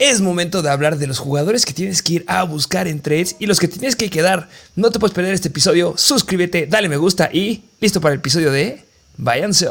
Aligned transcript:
Es 0.00 0.20
momento 0.20 0.62
de 0.62 0.70
hablar 0.70 0.96
de 0.96 1.08
los 1.08 1.18
jugadores 1.18 1.66
que 1.66 1.72
tienes 1.72 2.04
que 2.04 2.12
ir 2.12 2.24
a 2.28 2.44
buscar 2.44 2.86
en 2.86 3.00
trades 3.00 3.34
y 3.40 3.46
los 3.46 3.58
que 3.58 3.66
tienes 3.66 3.96
que 3.96 4.10
quedar. 4.10 4.48
No 4.76 4.92
te 4.92 5.00
puedes 5.00 5.12
perder 5.12 5.34
este 5.34 5.48
episodio. 5.48 5.94
Suscríbete, 5.96 6.68
dale 6.68 6.88
me 6.88 6.96
gusta 6.96 7.30
y 7.32 7.64
listo 7.80 8.00
para 8.00 8.14
el 8.14 8.20
episodio 8.20 8.52
de 8.52 8.84
Váyanse. 9.16 9.66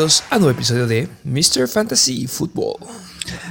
Bienvenidos 0.00 0.24
a 0.30 0.36
un 0.36 0.42
nuevo 0.42 0.56
episodio 0.56 0.86
de 0.86 1.08
Mr. 1.24 1.68
Fantasy 1.68 2.26
Football. 2.26 2.76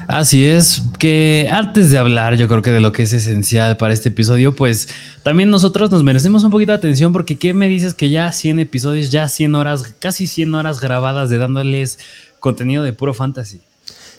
Así 0.07 0.47
es, 0.47 0.81
que 0.97 1.47
antes 1.51 1.91
de 1.91 1.99
hablar 1.99 2.37
yo 2.37 2.47
creo 2.47 2.63
que 2.63 2.71
de 2.71 2.79
lo 2.79 2.91
que 2.91 3.03
es 3.03 3.13
esencial 3.13 3.77
para 3.77 3.93
este 3.93 4.09
episodio, 4.09 4.55
pues 4.55 4.89
también 5.21 5.51
nosotros 5.51 5.91
nos 5.91 6.03
merecemos 6.03 6.43
un 6.43 6.49
poquito 6.49 6.71
de 6.71 6.79
atención 6.79 7.13
porque 7.13 7.37
¿qué 7.37 7.53
me 7.53 7.67
dices 7.67 7.93
que 7.93 8.09
ya 8.09 8.31
100 8.31 8.61
episodios, 8.61 9.11
ya 9.11 9.29
100 9.29 9.53
horas, 9.53 9.93
casi 9.99 10.25
100 10.25 10.55
horas 10.55 10.79
grabadas 10.79 11.29
de 11.29 11.37
dándoles 11.37 11.99
contenido 12.39 12.81
de 12.81 12.93
puro 12.93 13.13
fantasy? 13.13 13.61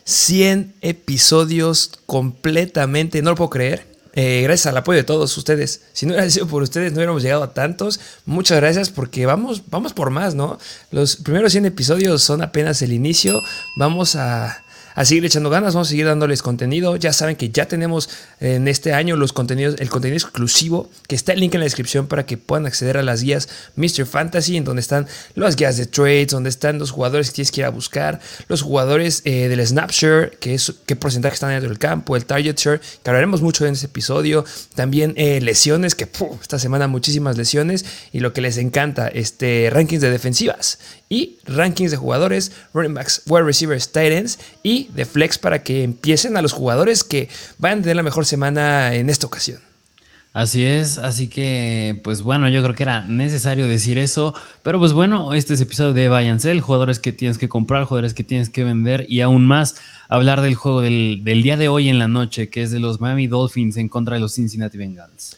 100 0.04 0.74
episodios 0.82 1.90
completamente, 2.06 3.22
no 3.22 3.30
lo 3.30 3.36
puedo 3.36 3.50
creer. 3.50 3.89
Eh, 4.12 4.40
gracias 4.42 4.66
al 4.66 4.76
apoyo 4.76 4.96
de 4.96 5.04
todos 5.04 5.36
ustedes. 5.36 5.82
Si 5.92 6.06
no 6.06 6.12
hubiera 6.12 6.28
sido 6.30 6.46
por 6.46 6.62
ustedes, 6.62 6.92
no 6.92 6.96
hubiéramos 6.96 7.22
llegado 7.22 7.42
a 7.42 7.54
tantos. 7.54 8.00
Muchas 8.26 8.58
gracias 8.58 8.90
porque 8.90 9.26
vamos, 9.26 9.62
vamos 9.68 9.92
por 9.92 10.10
más, 10.10 10.34
¿no? 10.34 10.58
Los 10.90 11.16
primeros 11.16 11.52
100 11.52 11.66
episodios 11.66 12.22
son 12.22 12.42
apenas 12.42 12.82
el 12.82 12.92
inicio. 12.92 13.40
Vamos 13.76 14.16
a, 14.16 14.64
a 14.94 15.04
seguir 15.04 15.24
echando 15.24 15.50
ganas, 15.50 15.74
vamos 15.74 15.88
a 15.88 15.90
seguir 15.90 16.06
dándoles 16.06 16.42
contenido. 16.42 16.96
Ya 16.96 17.12
saben 17.12 17.36
que 17.36 17.50
ya 17.50 17.66
tenemos 17.66 18.08
en 18.40 18.68
este 18.68 18.92
año 18.92 19.16
los 19.16 19.32
contenidos, 19.32 19.76
el 19.78 19.90
contenido 19.90 20.16
exclusivo, 20.16 20.90
que 21.06 21.14
está 21.14 21.32
el 21.32 21.40
link 21.40 21.54
en 21.54 21.60
la 21.60 21.64
descripción 21.64 22.06
para 22.06 22.26
que 22.26 22.36
puedan 22.36 22.66
acceder 22.66 22.96
a 22.96 23.02
las 23.02 23.22
guías 23.22 23.48
Mr. 23.76 24.06
Fantasy, 24.06 24.56
en 24.56 24.64
donde 24.64 24.80
están 24.80 25.06
las 25.34 25.56
guías 25.56 25.76
de 25.76 25.86
trades, 25.86 26.28
donde 26.28 26.50
están 26.50 26.78
los 26.78 26.90
jugadores 26.90 27.30
que 27.30 27.36
tienes 27.36 27.52
que 27.52 27.60
ir 27.60 27.64
a 27.64 27.70
buscar, 27.70 28.20
los 28.48 28.62
jugadores 28.62 29.22
eh, 29.24 29.48
del 29.48 29.66
Snapshare, 29.66 30.38
que 30.38 30.54
es 30.54 30.74
qué 30.86 30.96
porcentaje 30.96 31.34
están 31.34 31.50
dentro 31.50 31.68
del 31.68 31.78
campo, 31.78 32.16
el 32.16 32.24
Target 32.24 32.56
Share, 32.56 32.80
que 32.80 33.10
hablaremos 33.10 33.42
mucho 33.42 33.66
en 33.66 33.74
este 33.74 33.86
episodio. 33.86 34.44
También 34.74 35.14
eh, 35.16 35.40
lesiones, 35.40 35.94
que 35.94 36.08
esta 36.40 36.58
semana 36.58 36.88
muchísimas 36.88 37.36
lesiones, 37.36 37.84
y 38.12 38.20
lo 38.20 38.32
que 38.32 38.40
les 38.40 38.56
encanta, 38.56 39.08
este 39.08 39.70
rankings 39.70 40.02
de 40.02 40.10
defensivas 40.10 40.78
y 41.10 41.38
rankings 41.44 41.90
de 41.90 41.98
jugadores, 41.98 42.52
running 42.72 42.94
backs, 42.94 43.22
wide 43.26 43.42
receivers, 43.42 43.92
tight 43.92 44.12
ends 44.12 44.38
y 44.62 44.88
de 44.94 45.04
flex 45.04 45.36
para 45.36 45.62
que 45.62 45.82
empiecen 45.82 46.36
a 46.36 46.42
los 46.42 46.52
jugadores 46.52 47.04
que 47.04 47.28
vayan 47.58 47.80
a 47.80 47.82
tener 47.82 47.96
la 47.96 48.02
mejor 48.02 48.24
semana 48.24 48.94
en 48.94 49.10
esta 49.10 49.26
ocasión. 49.26 49.58
Así 50.32 50.64
es, 50.64 50.98
así 50.98 51.26
que 51.26 52.00
pues 52.04 52.22
bueno, 52.22 52.48
yo 52.48 52.62
creo 52.62 52.76
que 52.76 52.84
era 52.84 53.02
necesario 53.02 53.66
decir 53.66 53.98
eso, 53.98 54.32
pero 54.62 54.78
pues 54.78 54.92
bueno, 54.92 55.34
este 55.34 55.54
es 55.54 55.60
episodio 55.60 55.92
de 55.92 56.08
Bayern 56.08 56.38
jugadores 56.60 57.00
que 57.00 57.12
tienes 57.12 57.36
que 57.36 57.48
comprar, 57.48 57.82
jugadores 57.82 58.14
que 58.14 58.22
tienes 58.22 58.48
que 58.48 58.62
vender 58.62 59.06
y 59.08 59.22
aún 59.22 59.44
más 59.44 59.74
hablar 60.08 60.40
del 60.40 60.54
juego 60.54 60.82
del, 60.82 61.22
del 61.24 61.42
día 61.42 61.56
de 61.56 61.68
hoy 61.68 61.88
en 61.88 61.98
la 61.98 62.06
noche, 62.06 62.48
que 62.48 62.62
es 62.62 62.70
de 62.70 62.78
los 62.78 63.00
Miami 63.00 63.26
Dolphins 63.26 63.76
en 63.76 63.88
contra 63.88 64.14
de 64.14 64.20
los 64.20 64.34
Cincinnati 64.34 64.78
Bengals. 64.78 65.36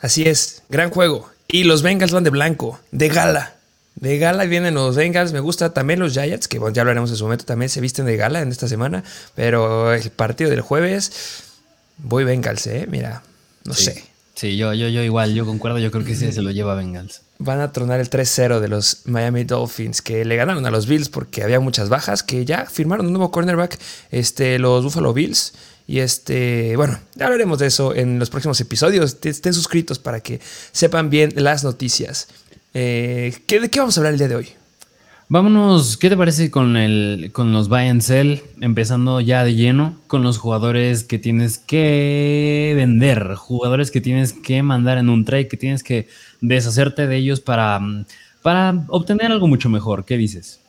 Así 0.00 0.24
es, 0.24 0.64
gran 0.68 0.90
juego. 0.90 1.30
Y 1.46 1.62
los 1.62 1.82
Bengals 1.82 2.10
van 2.10 2.24
de 2.24 2.30
blanco, 2.30 2.80
de 2.90 3.08
gala. 3.10 3.54
De 4.04 4.18
gala 4.18 4.44
vienen 4.44 4.74
los 4.74 4.96
Bengals, 4.96 5.32
me 5.32 5.40
gusta 5.40 5.72
también 5.72 5.98
los 5.98 6.12
Giants, 6.12 6.46
que 6.46 6.60
ya 6.74 6.82
hablaremos 6.82 7.08
en 7.08 7.16
su 7.16 7.24
momento, 7.24 7.46
también 7.46 7.70
se 7.70 7.80
visten 7.80 8.04
de 8.04 8.18
gala 8.18 8.42
en 8.42 8.50
esta 8.50 8.68
semana, 8.68 9.02
pero 9.34 9.94
el 9.94 10.10
partido 10.10 10.50
del 10.50 10.60
jueves, 10.60 11.10
voy 11.96 12.24
Bengals, 12.24 12.66
¿eh? 12.66 12.86
Mira, 12.86 13.22
no 13.64 13.72
sé. 13.72 14.04
Sí, 14.34 14.58
yo, 14.58 14.74
yo, 14.74 14.88
yo 14.88 15.02
igual, 15.02 15.32
yo 15.32 15.46
concuerdo, 15.46 15.78
yo 15.78 15.90
creo 15.90 16.04
que 16.04 16.14
sí 16.14 16.30
se 16.32 16.42
lo 16.42 16.50
lleva 16.50 16.74
Bengals. 16.74 17.22
Van 17.38 17.60
a 17.60 17.72
tronar 17.72 17.98
el 17.98 18.10
3-0 18.10 18.60
de 18.60 18.68
los 18.68 19.06
Miami 19.06 19.44
Dolphins, 19.44 20.02
que 20.02 20.26
le 20.26 20.36
ganaron 20.36 20.66
a 20.66 20.70
los 20.70 20.86
Bills 20.86 21.08
porque 21.08 21.42
había 21.42 21.58
muchas 21.58 21.88
bajas, 21.88 22.22
que 22.22 22.44
ya 22.44 22.66
firmaron 22.66 23.06
un 23.06 23.12
nuevo 23.14 23.30
cornerback, 23.30 23.78
este, 24.10 24.58
los 24.58 24.84
Buffalo 24.84 25.14
Bills. 25.14 25.54
Y 25.86 26.00
este, 26.00 26.76
bueno, 26.76 26.98
ya 27.14 27.26
hablaremos 27.26 27.58
de 27.58 27.66
eso 27.66 27.94
en 27.94 28.18
los 28.18 28.30
próximos 28.30 28.60
episodios. 28.60 29.18
Estén 29.22 29.52
suscritos 29.52 29.98
para 29.98 30.20
que 30.20 30.40
sepan 30.72 31.10
bien 31.10 31.32
las 31.36 31.62
noticias. 31.62 32.28
Eh, 32.74 33.32
¿De 33.46 33.70
qué 33.70 33.78
vamos 33.78 33.96
a 33.96 34.00
hablar 34.00 34.14
el 34.14 34.18
día 34.18 34.28
de 34.28 34.36
hoy? 34.36 34.48
Vámonos, 35.28 35.96
¿qué 35.96 36.10
te 36.10 36.16
parece 36.16 36.50
con, 36.50 36.76
el, 36.76 37.30
con 37.32 37.52
los 37.52 37.68
buy 37.68 37.88
and 37.88 38.02
sell? 38.02 38.42
Empezando 38.60 39.20
ya 39.20 39.42
de 39.42 39.54
lleno 39.54 39.96
con 40.06 40.22
los 40.22 40.36
jugadores 40.36 41.02
que 41.02 41.18
tienes 41.18 41.56
que 41.56 42.74
vender, 42.76 43.34
jugadores 43.36 43.90
que 43.90 44.02
tienes 44.02 44.34
que 44.34 44.62
mandar 44.62 44.98
en 44.98 45.08
un 45.08 45.24
trade, 45.24 45.48
que 45.48 45.56
tienes 45.56 45.82
que 45.82 46.08
deshacerte 46.42 47.06
de 47.06 47.16
ellos 47.16 47.40
para, 47.40 47.80
para 48.42 48.84
obtener 48.88 49.32
algo 49.32 49.48
mucho 49.48 49.70
mejor. 49.70 50.04
¿Qué 50.04 50.18
dices? 50.18 50.60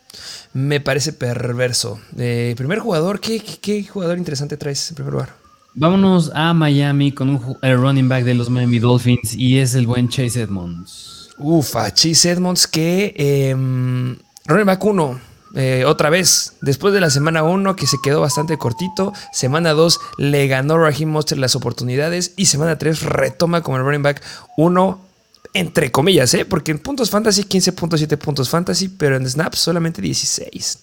Me 0.53 0.79
parece 0.79 1.11
perverso. 1.11 1.99
Eh, 2.17 2.53
primer 2.55 2.79
jugador, 2.79 3.19
¿qué, 3.19 3.39
¿qué, 3.39 3.83
jugador 3.83 4.17
interesante 4.17 4.55
traes 4.55 4.89
en 4.89 4.95
primer 4.95 5.13
lugar? 5.13 5.35
Vámonos 5.73 6.31
a 6.33 6.53
Miami 6.53 7.11
con 7.11 7.29
un 7.29 7.57
el 7.61 7.77
running 7.77 8.07
back 8.07 8.23
de 8.23 8.35
los 8.35 8.49
Miami 8.49 8.79
Dolphins 8.79 9.35
y 9.35 9.57
es 9.59 9.75
el 9.75 9.85
buen 9.85 10.07
Chase 10.07 10.43
Edmonds. 10.43 11.14
Ufa, 11.37 11.93
Chase 11.93 12.31
Edmonds 12.31 12.67
que 12.67 13.13
eh, 13.17 13.53
running 14.45 14.65
back 14.65 14.83
1. 14.83 15.19
otra 15.85 16.09
vez, 16.09 16.53
después 16.61 16.93
de 16.93 17.01
la 17.01 17.09
semana 17.09 17.43
1 17.43 17.75
que 17.75 17.87
se 17.87 17.97
quedó 18.03 18.21
bastante 18.21 18.57
cortito, 18.57 19.13
semana 19.31 19.73
2 19.73 19.99
le 20.17 20.47
ganó 20.47 20.77
Raheem 20.77 21.09
Monster 21.09 21.37
las 21.37 21.55
oportunidades 21.55 22.33
y 22.35 22.47
semana 22.47 22.77
3 22.77 23.01
retoma 23.03 23.61
como 23.61 23.77
el 23.77 23.83
running 23.83 24.03
back 24.03 24.21
1 24.57 25.05
entre 25.55 25.89
comillas, 25.89 26.33
¿eh? 26.33 26.43
porque 26.43 26.71
en 26.71 26.79
puntos 26.79 27.09
fantasy 27.09 27.43
15.7 27.43 28.17
puntos 28.17 28.49
fantasy, 28.49 28.89
pero 28.89 29.15
en 29.15 29.27
snaps 29.27 29.59
solamente 29.59 30.01
16. 30.01 30.79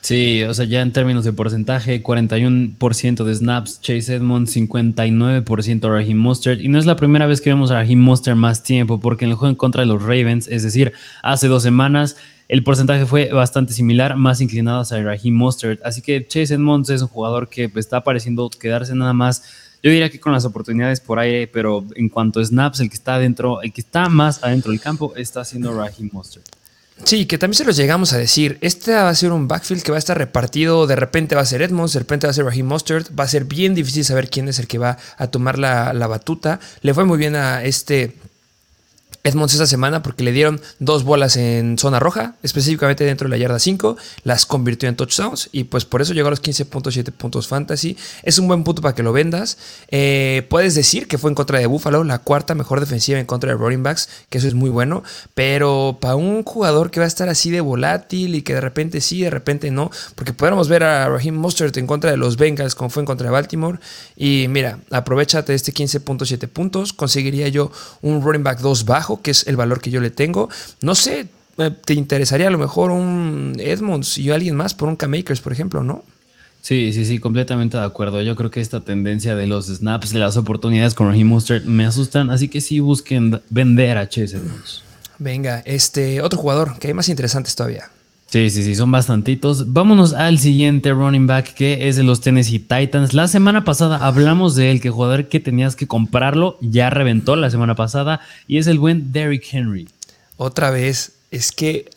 Sí, 0.00 0.42
o 0.44 0.54
sea, 0.54 0.64
ya 0.64 0.80
en 0.80 0.92
términos 0.92 1.24
de 1.24 1.32
porcentaje, 1.32 2.02
41% 2.02 3.24
de 3.24 3.34
snaps, 3.34 3.80
Chase 3.82 4.14
Edmonds, 4.14 4.56
59% 4.56 5.90
Raheem 5.90 6.16
Mostert. 6.16 6.60
Y 6.60 6.68
no 6.68 6.78
es 6.78 6.86
la 6.86 6.96
primera 6.96 7.26
vez 7.26 7.42
que 7.42 7.50
vemos 7.50 7.70
a 7.70 7.74
Raheem 7.74 8.00
Mostert 8.00 8.36
más 8.36 8.62
tiempo, 8.62 8.98
porque 8.98 9.26
en 9.26 9.32
el 9.32 9.36
juego 9.36 9.50
en 9.50 9.56
contra 9.56 9.82
de 9.82 9.86
los 9.86 10.02
Ravens, 10.02 10.48
es 10.48 10.62
decir, 10.62 10.94
hace 11.22 11.48
dos 11.48 11.62
semanas, 11.62 12.16
el 12.48 12.64
porcentaje 12.64 13.04
fue 13.04 13.30
bastante 13.30 13.74
similar, 13.74 14.16
más 14.16 14.40
inclinado 14.40 14.80
hacia 14.80 15.02
Raheem 15.02 15.34
Mostert. 15.34 15.84
Así 15.84 16.00
que 16.00 16.26
Chase 16.26 16.54
Edmonds 16.54 16.88
es 16.88 17.02
un 17.02 17.08
jugador 17.08 17.48
que 17.48 17.68
pues, 17.68 17.84
está 17.84 18.02
pareciendo 18.02 18.48
quedarse 18.48 18.94
nada 18.94 19.12
más. 19.12 19.44
Yo 19.82 19.90
diría 19.90 20.10
que 20.10 20.18
con 20.18 20.32
las 20.32 20.46
oportunidades 20.46 21.00
por 21.00 21.18
aire, 21.18 21.46
pero 21.46 21.84
en 21.94 22.08
cuanto 22.08 22.40
a 22.40 22.44
snaps, 22.44 22.80
el 22.80 22.88
que 22.88 22.96
está 22.96 23.16
adentro, 23.16 23.60
el 23.60 23.72
que 23.72 23.82
está 23.82 24.08
más 24.08 24.42
adentro 24.42 24.72
del 24.72 24.80
campo 24.80 25.12
está 25.14 25.44
siendo 25.44 25.74
Raheem 25.74 26.08
Mostert. 26.10 26.59
Sí, 27.04 27.26
que 27.26 27.38
también 27.38 27.56
se 27.56 27.64
los 27.64 27.76
llegamos 27.76 28.12
a 28.12 28.18
decir. 28.18 28.58
Este 28.60 28.92
va 28.92 29.08
a 29.08 29.14
ser 29.14 29.32
un 29.32 29.48
backfield 29.48 29.82
que 29.82 29.90
va 29.90 29.96
a 29.96 29.98
estar 29.98 30.16
repartido. 30.16 30.86
De 30.86 30.96
repente 30.96 31.34
va 31.34 31.42
a 31.42 31.46
ser 31.46 31.62
Edmonds, 31.62 31.92
de 31.92 32.00
repente 32.00 32.26
va 32.26 32.30
a 32.30 32.34
ser 32.34 32.44
Raheem 32.44 32.66
Mustard. 32.66 33.06
Va 33.18 33.24
a 33.24 33.28
ser 33.28 33.44
bien 33.44 33.74
difícil 33.74 34.04
saber 34.04 34.28
quién 34.28 34.48
es 34.48 34.58
el 34.58 34.66
que 34.66 34.78
va 34.78 34.98
a 35.16 35.26
tomar 35.28 35.58
la, 35.58 35.92
la 35.92 36.06
batuta. 36.06 36.60
Le 36.82 36.94
fue 36.94 37.04
muy 37.04 37.18
bien 37.18 37.36
a 37.36 37.64
este 37.64 38.16
Edmonds 39.22 39.52
esta 39.52 39.66
semana 39.66 40.02
porque 40.02 40.24
le 40.24 40.32
dieron 40.32 40.60
dos 40.78 41.04
bolas 41.04 41.36
en 41.36 41.76
zona 41.78 42.00
roja, 42.00 42.36
específicamente 42.42 43.04
dentro 43.04 43.26
de 43.28 43.30
la 43.30 43.36
yarda 43.36 43.58
5, 43.58 43.96
las 44.24 44.46
convirtió 44.46 44.88
en 44.88 44.96
touchdowns 44.96 45.50
y 45.52 45.64
pues 45.64 45.84
por 45.84 46.00
eso 46.00 46.14
llegó 46.14 46.28
a 46.28 46.30
los 46.30 46.42
15.7 46.42 47.12
puntos 47.12 47.46
fantasy. 47.46 47.96
Es 48.22 48.38
un 48.38 48.48
buen 48.48 48.64
punto 48.64 48.80
para 48.80 48.94
que 48.94 49.02
lo 49.02 49.12
vendas. 49.12 49.58
Eh, 49.88 50.46
puedes 50.48 50.74
decir 50.74 51.06
que 51.06 51.18
fue 51.18 51.30
en 51.30 51.34
contra 51.34 51.58
de 51.58 51.66
Buffalo, 51.66 52.02
la 52.04 52.18
cuarta 52.18 52.54
mejor 52.54 52.80
defensiva 52.80 53.18
en 53.18 53.26
contra 53.26 53.50
de 53.50 53.56
running 53.58 53.82
backs, 53.82 54.08
que 54.30 54.38
eso 54.38 54.48
es 54.48 54.54
muy 54.54 54.70
bueno, 54.70 55.02
pero 55.34 55.98
para 56.00 56.16
un 56.16 56.42
jugador 56.42 56.90
que 56.90 57.00
va 57.00 57.04
a 57.04 57.08
estar 57.08 57.28
así 57.28 57.50
de 57.50 57.60
volátil 57.60 58.34
y 58.34 58.42
que 58.42 58.54
de 58.54 58.60
repente 58.62 59.02
sí, 59.02 59.20
de 59.22 59.30
repente 59.30 59.70
no, 59.70 59.90
porque 60.14 60.32
podríamos 60.32 60.68
ver 60.68 60.82
a 60.82 61.08
Raheem 61.08 61.34
Mustard 61.34 61.76
en 61.76 61.86
contra 61.86 62.10
de 62.10 62.16
los 62.16 62.36
Bengals 62.36 62.74
como 62.74 62.88
fue 62.88 63.02
en 63.02 63.06
contra 63.06 63.26
de 63.26 63.32
Baltimore 63.32 63.78
y 64.16 64.46
mira, 64.48 64.78
aprovechate 64.90 65.52
de 65.52 65.56
este 65.56 65.74
15.7 65.74 66.48
puntos, 66.48 66.92
conseguiría 66.94 67.48
yo 67.48 67.70
un 68.00 68.22
running 68.22 68.42
back 68.42 68.60
2 68.60 68.84
bajo 68.86 69.09
que 69.18 69.30
es 69.32 69.46
el 69.46 69.56
valor 69.56 69.80
que 69.80 69.90
yo 69.90 70.00
le 70.00 70.10
tengo. 70.10 70.48
No 70.80 70.94
sé, 70.94 71.26
eh, 71.58 71.70
te 71.84 71.94
interesaría 71.94 72.48
a 72.48 72.50
lo 72.50 72.58
mejor 72.58 72.90
un 72.90 73.54
Edmonds 73.58 74.18
y 74.18 74.30
alguien 74.30 74.56
más 74.56 74.74
por 74.74 74.88
un 74.88 74.96
K-Makers, 74.96 75.40
por 75.40 75.52
ejemplo, 75.52 75.82
¿no? 75.82 76.04
Sí, 76.62 76.92
sí, 76.92 77.04
sí, 77.04 77.18
completamente 77.18 77.76
de 77.76 77.84
acuerdo. 77.84 78.20
Yo 78.22 78.36
creo 78.36 78.50
que 78.50 78.60
esta 78.60 78.80
tendencia 78.80 79.34
de 79.34 79.46
los 79.46 79.66
snaps, 79.66 80.12
de 80.12 80.18
las 80.18 80.36
oportunidades 80.36 80.94
con 80.94 81.08
Raheem 81.08 81.26
Mustard 81.26 81.64
me 81.64 81.86
asustan, 81.86 82.30
así 82.30 82.48
que 82.48 82.60
sí 82.60 82.80
busquen 82.80 83.40
vender 83.48 83.96
a 83.96 84.08
Chase 84.08 84.36
Edmonds. 84.36 84.82
Venga, 85.18 85.62
este 85.64 86.22
otro 86.22 86.38
jugador 86.38 86.78
que 86.78 86.88
hay 86.88 86.94
más 86.94 87.08
interesantes 87.08 87.54
todavía. 87.54 87.90
Sí, 88.30 88.48
sí, 88.50 88.62
sí, 88.62 88.76
son 88.76 88.92
bastantitos. 88.92 89.72
Vámonos 89.72 90.12
al 90.12 90.38
siguiente 90.38 90.92
running 90.92 91.26
back 91.26 91.52
que 91.52 91.88
es 91.88 91.96
de 91.96 92.04
los 92.04 92.20
Tennessee 92.20 92.60
Titans. 92.60 93.12
La 93.12 93.26
semana 93.26 93.64
pasada 93.64 93.96
hablamos 93.96 94.54
de 94.54 94.70
él, 94.70 94.80
que 94.80 94.88
jugador 94.88 95.26
que 95.26 95.40
tenías 95.40 95.74
que 95.74 95.88
comprarlo 95.88 96.56
ya 96.60 96.90
reventó 96.90 97.34
la 97.34 97.50
semana 97.50 97.74
pasada 97.74 98.20
y 98.46 98.58
es 98.58 98.68
el 98.68 98.78
buen 98.78 99.10
Derrick 99.10 99.52
Henry. 99.52 99.88
Otra 100.36 100.70
vez, 100.70 101.14
es 101.32 101.50
que 101.50 101.90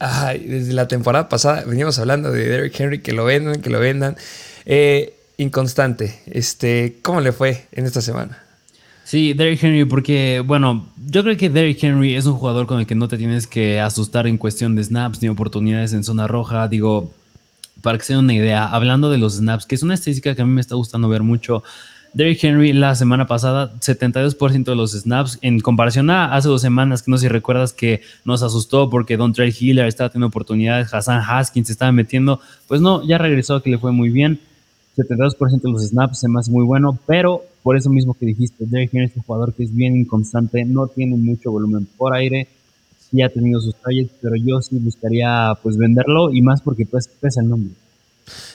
desde 0.43 0.73
la 0.73 0.87
temporada 0.87 1.29
pasada 1.29 1.65
veníamos 1.65 1.99
hablando 1.99 2.31
de 2.31 2.47
Derrick 2.47 2.79
Henry, 2.79 3.01
que 3.01 3.13
lo 3.13 3.25
vendan, 3.25 3.61
que 3.61 3.69
lo 3.69 3.79
vendan. 3.79 4.17
Eh, 4.65 5.13
inconstante. 5.37 6.19
Este, 6.25 6.97
¿Cómo 7.03 7.21
le 7.21 7.31
fue 7.31 7.67
en 7.73 7.85
esta 7.85 8.01
semana? 8.01 8.42
Sí, 9.13 9.33
Derrick 9.33 9.63
Henry, 9.63 9.85
porque, 9.85 10.41
bueno, 10.43 10.87
yo 11.07 11.21
creo 11.21 11.37
que 11.37 11.47
Derrick 11.47 11.83
Henry 11.83 12.15
es 12.15 12.25
un 12.25 12.33
jugador 12.33 12.65
con 12.65 12.79
el 12.79 12.87
que 12.87 12.95
no 12.95 13.07
te 13.07 13.15
tienes 13.15 13.45
que 13.45 13.79
asustar 13.79 14.25
en 14.25 14.39
cuestión 14.39 14.75
de 14.75 14.83
snaps 14.83 15.21
ni 15.21 15.29
oportunidades 15.29 15.93
en 15.93 16.03
zona 16.03 16.25
roja. 16.25 16.67
Digo, 16.67 17.13
para 17.83 17.99
que 17.99 18.05
se 18.05 18.13
den 18.13 18.23
una 18.23 18.33
idea, 18.33 18.65
hablando 18.65 19.11
de 19.11 19.19
los 19.19 19.35
snaps, 19.35 19.67
que 19.67 19.75
es 19.75 19.83
una 19.83 19.93
estadística 19.93 20.33
que 20.33 20.41
a 20.41 20.45
mí 20.45 20.51
me 20.51 20.61
está 20.61 20.73
gustando 20.73 21.09
ver 21.09 21.21
mucho. 21.21 21.63
Derrick 22.15 22.43
Henry 22.43 22.73
la 22.73 22.95
semana 22.95 23.27
pasada, 23.27 23.71
72% 23.81 24.63
de 24.63 24.75
los 24.75 24.93
snaps, 24.93 25.37
en 25.43 25.59
comparación 25.59 26.09
a 26.09 26.33
hace 26.33 26.47
dos 26.49 26.63
semanas, 26.63 27.03
que 27.03 27.11
no 27.11 27.19
sé 27.19 27.27
si 27.27 27.27
recuerdas 27.27 27.71
que 27.71 28.01
nos 28.25 28.41
asustó 28.41 28.89
porque 28.89 29.15
Don 29.15 29.31
Trey 29.31 29.53
Hiller 29.55 29.85
estaba 29.85 30.09
teniendo 30.09 30.29
oportunidades, 30.29 30.91
Hassan 30.91 31.21
Haskins 31.21 31.67
se 31.67 31.73
estaba 31.73 31.91
metiendo, 31.91 32.41
pues 32.67 32.81
no, 32.81 33.05
ya 33.05 33.19
regresó, 33.19 33.61
que 33.61 33.69
le 33.69 33.77
fue 33.77 33.91
muy 33.91 34.09
bien. 34.09 34.39
72% 34.95 35.61
de 35.61 35.71
los 35.71 35.87
snaps 35.87 36.19
se 36.19 36.27
me 36.27 36.39
muy 36.49 36.65
bueno, 36.65 36.97
pero 37.07 37.43
por 37.63 37.77
eso 37.77 37.89
mismo 37.89 38.13
que 38.13 38.25
dijiste, 38.25 38.65
Derrick 38.65 38.93
Henry 38.93 39.07
es 39.07 39.15
un 39.15 39.23
jugador 39.23 39.53
que 39.53 39.63
es 39.63 39.73
bien 39.73 39.95
inconstante, 39.95 40.65
no 40.65 40.87
tiene 40.87 41.15
mucho 41.15 41.51
volumen 41.51 41.87
por 41.97 42.13
aire, 42.13 42.47
sí 43.09 43.21
ha 43.21 43.29
tenido 43.29 43.61
sus 43.61 43.75
talles, 43.75 44.09
pero 44.21 44.35
yo 44.35 44.61
sí 44.61 44.77
buscaría 44.77 45.57
pues 45.63 45.77
venderlo 45.77 46.31
y 46.31 46.41
más 46.41 46.61
porque 46.61 46.85
pues, 46.85 47.07
pesa 47.07 47.41
el 47.41 47.49
nombre. 47.49 47.73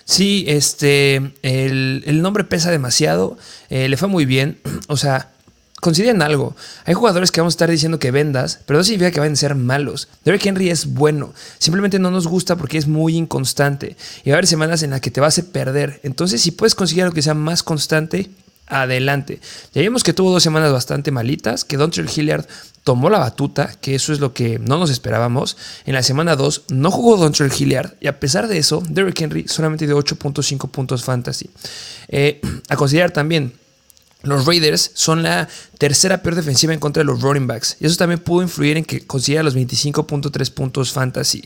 Sí, 0.05 0.45
este, 0.49 1.33
el, 1.43 2.23
nombre 2.23 2.45
pesa 2.45 2.71
demasiado, 2.71 3.37
eh, 3.69 3.89
le 3.89 3.97
fue 3.97 4.09
muy 4.09 4.25
bien, 4.25 4.59
o 4.89 4.97
sea, 4.97 5.33
consideren 5.81 6.23
algo. 6.23 6.55
Hay 6.85 6.95
jugadores 6.95 7.31
que 7.31 7.41
vamos 7.41 7.53
a 7.53 7.57
estar 7.57 7.71
diciendo 7.71 7.99
que 7.99 8.11
vendas, 8.11 8.61
pero 8.67 8.79
no 8.79 8.85
significa 8.85 9.11
que 9.11 9.21
vayan 9.21 9.35
a 9.35 9.37
ser 9.37 9.55
malos. 9.55 10.09
Derrick 10.25 10.47
Henry 10.47 10.71
es 10.71 10.87
bueno. 10.87 11.33
Simplemente 11.59 11.99
no 11.99 12.11
nos 12.11 12.27
gusta 12.27 12.57
porque 12.57 12.79
es 12.79 12.87
muy 12.87 13.17
inconstante. 13.17 13.97
Y 14.25 14.31
va 14.31 14.35
a 14.35 14.37
haber 14.37 14.47
semanas 14.47 14.83
en 14.83 14.91
las 14.91 15.01
que 15.01 15.11
te 15.11 15.21
vas 15.21 15.39
a 15.39 15.43
perder. 15.43 16.01
Entonces, 16.03 16.41
si 16.43 16.51
puedes 16.51 16.75
conseguir 16.75 17.05
algo 17.05 17.15
que 17.15 17.23
sea 17.23 17.35
más 17.35 17.63
constante, 17.63 18.31
adelante. 18.69 19.41
Ya 19.73 19.83
vimos 19.83 20.03
que 20.03 20.13
tuvo 20.13 20.31
dos 20.31 20.43
semanas 20.43 20.73
bastante 20.73 21.11
malitas, 21.11 21.65
que 21.65 21.77
Dontrell 21.77 22.09
Hilliard 22.15 22.47
tomó 22.85 23.11
la 23.11 23.19
batuta, 23.19 23.75
que 23.81 23.95
eso 23.95 24.13
es 24.13 24.21
lo 24.21 24.33
que 24.33 24.59
no 24.59 24.79
nos 24.79 24.91
esperábamos. 24.91 25.57
En 25.87 25.95
la 25.95 26.03
semana 26.03 26.37
2 26.37 26.65
no 26.69 26.91
jugó 26.91 27.17
Dontrell 27.17 27.53
Hilliard 27.57 27.95
y 28.01 28.07
a 28.07 28.21
pesar 28.21 28.49
de 28.49 28.59
eso, 28.59 28.83
Derrick 28.89 29.21
Henry 29.21 29.49
solamente 29.49 29.87
dio 29.87 29.99
8.5 29.99 30.71
puntos 30.71 31.05
fantasy. 31.05 31.51
Eh, 32.09 32.41
a 32.69 32.77
considerar 32.77 33.11
también, 33.11 33.53
los 34.23 34.47
Raiders 34.47 34.91
son 34.95 35.23
la 35.23 35.49
tercera 35.79 36.23
peor 36.23 36.35
defensiva 36.35 36.75
en 36.75 36.81
contra 36.81 37.03
de 37.03 37.05
los 37.05 37.21
running 37.23 37.47
backs. 37.47 37.77
Y 37.81 37.87
eso 37.87 37.97
también 37.97 38.21
pudo 38.21 38.43
influir 38.43 38.77
en 38.77 38.85
que 38.85 39.07
consiguiera 39.07 39.43
los 39.43 39.57
25.3 39.57 40.53
puntos 40.53 40.93
fantasy. 40.93 41.45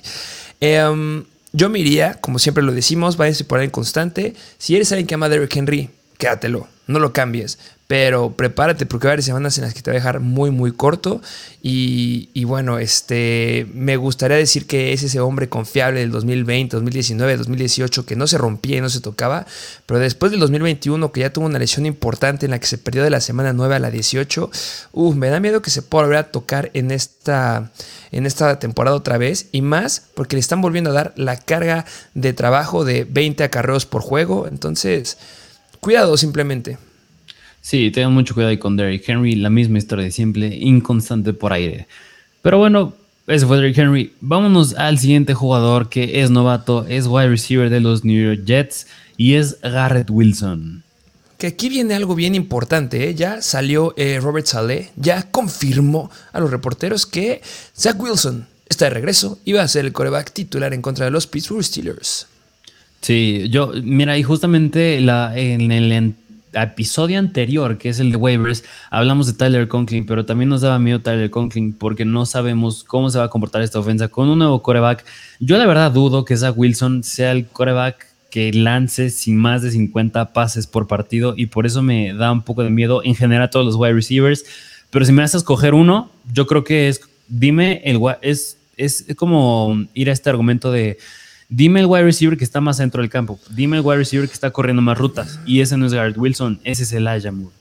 Em, 0.60 1.24
yo 1.52 1.69
me 1.69 1.80
iría, 1.80 2.14
como 2.14 2.38
siempre 2.38 2.64
lo 2.64 2.72
decimos, 2.72 3.16
váyanse 3.16 3.44
por 3.44 3.58
ahí 3.58 3.66
en 3.66 3.70
constante. 3.70 4.34
Si 4.58 4.74
eres 4.74 4.90
alguien 4.92 5.06
que 5.06 5.14
ama 5.14 5.26
a 5.26 5.28
Derrick 5.28 5.54
Henry, 5.54 5.90
quédatelo, 6.16 6.66
no 6.86 6.98
lo 6.98 7.12
cambies. 7.12 7.58
Pero 7.93 8.33
prepárate 8.33 8.87
porque 8.87 9.06
va 9.06 9.11
a 9.11 9.12
haber 9.12 9.23
semanas 9.23 9.59
en 9.59 9.65
las 9.65 9.75
que 9.75 9.83
te 9.83 9.91
va 9.91 9.93
a 9.97 10.00
dejar 10.00 10.21
muy, 10.21 10.50
muy 10.50 10.73
corto. 10.73 11.21
Y, 11.61 12.43
bueno, 12.44 12.79
este, 12.79 13.67
me 13.75 13.99
gustaría 13.99 14.39
decir 14.39 14.67
que 14.67 14.94
es 14.94 15.03
ese 15.03 15.21
hombre 15.21 15.50
confiable 15.50 16.00
del 16.00 16.11
2020, 16.11 16.75
2019, 16.75 17.37
2018 17.37 18.06
que 18.06 18.17
no 18.17 18.27
se 18.27 18.39
rompía 18.39 18.79
y 18.79 18.81
no 18.81 18.89
se 18.89 19.03
tocaba. 19.03 19.44
Pero 19.85 20.00
después 20.00 20.33
del 20.33 20.41
2021, 20.41 21.12
que 21.12 21.21
ya 21.21 21.35
tuvo 21.35 21.44
una 21.44 21.59
lesión 21.59 21.85
importante 21.85 22.47
en 22.47 22.53
la 22.53 22.59
que 22.59 22.67
se 22.67 22.79
perdió 22.79 23.03
de 23.05 23.11
la 23.11 23.21
semana 23.21 23.53
9 23.53 23.75
a 23.75 23.79
la 23.79 23.91
18, 23.91 24.50
uh, 24.93 25.12
me 25.12 25.29
da 25.29 25.39
miedo 25.39 25.61
que 25.61 25.69
se 25.69 25.83
pueda 25.83 26.05
volver 26.05 26.19
a 26.19 26.31
tocar 26.31 26.71
en 26.73 26.93
esta, 26.93 27.73
en 28.11 28.25
esta 28.25 28.59
temporada 28.59 28.97
otra 28.97 29.19
vez. 29.19 29.49
Y 29.53 29.61
más 29.61 30.05
porque 30.15 30.37
le 30.37 30.41
están 30.41 30.62
volviendo 30.62 30.89
a 30.89 30.94
dar 30.94 31.12
la 31.17 31.37
carga 31.37 31.85
de 32.15 32.33
trabajo 32.33 32.87
de 32.87 33.05
20 33.05 33.44
acarreos 33.44 33.85
por 33.85 34.00
juego. 34.00 34.49
Entonces, 34.49 35.19
cuidado 35.81 36.17
simplemente. 36.17 36.79
Sí, 37.62 37.93
tengan 37.93 38.12
mucho 38.12 38.35
cuidado 38.35 38.50
ahí 38.50 38.59
con 38.59 38.76
Derrick 38.76 39.09
Henry, 39.09 39.37
la 39.37 39.49
misma 39.49 39.79
historia 39.79 40.05
de 40.05 40.11
siempre, 40.11 40.49
inconstante 40.49 41.32
por 41.32 41.53
aire. 41.53 41.87
Pero 42.43 42.59
bueno, 42.59 42.93
ese 43.29 43.47
fue 43.47 43.56
Derrick 43.56 43.79
Henry. 43.79 44.12
Vámonos 44.20 44.75
al 44.75 44.99
siguiente 44.99 45.32
jugador 45.32 45.88
que 45.88 46.23
es 46.23 46.31
novato, 46.31 46.85
es 46.88 47.06
wide 47.06 47.29
receiver 47.29 47.70
de 47.70 47.79
los 47.79 48.05
New 48.05 48.35
York 48.35 48.44
Jets 48.44 48.88
y 49.17 49.35
es 49.35 49.61
Garrett 49.62 50.11
Wilson. 50.11 50.82
Que 51.38 51.47
aquí 51.47 51.69
viene 51.69 51.94
algo 51.94 52.17
bien 52.17 52.35
importante, 52.35 53.09
¿eh? 53.09 53.14
ya 53.14 53.43
salió 53.43 53.94
eh, 53.97 54.19
Robert 54.20 54.47
Saleh, 54.47 54.91
ya 54.97 55.31
confirmó 55.31 56.11
a 56.32 56.41
los 56.41 56.50
reporteros 56.50 57.06
que 57.06 57.43
Zach 57.76 57.99
Wilson 57.99 58.49
está 58.69 58.87
de 58.87 58.91
regreso 58.91 59.38
y 59.44 59.53
va 59.53 59.62
a 59.62 59.69
ser 59.69 59.85
el 59.85 59.93
coreback 59.93 60.32
titular 60.32 60.75
en 60.75 60.82
contra 60.82 61.05
de 61.05 61.12
los 61.12 61.29
Pittsburgh 61.29 61.62
Steelers. 61.62 62.26
Sí, 63.03 63.49
yo, 63.50 63.73
mira, 63.82 64.17
y 64.17 64.23
justamente 64.23 65.00
la, 65.00 65.37
en 65.37 65.73
el 65.73 66.15
episodio 66.52 67.19
anterior, 67.19 67.78
que 67.78 67.88
es 67.88 68.00
el 68.00 68.10
de 68.10 68.16
waivers, 68.16 68.64
hablamos 68.90 69.26
de 69.26 69.32
Tyler 69.34 69.69
Conklin, 69.69 70.06
pero 70.06 70.25
también 70.25 70.49
nos 70.49 70.60
daba 70.60 70.78
miedo 70.78 71.00
Tyler 71.00 71.31
Conklin 71.31 71.72
porque 71.72 72.04
no 72.04 72.26
sabemos 72.26 72.84
cómo 72.84 73.10
se 73.10 73.19
va 73.19 73.25
a 73.25 73.31
comportar 73.31 73.62
esta 73.62 73.78
ofensa 73.78 74.08
con 74.08 74.28
un 74.28 74.38
nuevo 74.38 74.62
coreback. 74.62 75.04
Yo 75.40 75.58
la 75.58 75.66
verdad 75.66 75.93
dudo 75.93 76.25
que 76.25 76.37
Zach 76.37 76.54
Wilson 76.56 77.02
sea 77.02 77.32
el 77.32 77.46
coreback 77.46 78.06
que 78.31 78.52
lance 78.52 79.10
sin 79.10 79.37
más 79.37 79.62
de 79.62 79.70
50 79.70 80.32
pases 80.32 80.66
por 80.66 80.87
partido 80.87 81.34
y 81.37 81.46
por 81.46 81.66
eso 81.66 81.82
me 81.82 82.14
da 82.14 82.32
un 82.32 82.43
poco 82.43 82.62
de 82.62 82.70
miedo 82.70 83.02
en 83.05 83.14
general 83.14 83.44
a 83.44 83.50
todos 83.50 83.66
los 83.66 83.76
wide 83.76 83.93
receivers. 83.93 84.44
Pero 84.90 85.05
si 85.05 85.12
me 85.12 85.22
a 85.22 85.26
escoger 85.26 85.75
uno, 85.75 86.10
yo 86.32 86.46
creo 86.46 86.64
que 86.64 86.88
es, 86.88 87.00
dime, 87.28 87.82
el, 87.84 88.00
es, 88.22 88.58
es 88.76 89.06
como 89.16 89.87
ir 89.94 90.08
a 90.08 90.12
este 90.12 90.31
argumento 90.31 90.72
de 90.72 90.98
Dime 91.49 91.81
el 91.81 91.87
wide 91.87 92.05
receiver 92.05 92.39
que 92.39 92.44
está 92.44 92.61
más 92.61 92.79
dentro 92.79 93.03
del 93.03 93.11
campo. 93.11 93.39
Dime 93.50 93.77
el 93.79 93.83
wide 93.85 93.99
receiver 93.99 94.27
que 94.27 94.35
está 94.35 94.50
corriendo 94.50 94.83
más 94.83 94.99
rutas. 94.99 95.39
Y 95.47 95.61
ese 95.61 95.77
no 95.77 95.87
es 95.87 95.93
Garrett 95.93 96.17
Wilson, 96.17 96.61
ese 96.65 96.83
es 96.85 96.93
Elijah 96.93 97.33
Moore. 97.33 97.55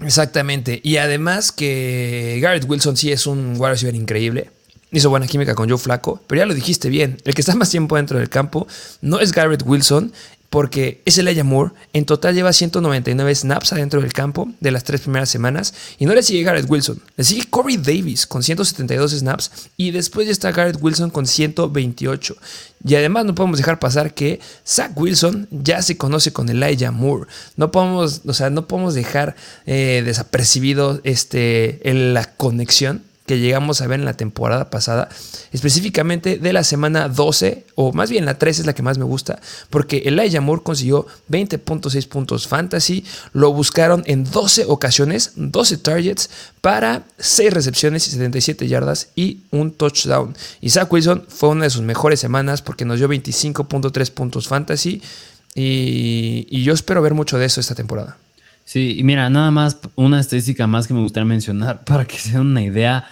Exactamente. 0.00 0.80
Y 0.82 0.96
además 0.96 1.52
que 1.52 2.38
Garrett 2.40 2.68
Wilson 2.68 2.96
sí 2.96 3.12
es 3.12 3.26
un 3.26 3.54
wide 3.58 3.70
receiver 3.70 3.94
increíble. 3.94 4.50
Hizo 4.92 5.10
buena 5.10 5.26
química 5.26 5.54
con 5.54 5.68
Joe 5.68 5.78
Flaco, 5.78 6.20
pero 6.26 6.40
ya 6.40 6.46
lo 6.46 6.54
dijiste 6.54 6.88
bien. 6.88 7.18
El 7.24 7.34
que 7.34 7.42
está 7.42 7.54
más 7.54 7.70
tiempo 7.70 7.96
dentro 7.96 8.18
del 8.18 8.28
campo 8.28 8.66
no 9.00 9.20
es 9.20 9.30
Garrett 9.30 9.62
Wilson 9.64 10.12
porque 10.50 11.00
es 11.04 11.16
el 11.16 11.44
Moore. 11.44 11.72
En 11.92 12.04
total 12.04 12.34
lleva 12.34 12.52
199 12.52 13.34
snaps 13.34 13.72
adentro 13.72 14.00
del 14.00 14.12
campo 14.12 14.48
de 14.58 14.72
las 14.72 14.82
tres 14.82 15.02
primeras 15.02 15.30
semanas. 15.30 15.72
Y 15.98 16.06
no 16.06 16.14
le 16.14 16.24
sigue 16.24 16.42
Garrett 16.42 16.68
Wilson, 16.68 17.00
le 17.16 17.24
sigue 17.24 17.48
Corey 17.48 17.76
Davis 17.76 18.26
con 18.26 18.42
172 18.42 19.12
snaps. 19.12 19.50
Y 19.76 19.92
después 19.92 20.26
ya 20.26 20.32
está 20.32 20.50
Garrett 20.50 20.82
Wilson 20.82 21.10
con 21.10 21.26
128. 21.26 22.36
Y 22.84 22.94
además 22.96 23.26
no 23.26 23.34
podemos 23.34 23.58
dejar 23.58 23.78
pasar 23.78 24.12
que 24.12 24.40
Zach 24.66 24.92
Wilson 24.96 25.46
ya 25.50 25.82
se 25.82 25.96
conoce 25.96 26.32
con 26.32 26.48
Elijah 26.48 26.90
Moore. 26.90 27.26
No 27.56 27.70
podemos, 27.70 28.22
o 28.26 28.34
sea, 28.34 28.50
no 28.50 28.66
podemos 28.66 28.94
dejar 28.94 29.36
eh, 29.66 30.02
desapercibido 30.04 31.00
este, 31.04 31.80
la 31.84 32.24
conexión 32.34 33.04
que 33.30 33.38
llegamos 33.38 33.80
a 33.80 33.86
ver 33.86 34.00
en 34.00 34.04
la 34.04 34.14
temporada 34.14 34.70
pasada, 34.70 35.08
específicamente 35.52 36.38
de 36.38 36.52
la 36.52 36.64
semana 36.64 37.08
12, 37.08 37.64
o 37.76 37.92
más 37.92 38.10
bien 38.10 38.24
la 38.24 38.38
13 38.38 38.62
es 38.62 38.66
la 38.66 38.72
que 38.72 38.82
más 38.82 38.98
me 38.98 39.04
gusta, 39.04 39.38
porque 39.70 39.98
Elijah 40.06 40.40
Moore 40.40 40.64
consiguió 40.64 41.06
20.6 41.30 42.08
puntos 42.08 42.48
fantasy, 42.48 43.04
lo 43.32 43.52
buscaron 43.52 44.02
en 44.06 44.24
12 44.24 44.64
ocasiones, 44.66 45.34
12 45.36 45.76
targets 45.76 46.28
para 46.60 47.04
6 47.18 47.52
recepciones 47.52 48.08
y 48.08 48.10
77 48.10 48.66
yardas 48.66 49.10
y 49.14 49.42
un 49.52 49.70
touchdown. 49.70 50.34
Y 50.60 50.70
Zach 50.70 50.92
Wilson 50.92 51.24
fue 51.28 51.50
una 51.50 51.66
de 51.66 51.70
sus 51.70 51.82
mejores 51.82 52.18
semanas 52.18 52.62
porque 52.62 52.84
nos 52.84 52.98
dio 52.98 53.08
25.3 53.08 54.10
puntos 54.10 54.48
fantasy 54.48 55.02
y, 55.54 56.48
y 56.50 56.64
yo 56.64 56.72
espero 56.72 57.00
ver 57.00 57.14
mucho 57.14 57.38
de 57.38 57.44
eso 57.44 57.60
esta 57.60 57.76
temporada. 57.76 58.16
Sí, 58.64 58.96
y 58.98 59.04
mira, 59.04 59.30
nada 59.30 59.52
más 59.52 59.78
una 59.94 60.18
estadística 60.18 60.66
más 60.66 60.88
que 60.88 60.94
me 60.94 61.00
gustaría 61.00 61.26
mencionar 61.26 61.84
para 61.84 62.04
que 62.04 62.18
se 62.18 62.30
den 62.30 62.40
una 62.40 62.62
idea 62.62 63.04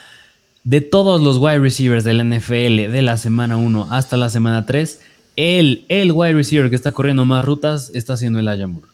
de 0.64 0.80
todos 0.80 1.20
los 1.20 1.38
wide 1.38 1.60
receivers 1.60 2.04
del 2.04 2.22
NFL 2.28 2.92
de 2.92 3.02
la 3.02 3.16
semana 3.16 3.56
1 3.56 3.88
hasta 3.90 4.16
la 4.16 4.30
semana 4.30 4.66
3, 4.66 5.00
el, 5.36 5.84
el 5.88 6.12
wide 6.12 6.34
receiver 6.34 6.68
que 6.68 6.76
está 6.76 6.92
corriendo 6.92 7.24
más 7.24 7.44
rutas 7.44 7.90
está 7.94 8.16
siendo 8.16 8.38
el 8.38 8.48
Ayamur. 8.48 8.88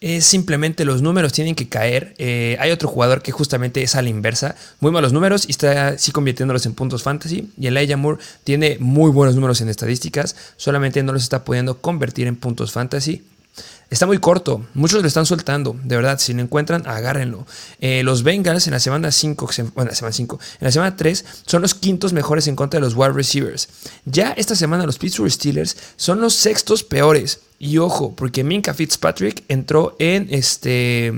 Es 0.00 0.24
simplemente 0.24 0.84
los 0.84 1.00
números 1.00 1.32
tienen 1.32 1.54
que 1.54 1.68
caer. 1.68 2.14
Eh, 2.18 2.56
hay 2.58 2.72
otro 2.72 2.88
jugador 2.88 3.22
que 3.22 3.30
justamente 3.30 3.84
es 3.84 3.94
a 3.94 4.02
la 4.02 4.08
inversa. 4.08 4.56
Muy 4.80 4.90
malos 4.90 5.12
números 5.12 5.44
y 5.46 5.52
está 5.52 5.88
así 5.88 6.10
convirtiéndolos 6.10 6.66
en 6.66 6.74
puntos 6.74 7.04
fantasy. 7.04 7.52
Y 7.56 7.68
el 7.68 7.76
Ayamur 7.76 8.18
tiene 8.42 8.78
muy 8.80 9.12
buenos 9.12 9.36
números 9.36 9.60
en 9.60 9.68
estadísticas. 9.68 10.34
Solamente 10.56 11.04
no 11.04 11.12
los 11.12 11.22
está 11.22 11.44
pudiendo 11.44 11.78
convertir 11.78 12.26
en 12.26 12.34
puntos 12.34 12.72
fantasy. 12.72 13.22
Está 13.92 14.06
muy 14.06 14.16
corto, 14.16 14.64
muchos 14.72 15.02
lo 15.02 15.06
están 15.06 15.26
soltando, 15.26 15.76
de 15.84 15.96
verdad, 15.96 16.18
si 16.18 16.32
lo 16.32 16.40
encuentran, 16.40 16.86
agárrenlo. 16.86 17.46
Eh, 17.78 18.02
los 18.02 18.22
Bengals 18.22 18.66
en 18.66 18.72
la 18.72 18.80
semana 18.80 19.12
5, 19.12 19.50
bueno, 19.74 19.94
semana 19.94 20.14
5, 20.14 20.40
en 20.60 20.64
la 20.64 20.72
semana 20.72 20.96
3 20.96 21.24
son 21.44 21.60
los 21.60 21.74
quintos 21.74 22.14
mejores 22.14 22.46
en 22.46 22.56
contra 22.56 22.80
de 22.80 22.86
los 22.86 22.94
wide 22.94 23.12
receivers. 23.12 23.68
Ya 24.06 24.30
esta 24.30 24.56
semana 24.56 24.86
los 24.86 24.96
Pittsburgh 24.96 25.30
Steelers 25.30 25.76
son 25.96 26.22
los 26.22 26.32
sextos 26.32 26.82
peores. 26.82 27.40
Y 27.58 27.76
ojo, 27.76 28.16
porque 28.16 28.42
Minka 28.42 28.72
Fitzpatrick 28.72 29.44
entró 29.48 29.94
en 29.98 30.26
este, 30.30 31.12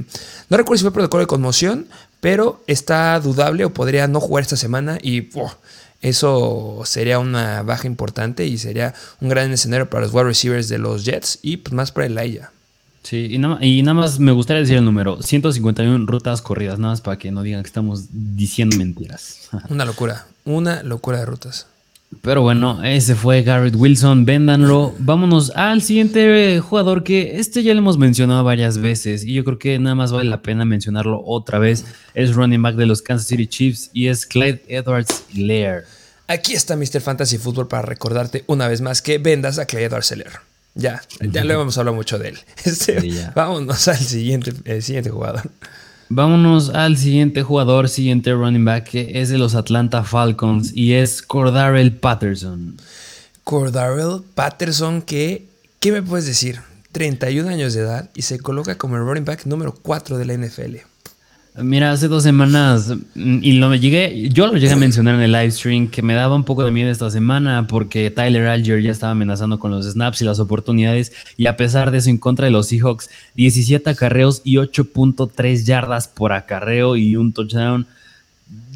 no 0.48 0.56
recuerdo 0.56 0.78
si 0.78 0.82
fue 0.82 0.92
protocolo 0.92 1.20
de 1.20 1.28
conmoción, 1.28 1.86
pero 2.20 2.60
está 2.66 3.20
dudable 3.20 3.64
o 3.66 3.72
podría 3.72 4.08
no 4.08 4.18
jugar 4.18 4.42
esta 4.42 4.56
semana 4.56 4.98
y 5.00 5.30
eso 6.00 6.82
sería 6.86 7.20
una 7.20 7.62
baja 7.62 7.86
importante 7.86 8.46
y 8.46 8.58
sería 8.58 8.94
un 9.20 9.28
gran 9.28 9.52
escenario 9.52 9.88
para 9.88 10.02
los 10.02 10.12
wide 10.12 10.24
receivers 10.24 10.68
de 10.68 10.78
los 10.78 11.04
Jets 11.04 11.38
y 11.40 11.58
pues 11.58 11.72
más 11.72 11.92
para 11.92 12.08
el 12.08 12.18
Aya. 12.18 12.50
Sí, 13.04 13.28
y 13.30 13.38
nada, 13.38 13.58
y 13.64 13.82
nada 13.82 13.94
más 13.94 14.18
me 14.18 14.32
gustaría 14.32 14.62
decir 14.62 14.78
el 14.78 14.84
número, 14.84 15.20
151 15.20 16.06
rutas 16.06 16.40
corridas, 16.40 16.78
nada 16.78 16.94
más 16.94 17.02
para 17.02 17.18
que 17.18 17.30
no 17.30 17.42
digan 17.42 17.62
que 17.62 17.66
estamos 17.66 18.06
diciendo 18.10 18.78
mentiras. 18.78 19.50
Una 19.68 19.84
locura, 19.84 20.26
una 20.44 20.82
locura 20.82 21.18
de 21.18 21.26
rutas. 21.26 21.66
Pero 22.22 22.42
bueno, 22.42 22.82
ese 22.82 23.14
fue 23.14 23.42
Garrett 23.42 23.74
Wilson, 23.76 24.24
véndanlo. 24.24 24.94
Vámonos 24.98 25.50
al 25.50 25.82
siguiente 25.82 26.60
jugador 26.60 27.02
que 27.02 27.38
este 27.38 27.62
ya 27.62 27.74
lo 27.74 27.80
hemos 27.80 27.98
mencionado 27.98 28.44
varias 28.44 28.78
veces 28.78 29.24
y 29.24 29.34
yo 29.34 29.44
creo 29.44 29.58
que 29.58 29.78
nada 29.78 29.94
más 29.94 30.12
vale 30.12 30.30
la 30.30 30.40
pena 30.40 30.64
mencionarlo 30.64 31.22
otra 31.26 31.58
vez. 31.58 31.84
Es 32.14 32.34
running 32.34 32.62
back 32.62 32.76
de 32.76 32.86
los 32.86 33.02
Kansas 33.02 33.26
City 33.26 33.46
Chiefs 33.46 33.90
y 33.92 34.08
es 34.08 34.26
Clyde 34.26 34.62
Edwards 34.68 35.24
Lair. 35.34 35.84
Aquí 36.28 36.54
está 36.54 36.76
Mr. 36.76 37.00
Fantasy 37.00 37.36
Football 37.36 37.68
para 37.68 37.82
recordarte 37.82 38.44
una 38.46 38.68
vez 38.68 38.80
más 38.80 39.02
que 39.02 39.18
vendas 39.18 39.58
a 39.58 39.66
Clyde 39.66 39.86
Edwards 39.86 40.16
Lair. 40.16 40.53
Ya, 40.74 41.02
ya 41.20 41.44
lo 41.44 41.60
hemos 41.60 41.78
hablado 41.78 41.94
mucho 41.94 42.18
de 42.18 42.30
él. 42.30 42.38
Este, 42.64 43.30
vámonos 43.34 43.86
al 43.88 43.98
siguiente, 43.98 44.82
siguiente 44.82 45.10
jugador. 45.10 45.50
Vámonos 46.08 46.70
al 46.70 46.96
siguiente 46.96 47.42
jugador, 47.42 47.88
siguiente 47.88 48.32
running 48.32 48.64
back, 48.64 48.84
que 48.84 49.20
es 49.20 49.28
de 49.30 49.38
los 49.38 49.54
Atlanta 49.54 50.04
Falcons 50.04 50.72
y 50.74 50.94
es 50.94 51.22
Cordarrell 51.22 51.92
Patterson. 51.92 52.76
Cordarrell 53.42 54.22
Patterson, 54.34 55.02
que, 55.02 55.46
¿qué 55.80 55.92
me 55.92 56.02
puedes 56.02 56.26
decir? 56.26 56.60
31 56.92 57.48
años 57.48 57.74
de 57.74 57.80
edad 57.80 58.10
y 58.14 58.22
se 58.22 58.38
coloca 58.38 58.78
como 58.78 58.96
el 58.96 59.02
running 59.02 59.24
back 59.24 59.46
número 59.46 59.74
4 59.74 60.18
de 60.18 60.24
la 60.24 60.34
NFL. 60.34 60.76
Mira, 61.56 61.92
hace 61.92 62.08
dos 62.08 62.24
semanas, 62.24 62.92
mm, 63.14 63.38
y 63.40 63.52
lo 63.52 63.72
llegué, 63.76 64.28
yo 64.30 64.48
lo 64.48 64.54
llegué 64.54 64.72
a 64.72 64.76
mencionar 64.76 65.14
en 65.14 65.20
el 65.20 65.30
live 65.30 65.52
stream, 65.52 65.86
que 65.86 66.02
me 66.02 66.14
daba 66.14 66.34
un 66.34 66.42
poco 66.42 66.64
de 66.64 66.72
miedo 66.72 66.90
esta 66.90 67.08
semana 67.12 67.68
porque 67.68 68.10
Tyler 68.10 68.48
Alger 68.48 68.82
ya 68.82 68.90
estaba 68.90 69.12
amenazando 69.12 69.60
con 69.60 69.70
los 69.70 69.86
snaps 69.86 70.20
y 70.20 70.24
las 70.24 70.40
oportunidades, 70.40 71.12
y 71.36 71.46
a 71.46 71.56
pesar 71.56 71.92
de 71.92 71.98
eso, 71.98 72.10
en 72.10 72.18
contra 72.18 72.46
de 72.46 72.50
los 72.50 72.66
Seahawks, 72.66 73.08
17 73.36 73.88
acarreos 73.88 74.40
y 74.42 74.56
8.3 74.56 75.64
yardas 75.64 76.08
por 76.08 76.32
acarreo 76.32 76.96
y 76.96 77.14
un 77.14 77.32
touchdown. 77.32 77.86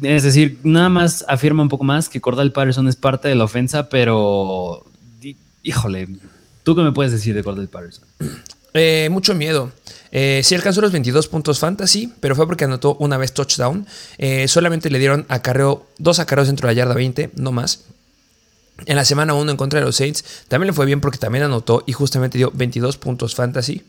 Es 0.01 0.23
decir, 0.23 0.57
nada 0.63 0.87
más 0.87 1.25
afirma 1.27 1.63
un 1.63 1.69
poco 1.69 1.83
más 1.83 2.07
que 2.07 2.21
Cordell 2.21 2.53
Patterson 2.53 2.87
es 2.87 2.95
parte 2.95 3.27
de 3.27 3.35
la 3.35 3.43
ofensa, 3.43 3.89
pero 3.89 4.85
híjole, 5.63 6.07
¿tú 6.63 6.77
qué 6.77 6.81
me 6.81 6.93
puedes 6.93 7.11
decir 7.11 7.35
de 7.35 7.43
Cordell 7.43 7.67
Patterson? 7.67 8.05
Eh, 8.73 9.09
mucho 9.11 9.33
miedo. 9.35 9.71
Eh, 10.11 10.41
alcanzó 10.55 10.81
los 10.81 10.91
22 10.91 11.27
puntos 11.27 11.59
fantasy, 11.59 12.11
pero 12.19 12.35
fue 12.35 12.47
porque 12.47 12.65
anotó 12.65 12.95
una 12.99 13.17
vez 13.17 13.33
touchdown. 13.33 13.85
Eh, 14.17 14.47
solamente 14.47 14.89
le 14.89 14.99
dieron 14.99 15.25
acarreo, 15.29 15.87
dos 15.97 16.19
acarreos 16.19 16.47
dentro 16.47 16.67
de 16.67 16.73
la 16.73 16.77
yarda 16.77 16.95
20, 16.95 17.31
no 17.35 17.51
más. 17.51 17.85
En 18.85 18.95
la 18.95 19.05
semana 19.05 19.33
1 19.33 19.51
en 19.51 19.57
contra 19.57 19.79
de 19.79 19.85
los 19.85 19.95
Saints 19.95 20.23
también 20.47 20.67
le 20.67 20.73
fue 20.73 20.85
bien 20.85 21.01
porque 21.01 21.17
también 21.17 21.43
anotó 21.43 21.83
y 21.85 21.93
justamente 21.93 22.37
dio 22.37 22.51
22 22.53 22.97
puntos 22.97 23.35
fantasy. 23.35 23.83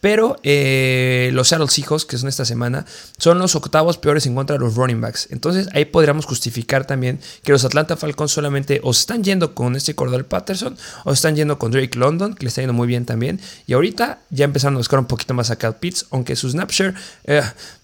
Pero 0.00 0.36
eh, 0.42 1.30
los 1.32 1.48
Seattle 1.48 1.68
Seahawks, 1.68 2.04
que 2.04 2.18
son 2.18 2.28
esta 2.28 2.44
semana, 2.44 2.84
son 3.16 3.38
los 3.38 3.54
octavos 3.54 3.96
peores 3.96 4.26
en 4.26 4.34
contra 4.34 4.54
de 4.56 4.60
los 4.60 4.74
running 4.74 5.00
backs. 5.00 5.28
Entonces 5.30 5.68
ahí 5.72 5.86
podríamos 5.86 6.26
justificar 6.26 6.86
también 6.86 7.20
que 7.42 7.52
los 7.52 7.64
Atlanta 7.64 7.96
Falcons 7.96 8.30
solamente 8.30 8.80
o 8.82 8.90
están 8.90 9.24
yendo 9.24 9.54
con 9.54 9.76
este 9.76 9.94
Cordell 9.94 10.24
Patterson 10.24 10.76
o 11.04 11.12
están 11.12 11.36
yendo 11.36 11.58
con 11.58 11.72
Drake 11.72 11.98
London, 11.98 12.34
que 12.34 12.44
le 12.44 12.48
está 12.48 12.60
yendo 12.60 12.74
muy 12.74 12.86
bien 12.86 13.06
también. 13.06 13.40
Y 13.66 13.72
ahorita 13.72 14.20
ya 14.30 14.44
empezaron 14.44 14.74
a 14.74 14.78
buscar 14.78 14.98
un 14.98 15.06
poquito 15.06 15.32
más 15.34 15.50
a 15.50 15.56
Cal 15.56 15.76
Pitts, 15.76 16.06
aunque 16.10 16.36
su 16.36 16.50
snapshare, 16.50 16.94
eh, 17.24 17.42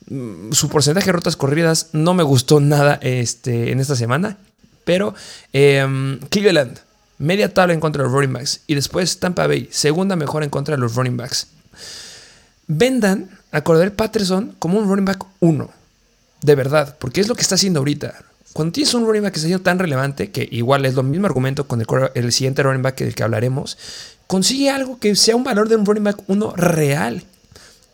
mm, 0.09 0.53
su 0.53 0.69
porcentaje 0.69 1.07
de 1.07 1.13
rutas 1.13 1.37
corridas 1.37 1.89
no 1.93 2.13
me 2.15 2.23
gustó 2.23 2.61
nada 2.61 2.99
este, 3.03 3.73
en 3.73 3.81
esta 3.81 3.97
semana. 3.97 4.37
Pero 4.91 5.15
eh, 5.53 6.19
Cleveland, 6.31 6.81
media 7.19 7.55
tabla 7.55 7.75
en 7.75 7.79
contra 7.79 8.03
de 8.03 8.09
los 8.09 8.13
running 8.13 8.33
backs. 8.33 8.63
Y 8.67 8.75
después 8.75 9.21
Tampa 9.21 9.47
Bay, 9.47 9.69
segunda 9.71 10.17
mejor 10.17 10.43
en 10.43 10.51
contra 10.51 10.75
de 10.75 10.81
los 10.81 10.97
running 10.97 11.17
backs 11.17 11.47
vendan 12.67 13.31
a 13.53 13.63
Cordell 13.63 13.93
Patterson 13.93 14.57
como 14.59 14.81
un 14.81 14.89
running 14.89 15.05
back 15.05 15.25
1. 15.39 15.71
De 16.43 16.55
verdad, 16.57 16.97
porque 16.99 17.21
es 17.21 17.29
lo 17.29 17.37
que 17.37 17.43
está 17.43 17.55
haciendo 17.55 17.79
ahorita. 17.79 18.15
Cuando 18.53 18.73
tienes 18.73 18.93
un 18.95 19.07
running 19.07 19.23
back 19.23 19.33
que 19.33 19.39
está 19.39 19.47
siendo 19.47 19.63
tan 19.63 19.79
relevante, 19.79 20.33
que 20.33 20.49
igual 20.51 20.85
es 20.87 20.95
lo 20.95 21.05
mismo 21.05 21.29
argumento 21.29 21.69
con 21.69 21.81
el, 22.15 22.33
siguiente 22.33 22.65
running 22.65 22.83
back 22.83 22.99
del 22.99 23.15
que 23.15 23.23
hablaremos, 23.23 23.79
consigue 24.27 24.71
algo 24.71 24.99
que 24.99 25.15
sea 25.15 25.37
un 25.37 25.45
valor 25.45 25.69
de 25.69 25.77
un 25.77 25.87
running 25.87 26.03
back 26.03 26.19
1 26.27 26.55
real. 26.57 27.23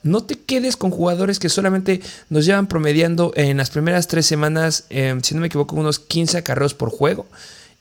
No 0.06 0.24
te 0.24 0.36
quedes 0.36 0.76
con 0.76 0.90
jugadores 0.90 1.38
que 1.38 1.48
solamente 1.48 2.00
nos 2.30 2.46
llevan 2.46 2.66
promediando 2.66 3.32
en 3.36 3.56
las 3.56 3.70
primeras 3.70 4.06
tres 4.06 4.26
semanas, 4.26 4.84
em, 4.90 5.20
si 5.22 5.34
no 5.34 5.40
me 5.40 5.48
equivoco, 5.48 5.76
unos 5.76 5.98
15 5.98 6.38
acarreos 6.38 6.74
por 6.74 6.90
juego. 6.90 7.26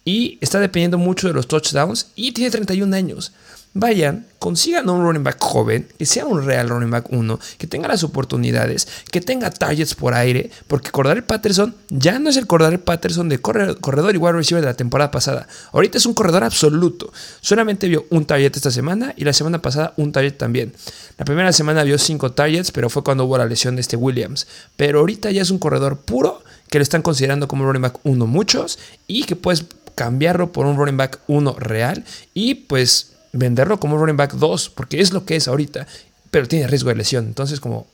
Y 0.04 0.38
está 0.42 0.60
dependiendo 0.60 0.98
mucho 0.98 1.28
de 1.28 1.34
los 1.34 1.48
touchdowns 1.48 2.08
y 2.16 2.32
tiene 2.34 2.52
31 2.52 2.94
años 2.94 3.32
vayan, 3.76 4.26
consigan 4.40 4.90
un 4.90 5.04
running 5.04 5.24
back 5.24 5.38
joven, 5.40 5.86
que 6.00 6.06
sea 6.06 6.26
un 6.26 6.46
real 6.46 6.70
running 6.70 6.90
back 6.90 7.12
1, 7.12 7.40
que 7.58 7.68
tenga 7.68 7.90
las 7.90 8.04
oportunidades, 8.04 8.88
que 9.12 9.20
tenga 9.20 9.52
targets 9.52 9.96
por 9.96 10.14
aire, 10.14 10.50
porque 10.68 10.92
Cordell 10.92 11.24
Patterson 11.24 11.76
ya 11.90 12.18
no 12.18 12.30
es 12.30 12.38
el 12.38 12.48
Cordell 12.48 12.80
Patterson 12.80 13.28
de 13.28 13.40
corredor, 13.40 14.16
igual 14.16 14.36
receiver 14.36 14.62
de 14.62 14.70
la 14.70 14.78
temporada 14.78 15.12
pasada. 15.12 15.48
Ahorita 15.74 15.98
es 15.98 16.06
un 16.06 16.14
corredor 16.14 16.46
absoluto. 16.46 17.12
Solamente 17.42 17.90
vio 17.90 18.06
un 18.12 18.26
target 18.26 18.56
esta 18.56 18.72
semana 18.72 19.14
y 19.18 19.26
la 19.26 19.34
semana 19.34 19.62
pasada 19.62 19.94
un 19.98 20.14
target 20.14 20.38
también. 20.38 20.74
La 21.18 21.26
primera 21.26 21.52
semana 21.52 21.84
vio 21.84 21.98
5 21.98 22.32
targets, 22.32 22.72
pero 22.72 22.90
fue 22.90 23.04
cuando 23.04 23.26
hubo 23.26 23.38
la 23.38 23.46
lesión 23.46 23.76
de 23.76 23.82
este 23.82 23.98
Williams. 23.98 24.48
Pero 24.78 25.00
ahorita 25.00 25.32
ya 25.32 25.42
es 25.42 25.50
un 25.52 25.60
corredor 25.60 25.98
puro 25.98 26.42
que 26.70 26.80
lo 26.80 26.84
están 26.84 27.02
considerando 27.02 27.50
como 27.50 27.66
running 27.66 27.82
back 27.82 28.00
1 28.06 28.26
muchos 28.26 28.80
y 29.06 29.26
que 29.26 29.36
puedes 29.36 29.66
cambiarlo 29.96 30.54
por 30.54 30.66
un 30.66 30.78
running 30.78 30.98
back 30.98 31.20
1 31.28 31.56
real 31.60 32.06
y 32.34 32.56
pues 32.56 33.15
venderlo 33.36 33.80
como 33.80 33.98
running 33.98 34.18
back 34.18 34.34
2, 34.34 34.70
porque 34.70 35.02
es 35.02 35.14
lo 35.14 35.26
que 35.26 35.36
es 35.36 35.48
ahorita, 35.48 35.88
pero 36.32 36.48
tiene 36.48 36.68
riesgo 36.68 36.90
de 36.90 36.96
lesión. 36.96 37.26
Entonces, 37.26 37.60
como, 37.60 37.88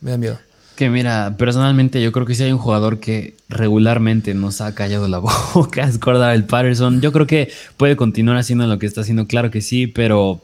me 0.00 0.10
da 0.10 0.18
miedo. 0.18 0.38
Que 0.76 0.90
mira, 0.90 1.34
personalmente 1.36 2.00
yo 2.00 2.12
creo 2.12 2.24
que 2.24 2.34
si 2.34 2.44
hay 2.44 2.52
un 2.52 2.58
jugador 2.58 3.00
que 3.00 3.36
regularmente 3.48 4.34
nos 4.34 4.60
ha 4.60 4.74
callado 4.74 5.08
la 5.08 5.18
boca, 5.54 5.84
es 5.84 5.98
el 6.04 6.44
Patterson. 6.44 7.00
Yo 7.00 7.12
creo 7.12 7.26
que 7.26 7.50
puede 7.76 7.96
continuar 7.96 8.36
haciendo 8.36 8.66
lo 8.66 8.78
que 8.78 8.86
está 8.86 9.00
haciendo, 9.00 9.26
claro 9.26 9.50
que 9.50 9.60
sí, 9.60 9.86
pero, 9.86 10.40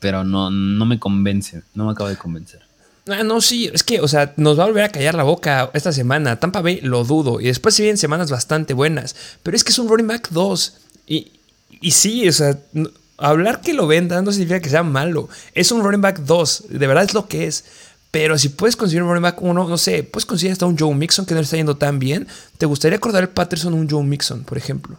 pero 0.00 0.24
no, 0.24 0.50
no 0.50 0.86
me 0.86 0.98
convence, 0.98 1.62
no 1.74 1.86
me 1.86 1.92
acaba 1.92 2.10
de 2.10 2.16
convencer. 2.16 2.62
Ah, 3.08 3.22
no, 3.22 3.40
sí, 3.40 3.70
es 3.72 3.82
que, 3.84 4.00
o 4.00 4.08
sea, 4.08 4.34
nos 4.36 4.58
va 4.58 4.64
a 4.64 4.66
volver 4.66 4.84
a 4.84 4.88
callar 4.90 5.14
la 5.14 5.22
boca 5.22 5.70
esta 5.72 5.92
semana. 5.92 6.38
Tampa 6.38 6.60
Bay 6.60 6.80
lo 6.82 7.04
dudo. 7.04 7.40
Y 7.40 7.44
después 7.44 7.74
si 7.74 7.82
vienen 7.82 7.96
semanas 7.96 8.30
bastante 8.30 8.74
buenas. 8.74 9.16
Pero 9.42 9.56
es 9.56 9.64
que 9.64 9.70
es 9.70 9.78
un 9.78 9.88
running 9.88 10.08
back 10.08 10.28
2. 10.30 10.74
Y, 11.06 11.32
y 11.80 11.92
sí, 11.92 12.28
o 12.28 12.32
sea, 12.32 12.58
hablar 13.18 13.60
que 13.60 13.74
lo 13.74 13.86
vendan 13.86 14.24
no 14.24 14.32
significa 14.32 14.60
que 14.60 14.70
sea 14.70 14.82
malo. 14.82 15.28
Es 15.54 15.70
un 15.72 15.82
running 15.82 16.00
back 16.00 16.20
2, 16.20 16.64
de 16.70 16.86
verdad 16.86 17.04
es 17.04 17.14
lo 17.14 17.28
que 17.28 17.46
es. 17.46 17.64
Pero 18.10 18.38
si 18.38 18.48
puedes 18.48 18.76
conseguir 18.76 19.02
un 19.02 19.08
running 19.08 19.22
back 19.22 19.42
1, 19.42 19.68
no 19.68 19.78
sé, 19.78 20.02
puedes 20.02 20.24
conseguir 20.24 20.52
hasta 20.52 20.64
un 20.64 20.78
Joe 20.78 20.94
Mixon 20.94 21.26
que 21.26 21.34
no 21.34 21.40
le 21.40 21.44
está 21.44 21.56
yendo 21.56 21.76
tan 21.76 21.98
bien. 21.98 22.26
¿Te 22.56 22.64
gustaría 22.64 22.96
acordar 22.96 23.22
el 23.22 23.28
Patterson 23.28 23.74
un 23.74 23.88
Joe 23.88 24.02
Mixon, 24.02 24.44
por 24.44 24.56
ejemplo? 24.56 24.96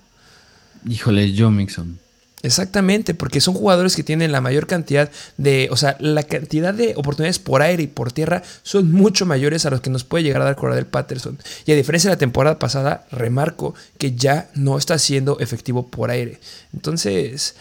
Híjole, 0.87 1.33
Joe 1.35 1.49
Mixon. 1.49 1.97
Exactamente, 2.41 3.13
porque 3.13 3.41
son 3.41 3.53
jugadores 3.53 3.95
que 3.95 4.03
tienen 4.03 4.31
la 4.31 4.39
mayor 4.39 4.65
cantidad 4.65 5.11
de, 5.37 5.67
o 5.71 5.77
sea, 5.77 5.97
la 5.99 6.23
cantidad 6.23 6.73
de 6.73 6.93
oportunidades 6.95 7.39
por 7.39 7.61
aire 7.61 7.83
y 7.83 7.87
por 7.87 8.13
tierra 8.13 8.43
son 8.63 8.91
mucho 8.91 9.25
mayores 9.25 9.65
a 9.65 9.69
los 9.69 9.81
que 9.81 9.89
nos 9.89 10.05
puede 10.05 10.23
llegar 10.23 10.41
a 10.41 10.45
dar 10.45 10.55
Cordell 10.55 10.85
Patterson. 10.85 11.37
Y 11.65 11.73
a 11.73 11.75
diferencia 11.75 12.09
de 12.09 12.15
la 12.15 12.19
temporada 12.19 12.57
pasada, 12.57 13.05
remarco 13.11 13.75
que 13.97 14.15
ya 14.15 14.49
no 14.55 14.77
está 14.77 14.97
siendo 14.99 15.39
efectivo 15.39 15.87
por 15.89 16.11
aire. 16.11 16.39
Entonces, 16.73 17.55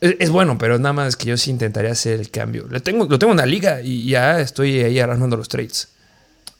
es, 0.00 0.30
bueno, 0.30 0.58
pero 0.58 0.78
nada 0.78 0.92
más 0.92 1.16
que 1.16 1.26
yo 1.26 1.36
sí 1.36 1.50
intentaría 1.50 1.92
hacer 1.92 2.20
el 2.20 2.30
cambio. 2.30 2.66
Lo 2.68 2.80
tengo, 2.82 3.06
lo 3.06 3.18
tengo 3.18 3.32
en 3.32 3.38
la 3.38 3.46
liga 3.46 3.80
y 3.82 4.08
ya 4.08 4.40
estoy 4.40 4.80
ahí 4.80 4.98
armando 4.98 5.36
los 5.36 5.48
trades. 5.48 5.88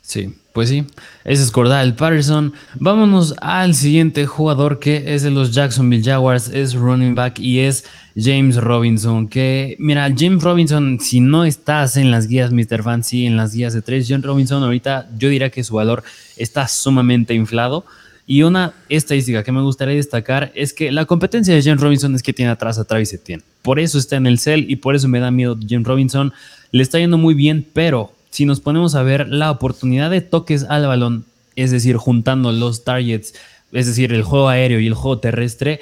Sí, 0.06 0.32
pues 0.52 0.68
sí. 0.68 0.86
Ese 1.24 1.42
es 1.42 1.50
Cordell 1.50 1.94
Patterson. 1.94 2.52
Vámonos 2.76 3.34
al 3.40 3.74
siguiente 3.74 4.24
jugador 4.24 4.78
que 4.78 5.14
es 5.14 5.24
de 5.24 5.32
los 5.32 5.52
Jacksonville 5.52 6.04
Jaguars. 6.04 6.48
Es 6.48 6.74
running 6.74 7.16
back 7.16 7.40
y 7.40 7.58
es 7.58 7.84
James 8.14 8.56
Robinson. 8.56 9.26
Que, 9.26 9.74
mira, 9.80 10.08
James 10.16 10.44
Robinson, 10.44 11.00
si 11.00 11.18
no 11.18 11.44
estás 11.44 11.96
en 11.96 12.12
las 12.12 12.28
guías 12.28 12.52
Mr. 12.52 12.84
Fancy, 12.84 13.26
en 13.26 13.36
las 13.36 13.52
guías 13.52 13.74
de 13.74 13.82
tres, 13.82 14.06
James 14.08 14.24
Robinson 14.24 14.62
ahorita 14.62 15.08
yo 15.18 15.28
diría 15.28 15.50
que 15.50 15.64
su 15.64 15.74
valor 15.74 16.04
está 16.36 16.68
sumamente 16.68 17.34
inflado. 17.34 17.84
Y 18.26 18.42
una 18.42 18.74
estadística 18.88 19.44
que 19.44 19.52
me 19.52 19.62
gustaría 19.62 19.94
destacar 19.94 20.50
es 20.54 20.72
que 20.72 20.90
la 20.90 21.04
competencia 21.04 21.54
de 21.54 21.62
James 21.62 21.80
Robinson 21.80 22.14
es 22.16 22.22
que 22.22 22.32
tiene 22.32 22.50
atrás 22.50 22.78
a 22.78 22.84
Travis 22.84 23.12
Etienne. 23.12 23.44
por 23.62 23.78
eso 23.78 23.98
está 23.98 24.16
en 24.16 24.26
el 24.26 24.38
cel 24.38 24.68
y 24.68 24.76
por 24.76 24.96
eso 24.96 25.06
me 25.08 25.20
da 25.20 25.30
miedo 25.30 25.56
James 25.68 25.86
Robinson. 25.86 26.32
Le 26.72 26.82
está 26.82 26.98
yendo 26.98 27.18
muy 27.18 27.34
bien, 27.34 27.64
pero 27.72 28.12
si 28.30 28.44
nos 28.44 28.60
ponemos 28.60 28.94
a 28.94 29.02
ver 29.02 29.28
la 29.28 29.50
oportunidad 29.50 30.10
de 30.10 30.20
toques 30.20 30.64
al 30.64 30.86
balón, 30.86 31.24
es 31.54 31.70
decir, 31.70 31.96
juntando 31.96 32.52
los 32.52 32.84
targets, 32.84 33.34
es 33.72 33.86
decir, 33.86 34.12
el 34.12 34.22
juego 34.22 34.48
aéreo 34.48 34.80
y 34.80 34.86
el 34.86 34.94
juego 34.94 35.18
terrestre, 35.18 35.80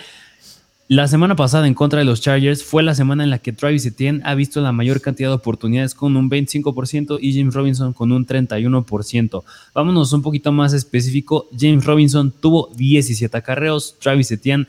la 0.88 1.09
semana 1.09 1.35
pasada 1.35 1.67
en 1.67 1.73
contra 1.73 1.99
de 1.99 2.05
los 2.05 2.21
Chargers 2.21 2.62
fue 2.62 2.83
la 2.83 2.95
semana 2.95 3.25
en 3.25 3.31
la 3.31 3.38
que 3.38 3.53
Travis 3.53 3.87
Etienne 3.87 4.21
ha 4.25 4.35
visto 4.35 4.61
la 4.61 4.71
mayor 4.71 5.00
cantidad 5.00 5.31
de 5.31 5.37
oportunidades 5.37 5.95
con 5.95 6.14
un 6.14 6.29
25% 6.29 7.19
y 7.23 7.38
James 7.38 7.55
Robinson 7.55 7.95
con 7.95 8.12
un 8.12 8.26
31%. 8.26 9.45
Vámonos 9.73 10.12
un 10.12 10.21
poquito 10.21 10.53
más 10.53 10.75
específico. 10.75 11.49
James 11.59 11.87
Robinson 11.87 12.31
tuvo 12.31 12.71
17 12.76 13.35
acarreos, 13.35 13.97
Travis 13.99 14.31
Etienne 14.31 14.67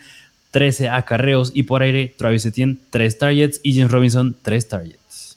13 0.51 0.87
acarreos 0.87 1.51
y 1.53 1.63
por 1.63 1.81
aire 1.81 2.15
Travis 2.17 2.45
Etienne 2.45 2.77
3 2.91 3.17
targets 3.17 3.59
y 3.61 3.75
James 3.75 3.91
Robinson 3.91 4.37
3 4.41 4.67
targets. 4.69 5.35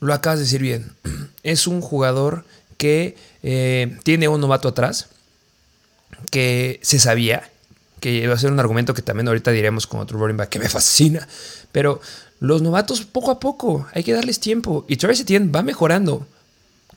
Lo 0.00 0.14
acabas 0.14 0.38
de 0.38 0.44
decir 0.46 0.62
bien. 0.62 0.92
Es 1.42 1.66
un 1.66 1.82
jugador 1.82 2.44
que 2.78 3.14
eh, 3.42 3.98
tiene 4.04 4.26
un 4.26 4.40
novato 4.40 4.68
atrás, 4.68 5.10
que 6.30 6.80
se 6.82 6.98
sabía 6.98 7.50
que 8.00 8.26
va 8.28 8.34
a 8.34 8.38
ser 8.38 8.52
un 8.52 8.60
argumento 8.60 8.94
que 8.94 9.02
también 9.02 9.28
ahorita 9.28 9.50
diremos 9.50 9.86
con 9.86 10.00
otro 10.00 10.18
running 10.18 10.36
back 10.36 10.50
que 10.50 10.58
me 10.58 10.68
fascina. 10.68 11.26
Pero 11.72 12.00
los 12.40 12.62
novatos 12.62 13.02
poco 13.04 13.30
a 13.30 13.40
poco, 13.40 13.86
hay 13.92 14.02
que 14.02 14.12
darles 14.12 14.40
tiempo. 14.40 14.84
Y 14.88 14.96
Travis 14.96 15.20
Etienne 15.20 15.50
va 15.50 15.62
mejorando. 15.62 16.26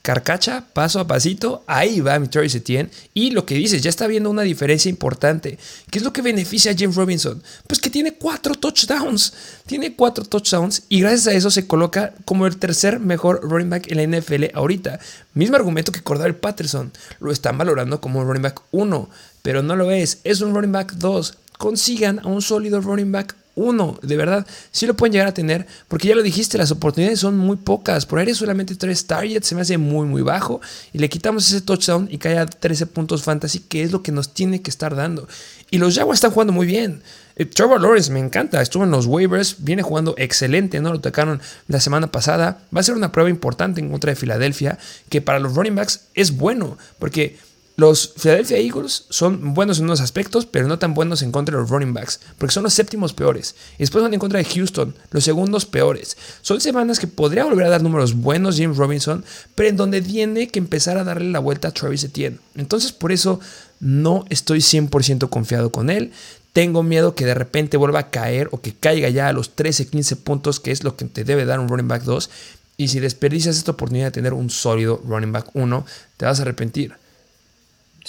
Carcacha, 0.02 0.64
paso 0.72 0.98
a 0.98 1.06
pasito, 1.06 1.62
ahí 1.66 2.00
va 2.00 2.18
mi 2.18 2.28
Travis 2.28 2.54
Etienne. 2.54 2.90
Y 3.12 3.32
lo 3.32 3.44
que 3.44 3.54
dices, 3.54 3.82
ya 3.82 3.90
está 3.90 4.06
viendo 4.06 4.30
una 4.30 4.42
diferencia 4.42 4.88
importante. 4.88 5.58
¿Qué 5.90 5.98
es 5.98 6.04
lo 6.04 6.12
que 6.12 6.22
beneficia 6.22 6.72
a 6.72 6.74
James 6.76 6.96
Robinson? 6.96 7.42
Pues 7.66 7.80
que 7.80 7.90
tiene 7.90 8.14
cuatro 8.14 8.54
touchdowns. 8.54 9.34
Tiene 9.66 9.94
cuatro 9.94 10.24
touchdowns 10.24 10.84
y 10.88 11.00
gracias 11.00 11.26
a 11.26 11.32
eso 11.32 11.50
se 11.50 11.66
coloca 11.66 12.14
como 12.24 12.46
el 12.46 12.56
tercer 12.56 12.98
mejor 12.98 13.40
running 13.42 13.68
back 13.68 13.90
en 13.90 13.98
la 13.98 14.18
NFL 14.18 14.46
ahorita. 14.54 15.00
Mismo 15.34 15.56
argumento 15.56 15.92
que 15.92 16.02
Cordell 16.02 16.34
Patterson. 16.34 16.92
Lo 17.20 17.30
están 17.30 17.58
valorando 17.58 18.00
como 18.00 18.20
un 18.20 18.26
running 18.26 18.42
back 18.42 18.62
1, 18.70 19.10
pero 19.42 19.62
no 19.62 19.76
lo 19.76 19.90
es. 19.90 20.20
Es 20.24 20.40
un 20.40 20.54
running 20.54 20.72
back 20.72 20.94
2. 20.94 21.36
Consigan 21.58 22.20
a 22.20 22.28
un 22.28 22.40
sólido 22.40 22.80
running 22.80 23.12
back 23.12 23.36
uno, 23.60 23.98
de 24.02 24.16
verdad, 24.16 24.46
sí 24.70 24.86
lo 24.86 24.94
pueden 24.94 25.12
llegar 25.12 25.28
a 25.28 25.34
tener, 25.34 25.66
porque 25.88 26.08
ya 26.08 26.14
lo 26.14 26.22
dijiste, 26.22 26.58
las 26.58 26.70
oportunidades 26.70 27.20
son 27.20 27.36
muy 27.36 27.56
pocas. 27.56 28.06
Por 28.06 28.18
aire 28.18 28.34
solamente 28.34 28.74
tres 28.74 29.06
targets, 29.06 29.46
se 29.46 29.54
me 29.54 29.60
hace 29.60 29.78
muy, 29.78 30.06
muy 30.06 30.22
bajo. 30.22 30.60
Y 30.92 30.98
le 30.98 31.08
quitamos 31.08 31.46
ese 31.46 31.60
touchdown 31.60 32.08
y 32.10 32.18
cae 32.18 32.38
a 32.38 32.46
13 32.46 32.86
puntos 32.86 33.22
fantasy, 33.22 33.60
que 33.60 33.82
es 33.82 33.92
lo 33.92 34.02
que 34.02 34.12
nos 34.12 34.34
tiene 34.34 34.62
que 34.62 34.70
estar 34.70 34.94
dando. 34.96 35.28
Y 35.70 35.78
los 35.78 35.94
Jaguars 35.94 36.18
están 36.18 36.32
jugando 36.32 36.52
muy 36.52 36.66
bien. 36.66 37.02
Eh, 37.36 37.46
Trevor 37.46 37.80
Lawrence 37.80 38.10
me 38.10 38.18
encanta, 38.18 38.60
estuvo 38.60 38.84
en 38.84 38.90
los 38.90 39.06
waivers, 39.06 39.56
viene 39.58 39.82
jugando 39.82 40.14
excelente, 40.18 40.80
¿no? 40.80 40.92
Lo 40.92 41.00
tocaron 41.00 41.40
la 41.68 41.80
semana 41.80 42.10
pasada. 42.10 42.62
Va 42.74 42.80
a 42.80 42.82
ser 42.82 42.94
una 42.96 43.12
prueba 43.12 43.30
importante 43.30 43.80
en 43.80 43.90
contra 43.90 44.10
de 44.10 44.16
Filadelfia, 44.16 44.78
que 45.08 45.20
para 45.20 45.38
los 45.38 45.54
running 45.54 45.74
backs 45.74 46.08
es 46.14 46.36
bueno, 46.36 46.76
porque 46.98 47.38
los 47.76 48.12
Philadelphia 48.16 48.58
Eagles 48.58 49.06
son 49.08 49.54
buenos 49.54 49.78
en 49.78 49.84
unos 49.84 50.00
aspectos, 50.00 50.44
pero 50.44 50.68
no 50.68 50.78
tan 50.78 50.92
buenos 50.92 51.22
en 51.22 51.32
contra 51.32 51.56
de 51.56 51.62
los 51.62 51.70
running 51.70 51.94
backs, 51.94 52.20
porque 52.36 52.52
son 52.52 52.62
los 52.62 52.74
séptimos 52.74 53.14
peores. 53.14 53.54
Y 53.76 53.78
después 53.78 54.02
van 54.02 54.12
en 54.12 54.20
contra 54.20 54.38
de 54.38 54.44
Houston, 54.44 54.94
los 55.10 55.24
segundos 55.24 55.64
peores. 55.64 56.16
Son 56.42 56.60
semanas 56.60 56.98
que 56.98 57.06
podría 57.06 57.44
volver 57.44 57.66
a 57.66 57.70
dar 57.70 57.82
números 57.82 58.14
buenos 58.14 58.58
James 58.58 58.76
Robinson, 58.76 59.24
pero 59.54 59.68
en 59.70 59.76
donde 59.76 60.02
tiene 60.02 60.48
que 60.48 60.58
empezar 60.58 60.98
a 60.98 61.04
darle 61.04 61.30
la 61.30 61.38
vuelta 61.38 61.68
a 61.68 61.72
Travis 61.72 62.04
Etienne. 62.04 62.38
Entonces, 62.54 62.92
por 62.92 63.12
eso 63.12 63.40
no 63.80 64.26
estoy 64.28 64.58
100% 64.58 65.30
confiado 65.30 65.72
con 65.72 65.88
él. 65.88 66.12
Tengo 66.52 66.82
miedo 66.82 67.14
que 67.14 67.24
de 67.24 67.34
repente 67.34 67.76
vuelva 67.76 68.00
a 68.00 68.10
caer 68.10 68.48
o 68.52 68.60
que 68.60 68.74
caiga 68.74 69.08
ya 69.08 69.28
a 69.28 69.32
los 69.32 69.54
13, 69.54 69.86
15 69.86 70.16
puntos, 70.16 70.60
que 70.60 70.72
es 70.72 70.84
lo 70.84 70.96
que 70.96 71.06
te 71.06 71.24
debe 71.24 71.46
dar 71.46 71.60
un 71.60 71.68
running 71.68 71.88
back 71.88 72.02
2. 72.02 72.28
Y 72.76 72.88
si 72.88 73.00
desperdicias 73.00 73.56
esta 73.56 73.72
oportunidad 73.72 74.06
de 74.06 74.10
tener 74.10 74.34
un 74.34 74.50
sólido 74.50 75.00
running 75.06 75.32
back 75.32 75.50
1, 75.54 75.86
te 76.16 76.26
vas 76.26 76.40
a 76.40 76.42
arrepentir. 76.42 76.94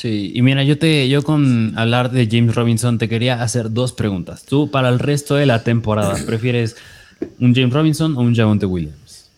Sí, 0.02 0.32
y 0.34 0.42
mira, 0.42 0.64
yo 0.64 0.80
te, 0.80 1.08
yo 1.10 1.22
con 1.22 1.78
hablar 1.78 2.10
de 2.10 2.28
James 2.28 2.56
Robinson 2.56 2.98
te 2.98 3.08
quería 3.08 3.44
hacer 3.44 3.72
dos 3.72 3.94
preguntas. 3.94 4.42
Tú, 4.46 4.72
para 4.72 4.90
el 4.90 4.98
resto 4.98 5.36
de 5.36 5.46
la 5.46 5.64
temporada, 5.64 6.18
¿prefieres 6.26 6.76
un 7.40 7.54
James 7.54 7.72
Robinson 7.72 8.18
o 8.18 8.22
un 8.22 8.36
Javonte 8.36 8.66
Williams? 8.66 9.30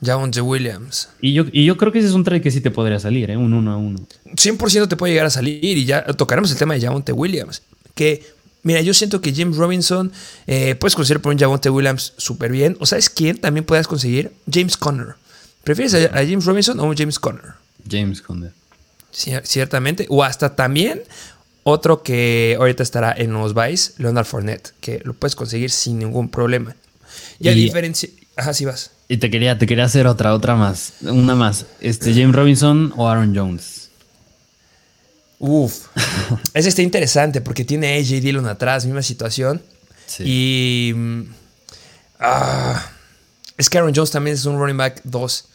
Javonte 0.00 0.40
Williams. 0.40 1.08
Y 1.20 1.32
yo, 1.32 1.46
y 1.50 1.64
yo 1.64 1.76
creo 1.76 1.90
que 1.90 1.98
ese 1.98 2.06
es 2.06 2.14
un 2.14 2.22
trade 2.22 2.40
que 2.40 2.52
sí 2.52 2.60
te 2.60 2.70
podría 2.70 3.00
salir, 3.00 3.28
¿eh? 3.28 3.36
un 3.36 3.52
uno 3.52 3.72
a 3.72 3.76
uno. 3.76 3.98
100% 4.36 4.86
te 4.86 4.96
puede 4.96 5.14
llegar 5.14 5.26
a 5.26 5.30
salir 5.30 5.64
y 5.64 5.84
ya 5.84 6.04
tocaremos 6.04 6.52
el 6.52 6.58
tema 6.58 6.74
de 6.74 6.80
Javonte 6.80 7.10
Williams. 7.10 7.62
Que, 7.96 8.24
mira, 8.62 8.80
yo 8.82 8.94
siento 8.94 9.20
que 9.20 9.34
James 9.34 9.56
Robinson 9.56 10.12
eh, 10.46 10.76
puedes 10.76 10.94
conseguir 10.94 11.20
por 11.20 11.32
un 11.32 11.40
Javonte 11.40 11.70
Williams 11.70 12.12
súper 12.18 12.52
bien. 12.52 12.76
¿O 12.78 12.86
sabes 12.86 13.10
quién 13.10 13.38
también 13.38 13.64
puedes 13.64 13.88
conseguir? 13.88 14.30
James 14.48 14.76
Conner. 14.76 15.16
¿Prefieres 15.64 15.92
a, 15.94 16.16
a 16.16 16.24
James 16.24 16.44
Robinson 16.44 16.78
o 16.78 16.84
un 16.84 16.96
James 16.96 17.18
Conner? 17.18 17.54
James 17.90 18.22
Conner 18.22 18.57
ciertamente. 19.10 20.06
O 20.08 20.24
hasta 20.24 20.54
también 20.56 21.02
otro 21.62 22.02
que 22.02 22.56
ahorita 22.58 22.82
estará 22.82 23.14
en 23.16 23.32
los 23.32 23.54
Vice, 23.54 23.92
Leonard 23.98 24.26
Fournette, 24.26 24.72
que 24.80 25.00
lo 25.04 25.14
puedes 25.14 25.36
conseguir 25.36 25.70
sin 25.70 25.98
ningún 25.98 26.30
problema. 26.30 26.74
Y, 27.38 27.48
a 27.48 27.52
diferencia. 27.52 28.08
Ajá, 28.36 28.54
sí 28.54 28.64
vas. 28.64 28.92
Y 29.08 29.18
te 29.18 29.30
quería, 29.30 29.58
te 29.58 29.66
quería 29.66 29.84
hacer 29.84 30.06
otra, 30.06 30.34
otra 30.34 30.54
más. 30.54 30.94
Una 31.02 31.34
más. 31.34 31.66
Este, 31.80 32.12
James 32.12 32.34
Robinson 32.34 32.92
o 32.96 33.08
Aaron 33.08 33.34
Jones. 33.34 33.90
Uf. 35.38 35.86
Ese 36.54 36.68
está 36.68 36.82
interesante 36.82 37.40
porque 37.40 37.64
tiene 37.64 37.98
AJ 37.98 38.20
Dillon 38.20 38.46
atrás, 38.46 38.84
misma 38.84 39.02
situación. 39.02 39.62
Y. 40.20 40.94
Ah, 42.18 42.90
es 43.56 43.68
que 43.68 43.78
Aaron 43.78 43.92
Jones 43.94 44.10
también 44.10 44.34
es 44.34 44.44
un 44.46 44.58
running 44.58 44.76
back 44.76 45.00
2. 45.04 45.48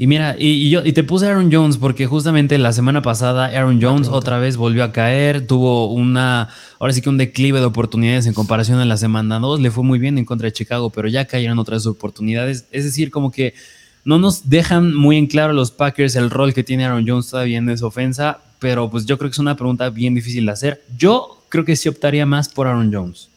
Y 0.00 0.06
mira, 0.06 0.36
y, 0.38 0.70
yo 0.70 0.84
y 0.84 0.92
te 0.92 1.02
puse 1.02 1.26
Aaron 1.26 1.50
Jones 1.52 1.76
porque 1.76 2.06
justamente 2.06 2.56
la 2.56 2.72
semana 2.72 3.02
pasada 3.02 3.46
Aaron 3.46 3.82
Jones 3.82 4.06
otra 4.06 4.38
vez 4.38 4.56
volvió 4.56 4.84
a 4.84 4.92
caer, 4.92 5.44
tuvo 5.44 5.92
una, 5.92 6.50
ahora 6.78 6.92
sí 6.92 7.02
que 7.02 7.08
un 7.08 7.18
declive 7.18 7.58
de 7.58 7.66
oportunidades 7.66 8.26
en 8.26 8.32
comparación 8.32 8.78
a 8.78 8.84
la 8.84 8.96
semana 8.96 9.40
2, 9.40 9.60
le 9.60 9.72
fue 9.72 9.82
muy 9.82 9.98
bien 9.98 10.16
en 10.16 10.24
contra 10.24 10.46
de 10.46 10.52
Chicago, 10.52 10.90
pero 10.90 11.08
ya 11.08 11.24
cayeron 11.24 11.58
otras 11.58 11.84
oportunidades. 11.86 12.68
Es 12.70 12.84
decir, 12.84 13.10
como 13.10 13.32
que 13.32 13.54
no 14.04 14.20
nos 14.20 14.48
dejan 14.48 14.94
muy 14.94 15.16
en 15.16 15.26
claro 15.26 15.52
los 15.52 15.72
Packers 15.72 16.14
el 16.14 16.30
rol 16.30 16.54
que 16.54 16.62
tiene 16.62 16.84
Aaron 16.84 17.04
Jones 17.04 17.30
todavía 17.30 17.58
en 17.58 17.68
esa 17.68 17.86
ofensa, 17.86 18.38
pero 18.60 18.88
pues 18.90 19.04
yo 19.04 19.18
creo 19.18 19.30
que 19.30 19.34
es 19.34 19.40
una 19.40 19.56
pregunta 19.56 19.90
bien 19.90 20.14
difícil 20.14 20.46
de 20.46 20.52
hacer. 20.52 20.84
Yo 20.96 21.42
creo 21.48 21.64
que 21.64 21.74
sí 21.74 21.88
optaría 21.88 22.24
más 22.24 22.48
por 22.48 22.68
Aaron 22.68 22.94
Jones 22.94 23.30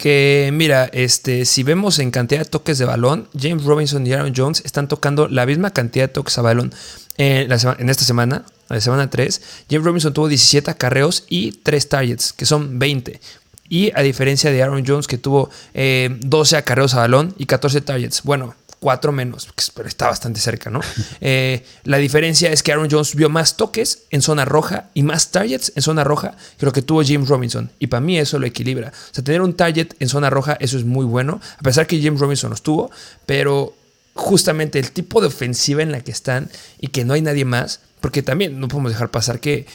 que 0.00 0.48
mira, 0.54 0.88
este, 0.94 1.44
si 1.44 1.62
vemos 1.62 1.98
en 1.98 2.10
cantidad 2.10 2.40
de 2.40 2.46
toques 2.46 2.78
de 2.78 2.86
balón, 2.86 3.28
James 3.38 3.64
Robinson 3.64 4.06
y 4.06 4.14
Aaron 4.14 4.32
Jones 4.34 4.62
están 4.64 4.88
tocando 4.88 5.28
la 5.28 5.44
misma 5.44 5.72
cantidad 5.72 6.08
de 6.08 6.14
toques 6.14 6.38
a 6.38 6.42
balón 6.42 6.72
en, 7.18 7.52
en 7.52 7.88
esta 7.90 8.04
semana, 8.04 8.46
la 8.70 8.80
semana 8.80 9.10
3. 9.10 9.42
James 9.68 9.84
Robinson 9.84 10.14
tuvo 10.14 10.28
17 10.28 10.70
acarreos 10.70 11.24
y 11.28 11.52
3 11.52 11.88
targets, 11.90 12.32
que 12.32 12.46
son 12.46 12.78
20. 12.78 13.20
Y 13.68 13.92
a 13.94 14.00
diferencia 14.00 14.50
de 14.50 14.62
Aaron 14.62 14.84
Jones, 14.86 15.06
que 15.06 15.18
tuvo 15.18 15.50
12 15.74 15.74
eh, 15.74 16.58
acarreos 16.58 16.94
a 16.94 17.00
balón 17.00 17.34
y 17.36 17.44
14 17.44 17.82
targets. 17.82 18.22
Bueno, 18.22 18.54
4 18.80 19.12
menos, 19.12 19.48
pero 19.74 19.88
está 19.88 20.08
bastante 20.08 20.40
cerca, 20.40 20.70
¿no? 20.70 20.80
Eh, 21.22 21.64
la 21.84 21.98
diferencia 21.98 22.50
es 22.50 22.62
que 22.62 22.72
Aaron 22.72 22.88
Jones 22.90 23.14
vio 23.14 23.28
más 23.28 23.56
toques 23.56 24.04
en 24.10 24.22
zona 24.22 24.46
roja 24.46 24.88
y 24.94 25.02
más 25.02 25.30
targets 25.30 25.72
en 25.76 25.82
zona 25.82 26.02
roja 26.02 26.34
que 26.58 26.64
lo 26.64 26.72
que 26.72 26.80
tuvo 26.80 27.02
James 27.04 27.28
Robinson. 27.28 27.70
Y 27.78 27.88
para 27.88 28.00
mí 28.00 28.18
eso 28.18 28.38
lo 28.38 28.46
equilibra. 28.46 28.88
O 28.88 29.14
sea, 29.14 29.22
tener 29.22 29.42
un 29.42 29.54
target 29.54 29.94
en 29.98 30.08
zona 30.08 30.30
roja, 30.30 30.56
eso 30.60 30.78
es 30.78 30.84
muy 30.84 31.04
bueno, 31.04 31.40
a 31.58 31.62
pesar 31.62 31.86
que 31.86 32.02
James 32.02 32.20
Robinson 32.20 32.50
los 32.50 32.62
tuvo, 32.62 32.90
pero 33.26 33.74
justamente 34.14 34.78
el 34.78 34.92
tipo 34.92 35.20
de 35.20 35.26
ofensiva 35.26 35.82
en 35.82 35.92
la 35.92 36.00
que 36.00 36.10
están 36.10 36.50
y 36.78 36.88
que 36.88 37.04
no 37.04 37.12
hay 37.14 37.22
nadie 37.22 37.44
más, 37.44 37.80
porque 38.00 38.22
también 38.22 38.60
no 38.60 38.68
podemos 38.68 38.92
dejar 38.92 39.10
pasar 39.10 39.40
que 39.40 39.66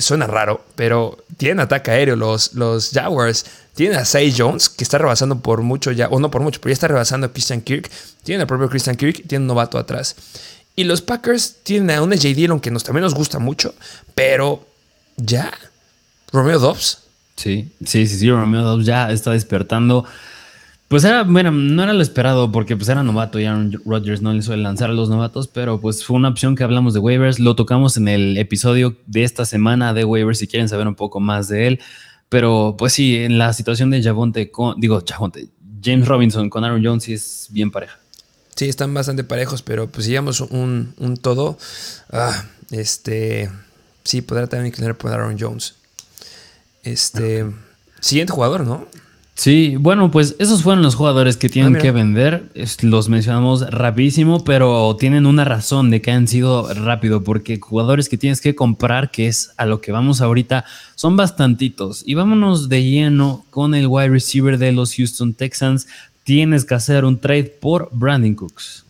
suena 0.00 0.26
raro, 0.26 0.64
pero 0.74 1.24
tienen 1.36 1.60
ataque 1.60 1.90
aéreo 1.90 2.16
los, 2.16 2.54
los 2.54 2.90
Jaguars. 2.90 3.46
Tienen 3.78 3.96
a 3.96 4.04
Say 4.04 4.34
Jones, 4.36 4.68
que 4.68 4.82
está 4.82 4.98
rebasando 4.98 5.38
por 5.38 5.62
mucho 5.62 5.92
ya, 5.92 6.08
o 6.08 6.18
no 6.18 6.32
por 6.32 6.42
mucho, 6.42 6.60
pero 6.60 6.70
ya 6.70 6.72
está 6.72 6.88
rebasando 6.88 7.28
a 7.28 7.30
Christian 7.30 7.60
Kirk. 7.60 7.88
Tienen 8.24 8.40
al 8.40 8.48
propio 8.48 8.68
Christian 8.68 8.96
Kirk, 8.96 9.22
tienen 9.28 9.42
un 9.42 9.46
novato 9.46 9.78
atrás. 9.78 10.16
Y 10.74 10.82
los 10.82 11.00
Packers 11.00 11.58
tienen 11.62 11.92
a 11.92 12.02
un 12.02 12.10
J. 12.10 12.26
Dillon 12.34 12.58
que 12.58 12.72
nos, 12.72 12.82
también 12.82 13.04
nos 13.04 13.14
gusta 13.14 13.38
mucho, 13.38 13.76
pero 14.16 14.66
ya. 15.16 15.52
Romeo 16.32 16.58
Dobbs. 16.58 17.04
Sí, 17.36 17.70
sí, 17.84 18.08
sí, 18.08 18.18
sí, 18.18 18.28
Romeo 18.28 18.62
Dobbs 18.62 18.84
ya 18.84 19.12
está 19.12 19.30
despertando. 19.30 20.04
Pues 20.88 21.04
era, 21.04 21.22
bueno, 21.22 21.52
no 21.52 21.80
era 21.84 21.92
lo 21.92 22.02
esperado 22.02 22.50
porque 22.50 22.76
pues 22.76 22.88
era 22.88 23.04
novato 23.04 23.38
y 23.38 23.44
Aaron 23.44 23.80
Rodgers 23.86 24.22
no 24.22 24.32
le 24.32 24.42
suele 24.42 24.64
lanzar 24.64 24.90
a 24.90 24.92
los 24.92 25.08
novatos, 25.08 25.46
pero 25.46 25.80
pues 25.80 26.04
fue 26.04 26.16
una 26.16 26.30
opción 26.30 26.56
que 26.56 26.64
hablamos 26.64 26.94
de 26.94 26.98
waivers, 26.98 27.38
lo 27.38 27.54
tocamos 27.54 27.96
en 27.96 28.08
el 28.08 28.38
episodio 28.38 28.96
de 29.06 29.22
esta 29.22 29.44
semana 29.44 29.94
de 29.94 30.04
waivers 30.04 30.40
si 30.40 30.48
quieren 30.48 30.68
saber 30.68 30.88
un 30.88 30.96
poco 30.96 31.20
más 31.20 31.46
de 31.46 31.68
él, 31.68 31.80
pero 32.28 32.74
pues 32.78 32.92
sí, 32.92 33.16
en 33.16 33.38
la 33.38 33.52
situación 33.52 33.90
de 33.90 34.02
Javonte, 34.02 34.50
con, 34.50 34.80
digo 34.80 35.02
Javonte, 35.06 35.48
James 35.82 36.06
Robinson 36.06 36.50
con 36.50 36.64
Aaron 36.64 36.84
Jones 36.84 37.04
sí 37.04 37.14
es 37.14 37.48
bien 37.50 37.70
pareja. 37.70 37.98
Sí, 38.54 38.68
están 38.68 38.92
bastante 38.92 39.24
parejos, 39.24 39.62
pero 39.62 39.86
pues 39.88 40.06
digamos 40.06 40.40
un, 40.40 40.94
un 40.98 41.16
todo, 41.16 41.58
ah, 42.10 42.44
este, 42.70 43.50
sí, 44.04 44.20
podrá 44.20 44.46
también 44.48 44.66
inclinar 44.66 44.96
por 44.96 45.12
Aaron 45.12 45.36
Jones. 45.38 45.76
Este, 46.82 47.46
siguiente 48.00 48.32
jugador, 48.32 48.66
¿no? 48.66 48.86
Sí, 49.38 49.76
bueno, 49.76 50.10
pues 50.10 50.34
esos 50.40 50.64
fueron 50.64 50.82
los 50.82 50.96
jugadores 50.96 51.36
que 51.36 51.48
tienen 51.48 51.76
Ah, 51.76 51.78
que 51.78 51.92
vender. 51.92 52.50
Los 52.82 53.08
mencionamos 53.08 53.70
rapidísimo, 53.70 54.42
pero 54.42 54.96
tienen 54.98 55.26
una 55.26 55.44
razón 55.44 55.90
de 55.90 56.02
que 56.02 56.10
han 56.10 56.26
sido 56.26 56.74
rápido, 56.74 57.22
porque 57.22 57.60
jugadores 57.60 58.08
que 58.08 58.18
tienes 58.18 58.40
que 58.40 58.56
comprar, 58.56 59.12
que 59.12 59.28
es 59.28 59.52
a 59.56 59.64
lo 59.64 59.80
que 59.80 59.92
vamos 59.92 60.20
ahorita, 60.20 60.64
son 60.96 61.16
bastantitos. 61.16 62.02
Y 62.04 62.14
vámonos 62.14 62.68
de 62.68 62.82
lleno 62.82 63.46
con 63.50 63.76
el 63.76 63.86
wide 63.86 64.08
receiver 64.08 64.58
de 64.58 64.72
los 64.72 64.96
Houston 64.96 65.34
Texans. 65.34 65.86
Tienes 66.24 66.64
que 66.64 66.74
hacer 66.74 67.04
un 67.04 67.20
trade 67.20 67.44
por 67.44 67.90
Brandon 67.92 68.34
Cooks. 68.34 68.86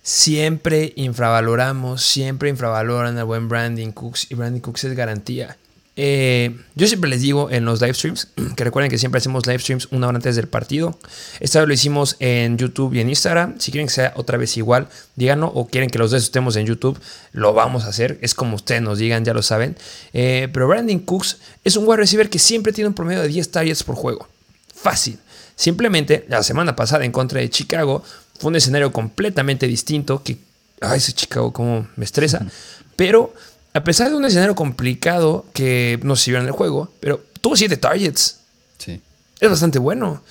Siempre 0.00 0.94
infravaloramos, 0.96 2.00
siempre 2.00 2.48
infravaloran 2.48 3.18
al 3.18 3.26
buen 3.26 3.50
Brandon 3.50 3.92
Cooks 3.92 4.30
y 4.30 4.36
Brandon 4.36 4.60
Cooks 4.62 4.84
es 4.84 4.94
garantía. 4.96 5.58
Eh, 5.98 6.54
yo 6.74 6.86
siempre 6.86 7.08
les 7.08 7.22
digo 7.22 7.50
en 7.50 7.64
los 7.64 7.80
live 7.80 7.94
streams, 7.94 8.28
que 8.56 8.64
recuerden 8.64 8.90
que 8.90 8.98
siempre 8.98 9.18
hacemos 9.18 9.46
live 9.46 9.58
streams 9.58 9.88
una 9.90 10.08
hora 10.08 10.16
antes 10.16 10.36
del 10.36 10.46
partido. 10.46 10.98
Esta 11.40 11.60
vez 11.60 11.68
lo 11.68 11.74
hicimos 11.74 12.16
en 12.20 12.58
YouTube 12.58 12.94
y 12.94 13.00
en 13.00 13.08
Instagram. 13.08 13.58
Si 13.58 13.72
quieren 13.72 13.88
que 13.88 13.94
sea 13.94 14.12
otra 14.16 14.36
vez 14.36 14.56
igual, 14.56 14.88
díganlo. 15.16 15.48
O 15.48 15.66
quieren 15.66 15.88
que 15.90 15.98
los 15.98 16.10
dos 16.10 16.22
estemos 16.22 16.56
en 16.56 16.66
YouTube, 16.66 16.98
lo 17.32 17.54
vamos 17.54 17.84
a 17.84 17.88
hacer. 17.88 18.18
Es 18.20 18.34
como 18.34 18.56
ustedes 18.56 18.82
nos 18.82 18.98
digan, 18.98 19.24
ya 19.24 19.32
lo 19.32 19.42
saben. 19.42 19.76
Eh, 20.12 20.48
pero 20.52 20.68
Brandon 20.68 20.98
Cooks 20.98 21.38
es 21.64 21.76
un 21.76 21.86
wide 21.86 21.96
receiver 21.96 22.28
que 22.28 22.38
siempre 22.38 22.72
tiene 22.72 22.88
un 22.88 22.94
promedio 22.94 23.22
de 23.22 23.28
10 23.28 23.50
targets 23.50 23.82
por 23.82 23.96
juego. 23.96 24.28
Fácil. 24.74 25.18
Simplemente 25.54 26.26
la 26.28 26.42
semana 26.42 26.76
pasada 26.76 27.06
en 27.06 27.12
contra 27.12 27.40
de 27.40 27.48
Chicago 27.48 28.02
fue 28.38 28.50
un 28.50 28.56
escenario 28.56 28.92
completamente 28.92 29.66
distinto 29.66 30.22
que, 30.22 30.36
ay, 30.82 30.98
ese 30.98 31.14
Chicago 31.14 31.52
como 31.52 31.88
me 31.96 32.04
estresa. 32.04 32.46
Pero 32.96 33.34
a 33.76 33.84
pesar 33.84 34.08
de 34.08 34.16
un 34.16 34.24
escenario 34.24 34.54
complicado 34.54 35.44
que 35.52 36.00
no 36.02 36.16
se 36.16 36.30
vio 36.30 36.40
en 36.40 36.46
el 36.46 36.52
juego, 36.52 36.90
pero 36.98 37.22
tuvo 37.42 37.56
7 37.56 37.76
targets. 37.76 38.40
Sí. 38.78 39.00
Es 39.38 39.50
bastante 39.50 39.78
bueno. 39.78 40.22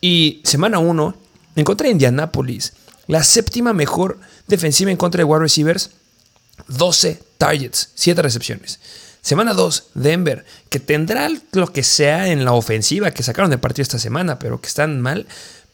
Y 0.00 0.40
semana 0.44 0.78
1, 0.78 1.16
en 1.56 1.64
contra 1.64 1.86
de 1.86 1.92
Indianapolis, 1.92 2.72
la 3.08 3.24
séptima 3.24 3.72
mejor 3.72 4.20
defensiva 4.46 4.92
en 4.92 4.96
contra 4.96 5.18
de 5.18 5.24
wide 5.24 5.40
receivers, 5.40 5.90
12 6.68 7.20
targets, 7.36 7.90
7 7.96 8.22
recepciones. 8.22 8.78
Semana 9.22 9.54
2, 9.54 9.84
Denver, 9.94 10.44
que 10.68 10.78
tendrá 10.78 11.28
lo 11.52 11.72
que 11.72 11.82
sea 11.82 12.28
en 12.28 12.44
la 12.44 12.52
ofensiva 12.52 13.10
que 13.10 13.22
sacaron 13.22 13.50
del 13.50 13.58
partido 13.58 13.82
esta 13.82 13.98
semana, 13.98 14.38
pero 14.38 14.60
que 14.60 14.68
están 14.68 15.00
mal. 15.00 15.26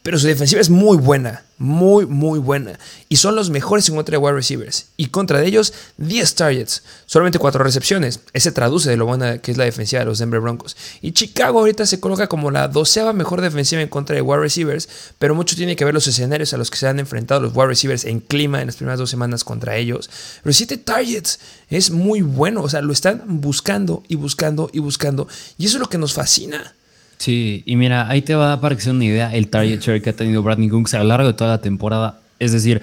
Pero 0.03 0.17
su 0.17 0.25
defensiva 0.25 0.59
es 0.59 0.71
muy 0.71 0.97
buena, 0.97 1.45
muy, 1.59 2.07
muy 2.07 2.39
buena. 2.39 2.79
Y 3.07 3.17
son 3.17 3.35
los 3.35 3.51
mejores 3.51 3.87
en 3.87 3.95
contra 3.95 4.13
de 4.13 4.17
wide 4.17 4.33
receivers. 4.33 4.87
Y 4.97 5.07
contra 5.07 5.39
de 5.39 5.45
ellos, 5.45 5.73
10 5.97 6.33
targets, 6.33 6.81
solamente 7.05 7.37
4 7.37 7.63
recepciones. 7.63 8.19
Ese 8.33 8.51
traduce 8.51 8.89
de 8.89 8.97
lo 8.97 9.05
buena 9.05 9.37
que 9.37 9.51
es 9.51 9.57
la 9.57 9.65
defensiva 9.65 9.99
de 9.99 10.07
los 10.07 10.17
Denver 10.17 10.39
Broncos. 10.39 10.75
Y 11.03 11.11
Chicago 11.11 11.59
ahorita 11.59 11.85
se 11.85 11.99
coloca 11.99 12.25
como 12.25 12.49
la 12.49 12.67
doceava 12.67 13.13
mejor 13.13 13.41
defensiva 13.41 13.83
en 13.83 13.89
contra 13.89 14.15
de 14.15 14.23
wide 14.23 14.41
receivers. 14.41 14.89
Pero 15.19 15.35
mucho 15.35 15.55
tiene 15.55 15.75
que 15.75 15.85
ver 15.85 15.93
los 15.93 16.07
escenarios 16.07 16.51
a 16.55 16.57
los 16.57 16.71
que 16.71 16.79
se 16.79 16.87
han 16.87 16.97
enfrentado 16.97 17.41
los 17.41 17.55
wide 17.55 17.67
receivers 17.67 18.05
en 18.05 18.21
clima 18.21 18.59
en 18.61 18.67
las 18.67 18.77
primeras 18.77 18.97
dos 18.97 19.11
semanas 19.11 19.43
contra 19.43 19.75
ellos. 19.75 20.09
Pero 20.41 20.51
7 20.51 20.77
targets 20.77 21.39
es 21.69 21.91
muy 21.91 22.21
bueno. 22.21 22.63
O 22.63 22.69
sea, 22.69 22.81
lo 22.81 22.91
están 22.91 23.21
buscando 23.39 24.01
y 24.07 24.15
buscando 24.15 24.71
y 24.73 24.79
buscando. 24.79 25.27
Y 25.59 25.67
eso 25.67 25.77
es 25.77 25.81
lo 25.81 25.89
que 25.89 25.99
nos 25.99 26.13
fascina. 26.13 26.73
Sí, 27.21 27.61
y 27.67 27.75
mira, 27.75 28.09
ahí 28.09 28.23
te 28.23 28.33
va 28.33 28.59
para 28.59 28.73
que 28.73 28.81
sea 28.81 28.93
una 28.93 29.05
idea 29.05 29.35
el 29.35 29.47
target 29.47 29.79
share 29.79 30.01
que 30.01 30.09
ha 30.09 30.13
tenido 30.13 30.41
Bradley 30.41 30.69
Cooks 30.69 30.95
a 30.95 30.97
lo 30.97 31.03
largo 31.03 31.27
de 31.27 31.33
toda 31.33 31.51
la 31.51 31.61
temporada. 31.61 32.19
Es 32.39 32.51
decir, 32.51 32.81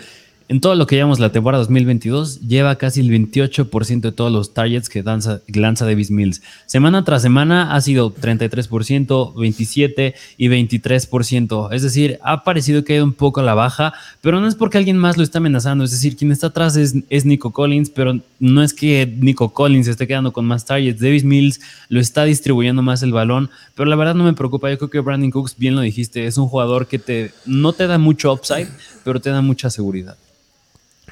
en 0.48 0.62
todo 0.62 0.74
lo 0.74 0.86
que 0.86 0.96
llevamos 0.96 1.20
la 1.20 1.30
temporada 1.30 1.62
2022, 1.62 2.40
lleva 2.40 2.76
casi 2.76 3.00
el 3.00 3.10
28% 3.10 4.00
de 4.00 4.12
todos 4.12 4.32
los 4.32 4.54
targets 4.54 4.88
que 4.88 5.02
lanza, 5.02 5.42
que 5.46 5.60
lanza 5.60 5.84
Davis 5.84 6.10
Mills. 6.10 6.40
Semana 6.64 7.04
tras 7.04 7.20
semana 7.20 7.74
ha 7.74 7.80
sido 7.82 8.14
33%, 8.14 9.34
27% 9.34 10.14
y 10.38 10.48
23%. 10.48 11.68
Es 11.72 11.82
decir, 11.82 12.18
ha 12.22 12.44
parecido 12.44 12.82
que 12.82 12.94
ha 12.94 12.96
ido 12.96 13.04
un 13.04 13.12
poco 13.12 13.40
a 13.40 13.42
la 13.42 13.52
baja, 13.52 13.92
pero 14.22 14.40
no 14.40 14.48
es 14.48 14.54
porque 14.54 14.78
alguien 14.78 14.96
más 14.96 15.18
lo 15.18 15.22
está 15.22 15.36
amenazando. 15.36 15.84
Es 15.84 15.90
decir, 15.90 16.16
quien 16.16 16.32
está 16.32 16.46
atrás 16.46 16.76
es, 16.76 16.94
es 17.10 17.26
Nico 17.26 17.50
Collins, 17.50 17.90
pero 17.90 18.18
no 18.40 18.62
es 18.62 18.72
que 18.72 19.06
Nico 19.20 19.50
Collins 19.50 19.86
esté 19.86 20.06
quedando 20.06 20.32
con 20.32 20.46
más 20.46 20.64
targets. 20.64 20.98
Davis 20.98 21.24
Mills 21.24 21.60
lo 21.90 22.00
está 22.00 22.24
distribuyendo 22.24 22.80
más 22.80 23.02
el 23.02 23.12
balón, 23.12 23.50
pero 23.74 23.90
la 23.90 23.96
verdad 23.96 24.14
no 24.14 24.24
me 24.24 24.32
preocupa. 24.32 24.70
Yo 24.70 24.78
creo 24.78 24.88
que 24.88 25.00
Brandon 25.00 25.30
Cooks, 25.30 25.56
bien 25.58 25.74
lo 25.74 25.82
dijiste, 25.82 26.26
es 26.26 26.38
un 26.38 26.48
jugador 26.48 26.86
que 26.86 26.98
te, 26.98 27.32
no 27.44 27.74
te 27.74 27.86
da 27.86 27.98
mucho 27.98 28.32
upside, 28.32 28.68
pero 29.04 29.20
te 29.20 29.28
da 29.28 29.42
mucha 29.42 29.68
seguridad. 29.68 30.16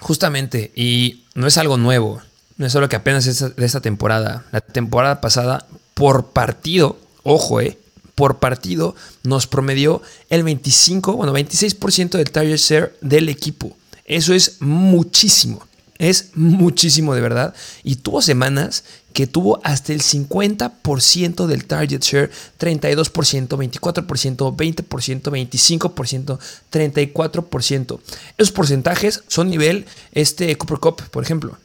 Justamente, 0.00 0.72
y 0.74 1.24
no 1.34 1.46
es 1.46 1.58
algo 1.58 1.76
nuevo, 1.76 2.20
no 2.56 2.66
es 2.66 2.72
solo 2.72 2.88
que 2.88 2.96
apenas 2.96 3.26
es 3.26 3.56
de 3.56 3.66
esta 3.66 3.80
temporada. 3.80 4.44
La 4.52 4.60
temporada 4.60 5.20
pasada, 5.20 5.66
por 5.94 6.26
partido, 6.28 6.98
ojo, 7.22 7.60
eh, 7.60 7.78
por 8.14 8.38
partido, 8.38 8.94
nos 9.24 9.46
promedió 9.46 10.02
el 10.30 10.42
25, 10.42 11.16
bueno, 11.16 11.34
26% 11.34 12.16
del 12.16 12.30
target 12.30 12.56
share 12.56 12.96
del 13.00 13.28
equipo. 13.28 13.76
Eso 14.06 14.32
es 14.32 14.56
muchísimo, 14.60 15.66
es 15.98 16.30
muchísimo 16.34 17.14
de 17.14 17.20
verdad. 17.20 17.54
Y 17.82 17.96
tuvo 17.96 18.22
semanas 18.22 18.84
que 19.16 19.26
tuvo 19.26 19.60
hasta 19.64 19.94
el 19.94 20.02
50% 20.02 21.46
del 21.46 21.64
target 21.64 22.02
share, 22.02 22.30
32%, 22.60 23.48
24%, 23.48 24.54
20%, 24.54 25.30
25%, 25.48 26.38
34%. 26.70 28.00
Esos 28.36 28.52
porcentajes 28.52 29.24
son 29.26 29.48
nivel 29.48 29.86
este 30.12 30.54
Cooper 30.58 30.78
Cup, 30.80 31.02
por 31.10 31.24
ejemplo. 31.24 31.56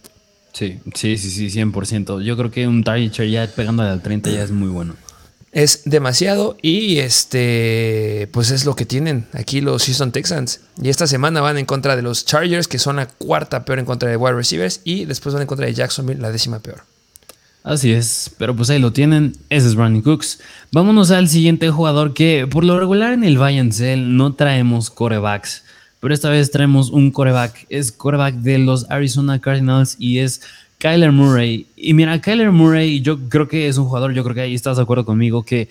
Sí, 0.54 0.80
sí, 0.96 1.18
sí, 1.18 1.30
sí, 1.30 1.60
100%. 1.60 2.24
Yo 2.24 2.38
creo 2.38 2.52
que 2.52 2.70
un 2.70 2.86
target 2.86 3.12
share 3.12 3.30
ya 3.30 3.46
pegándole 3.48 3.90
al 3.90 4.02
30 4.02 4.32
ya 4.32 4.44
es 4.44 4.52
muy 4.52 4.70
bueno. 4.70 4.96
Es 5.52 5.82
demasiado 5.84 6.56
y 6.62 7.00
este 7.00 8.30
pues 8.32 8.52
es 8.52 8.64
lo 8.64 8.78
que 8.78 8.86
tienen 8.86 9.28
aquí 9.34 9.60
los 9.60 9.84
Houston 9.84 10.14
Texans. 10.14 10.62
Y 10.82 10.88
esta 10.88 11.06
semana 11.06 11.42
van 11.42 11.58
en 11.58 11.66
contra 11.66 11.98
de 11.98 12.02
los 12.02 12.24
Chargers, 12.24 12.70
que 12.70 12.80
son 12.80 12.96
la 12.96 13.10
cuarta 13.10 13.66
peor 13.66 13.80
en 13.80 13.86
contra 13.86 14.10
de 14.10 14.16
wide 14.16 14.36
receivers, 14.36 14.80
y 14.86 15.04
después 15.04 15.34
van 15.34 15.42
en 15.42 15.48
contra 15.48 15.66
de 15.66 15.74
Jacksonville, 15.74 16.22
la 16.22 16.32
décima 16.32 16.60
peor. 16.60 16.84
Así 17.63 17.91
es, 17.91 18.34
pero 18.39 18.56
pues 18.56 18.69
ahí 18.71 18.80
lo 18.80 18.91
tienen. 18.91 19.34
Ese 19.50 19.67
es 19.67 19.76
Brandon 19.76 20.02
Cooks. 20.02 20.39
Vámonos 20.71 21.12
al 21.12 21.28
siguiente 21.30 21.69
jugador 21.69 22.13
que 22.13 22.47
por 22.50 22.63
lo 22.63 22.80
regular 22.80 23.13
en 23.13 23.24
el 23.24 23.38
Buy 23.38 23.60
and 23.60 23.71
Sell 23.71 24.15
no 24.17 24.34
traemos 24.34 24.89
corebacks. 24.89 25.63
Pero 26.00 26.13
esta 26.13 26.30
vez 26.30 26.50
traemos 26.50 26.89
un 26.89 27.12
coreback. 27.12 27.67
Es 27.69 27.91
coreback 27.91 28.36
de 28.36 28.58
los 28.58 28.89
Arizona 28.89 29.39
Cardinals 29.39 29.95
y 30.00 30.17
es 30.17 30.41
Kyler 30.80 31.12
Murray. 31.12 31.67
Y 31.78 31.93
mira, 31.93 32.19
Kyler 32.19 32.52
Murray, 32.52 33.02
yo 33.02 33.19
creo 33.30 33.47
que 33.47 33.67
es 33.67 33.78
un 33.78 33.86
jugador, 33.86 34.13
yo 34.13 34.24
creo 34.24 34.34
que 34.34 34.41
ahí 34.41 34.56
estás 34.56 34.78
de 34.78 34.84
acuerdo 34.84 35.06
conmigo, 35.06 35.43
que 35.43 35.69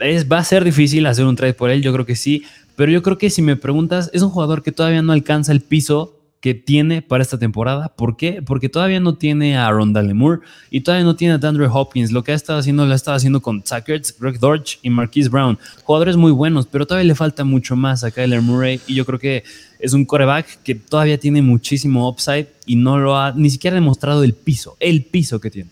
es, 0.00 0.30
va 0.30 0.38
a 0.38 0.44
ser 0.44 0.62
difícil 0.62 1.06
hacer 1.06 1.24
un 1.24 1.36
trade 1.36 1.54
por 1.54 1.70
él, 1.70 1.80
yo 1.80 1.92
creo 1.94 2.04
que 2.04 2.16
sí. 2.16 2.44
Pero 2.76 2.92
yo 2.92 3.02
creo 3.02 3.16
que 3.16 3.30
si 3.30 3.40
me 3.40 3.56
preguntas, 3.56 4.10
es 4.12 4.20
un 4.20 4.28
jugador 4.28 4.62
que 4.62 4.72
todavía 4.72 5.00
no 5.00 5.14
alcanza 5.14 5.52
el 5.52 5.62
piso 5.62 6.15
que 6.46 6.54
tiene 6.54 7.02
para 7.02 7.24
esta 7.24 7.40
temporada. 7.40 7.88
¿Por 7.88 8.16
qué? 8.16 8.40
Porque 8.40 8.68
todavía 8.68 9.00
no 9.00 9.16
tiene 9.16 9.58
a 9.58 9.68
Rondale 9.68 10.14
Moore 10.14 10.42
y 10.70 10.82
todavía 10.82 11.04
no 11.04 11.16
tiene 11.16 11.34
a 11.34 11.38
DeAndre 11.38 11.66
Hopkins. 11.66 12.12
Lo 12.12 12.22
que 12.22 12.30
ha 12.30 12.36
estado 12.36 12.60
haciendo 12.60 12.86
lo 12.86 12.92
ha 12.92 12.94
estado 12.94 13.16
haciendo 13.16 13.42
con 13.42 13.64
Zach 13.64 13.88
Ertz, 13.88 14.14
Greg 14.16 14.38
Dortch 14.38 14.78
y 14.80 14.90
Marquise 14.90 15.28
Brown. 15.28 15.58
Jugadores 15.82 16.16
muy 16.16 16.30
buenos, 16.30 16.68
pero 16.68 16.86
todavía 16.86 17.08
le 17.08 17.16
falta 17.16 17.42
mucho 17.42 17.74
más 17.74 18.04
a 18.04 18.12
Kyler 18.12 18.42
Murray 18.42 18.80
y 18.86 18.94
yo 18.94 19.04
creo 19.04 19.18
que 19.18 19.42
es 19.80 19.92
un 19.92 20.04
coreback 20.04 20.62
que 20.62 20.76
todavía 20.76 21.18
tiene 21.18 21.42
muchísimo 21.42 22.08
upside 22.08 22.46
y 22.64 22.76
no 22.76 22.96
lo 23.00 23.18
ha 23.18 23.32
ni 23.32 23.50
siquiera 23.50 23.74
demostrado 23.74 24.22
el 24.22 24.32
piso, 24.32 24.76
el 24.78 25.04
piso 25.04 25.40
que 25.40 25.50
tiene. 25.50 25.70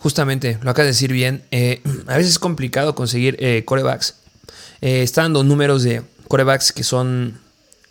Justamente, 0.00 0.58
lo 0.60 0.72
acabas 0.72 0.86
de 0.86 0.92
decir 0.92 1.12
bien. 1.12 1.44
Eh, 1.52 1.82
a 2.08 2.16
veces 2.16 2.32
es 2.32 2.38
complicado 2.40 2.96
conseguir 2.96 3.36
eh, 3.38 3.62
corebacks. 3.64 4.16
Eh, 4.80 5.04
está 5.04 5.22
dando 5.22 5.44
números 5.44 5.84
de 5.84 6.02
corebacks 6.26 6.72
que 6.72 6.82
son 6.82 7.38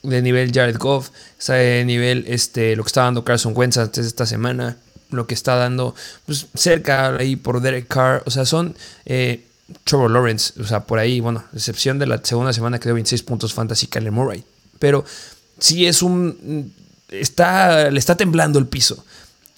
de 0.04 0.22
nivel 0.22 0.52
Jared 0.54 0.78
Goff, 0.78 1.10
está 1.38 1.54
de 1.54 1.84
nivel 1.86 2.26
este, 2.28 2.76
lo 2.76 2.84
que 2.84 2.88
está 2.88 3.04
dando 3.04 3.24
Carson 3.24 3.54
Wentz 3.56 3.78
antes 3.78 4.04
de 4.04 4.08
esta 4.08 4.26
semana, 4.26 4.78
lo 5.12 5.28
que 5.28 5.34
está 5.34 5.56
dando 5.56 5.96
pues, 6.26 6.48
cerca 6.54 7.16
ahí 7.16 7.36
por 7.36 7.62
Derek 7.62 7.88
Carr, 7.88 8.24
o 8.26 8.32
sea, 8.32 8.46
son 8.46 8.76
eh, 9.06 9.46
Trevor 9.84 10.12
Lawrence, 10.12 10.60
o 10.62 10.66
sea, 10.66 10.82
por 10.82 11.00
ahí, 11.00 11.20
bueno, 11.20 11.44
excepción 11.54 12.00
de 12.00 12.08
la 12.08 12.20
segunda 12.24 12.54
semana 12.54 12.80
que 12.80 12.90
dio 12.90 12.94
26 12.94 13.24
puntos 13.24 13.54
fantasy 13.54 13.88
Kyler 13.88 14.12
Murray, 14.12 14.44
pero 14.80 15.04
sí 15.60 15.86
es 15.86 16.02
un, 16.02 16.74
está, 17.10 17.92
le 17.92 18.00
está 18.00 18.16
temblando 18.16 18.60
el 18.60 18.68
piso. 18.68 19.04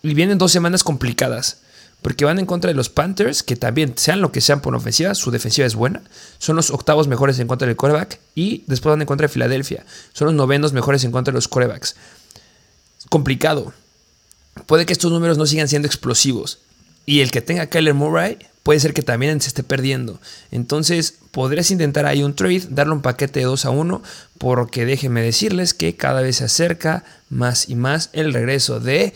Y 0.03 0.13
vienen 0.13 0.37
dos 0.37 0.51
semanas 0.51 0.83
complicadas. 0.83 1.57
Porque 2.01 2.25
van 2.25 2.39
en 2.39 2.45
contra 2.45 2.69
de 2.69 2.73
los 2.73 2.89
Panthers, 2.89 3.43
que 3.43 3.55
también, 3.55 3.93
sean 3.95 4.21
lo 4.21 4.31
que 4.31 4.41
sean 4.41 4.61
por 4.61 4.75
ofensiva, 4.75 5.13
su 5.13 5.29
defensiva 5.29 5.67
es 5.67 5.75
buena. 5.75 6.01
Son 6.39 6.55
los 6.55 6.71
octavos 6.71 7.07
mejores 7.07 7.37
en 7.39 7.47
contra 7.47 7.67
del 7.67 7.75
coreback. 7.75 8.19
Y 8.33 8.63
después 8.67 8.91
van 8.91 9.01
en 9.01 9.07
contra 9.07 9.27
de 9.27 9.33
Filadelfia. 9.33 9.85
Son 10.13 10.25
los 10.25 10.33
novenos 10.35 10.73
mejores 10.73 11.03
en 11.03 11.11
contra 11.11 11.31
de 11.31 11.35
los 11.35 11.47
corebacks. 11.47 11.95
Complicado. 13.09 13.73
Puede 14.65 14.85
que 14.85 14.93
estos 14.93 15.11
números 15.11 15.37
no 15.37 15.45
sigan 15.45 15.67
siendo 15.67 15.87
explosivos. 15.87 16.59
Y 17.05 17.21
el 17.21 17.31
que 17.31 17.41
tenga 17.41 17.67
Kyler 17.67 17.93
Murray 17.93 18.37
puede 18.63 18.79
ser 18.79 18.93
que 18.93 19.01
también 19.01 19.41
se 19.41 19.49
esté 19.49 19.63
perdiendo. 19.63 20.19
Entonces, 20.51 21.15
podrías 21.31 21.71
intentar 21.71 22.05
ahí 22.05 22.23
un 22.23 22.35
trade, 22.35 22.67
darle 22.69 22.93
un 22.93 23.01
paquete 23.01 23.39
de 23.39 23.45
2 23.45 23.65
a 23.65 23.69
1, 23.71 24.03
porque 24.37 24.85
déjenme 24.85 25.21
decirles 25.21 25.73
que 25.73 25.95
cada 25.95 26.21
vez 26.21 26.37
se 26.37 26.45
acerca 26.45 27.03
más 27.29 27.69
y 27.69 27.75
más 27.75 28.09
el 28.13 28.33
regreso 28.33 28.79
de 28.79 29.13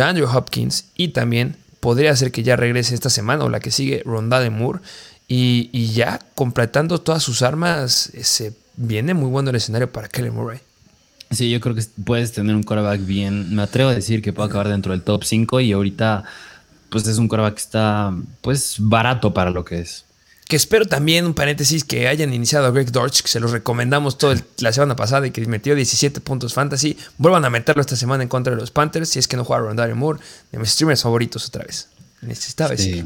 Andrew 0.00 0.28
Hopkins 0.28 0.86
y 0.94 1.08
también 1.08 1.56
podría 1.82 2.14
ser 2.14 2.30
que 2.30 2.44
ya 2.44 2.54
regrese 2.54 2.94
esta 2.94 3.10
semana 3.10 3.44
o 3.44 3.48
la 3.48 3.58
que 3.58 3.72
sigue 3.72 4.04
Rondale 4.06 4.50
Moore. 4.50 4.78
Y, 5.26 5.68
y 5.72 5.88
ya 5.88 6.20
completando 6.36 7.00
todas 7.00 7.22
sus 7.24 7.42
armas, 7.42 8.12
se 8.22 8.54
viene 8.76 9.14
muy 9.14 9.28
bueno 9.28 9.50
el 9.50 9.56
escenario 9.56 9.90
para 9.90 10.08
Kelly 10.08 10.30
Murray. 10.30 10.60
Sí, 11.32 11.50
yo 11.50 11.60
creo 11.60 11.74
que 11.74 11.82
puedes 12.04 12.32
tener 12.32 12.54
un 12.54 12.62
quarterback 12.62 13.04
bien. 13.04 13.52
Me 13.52 13.62
atrevo 13.62 13.90
a 13.90 13.94
decir 13.94 14.22
que 14.22 14.32
puede 14.32 14.48
acabar 14.48 14.68
dentro 14.68 14.92
del 14.92 15.02
top 15.02 15.24
5 15.24 15.60
y 15.60 15.72
ahorita, 15.72 16.22
pues 16.88 17.06
es 17.08 17.18
un 17.18 17.26
quarterback 17.26 17.54
que 17.54 17.62
está, 17.62 18.14
pues, 18.42 18.76
barato 18.78 19.34
para 19.34 19.50
lo 19.50 19.64
que 19.64 19.80
es. 19.80 20.04
Que 20.52 20.56
espero 20.56 20.84
también, 20.84 21.24
un 21.24 21.32
paréntesis, 21.32 21.82
que 21.82 22.08
hayan 22.08 22.34
iniciado 22.34 22.66
a 22.66 22.70
Greg 22.72 22.92
Dortch, 22.92 23.22
que 23.22 23.28
se 23.28 23.40
los 23.40 23.52
recomendamos 23.52 24.18
todo 24.18 24.34
la 24.58 24.70
semana 24.70 24.94
pasada 24.96 25.26
y 25.26 25.30
que 25.30 25.40
metió 25.46 25.74
17 25.74 26.20
puntos 26.20 26.52
fantasy. 26.52 26.98
Vuelvan 27.16 27.46
a 27.46 27.48
meterlo 27.48 27.80
esta 27.80 27.96
semana 27.96 28.22
en 28.22 28.28
contra 28.28 28.54
de 28.54 28.60
los 28.60 28.70
Panthers, 28.70 29.08
si 29.08 29.18
es 29.18 29.26
que 29.26 29.38
no 29.38 29.46
juega 29.46 29.62
Rondari 29.62 29.94
Moore, 29.94 30.20
de 30.50 30.58
mis 30.58 30.68
streamers 30.68 31.04
favoritos 31.04 31.48
otra 31.48 31.64
vez. 31.64 31.88
Necesitaba 32.20 32.76
sí. 32.76 33.02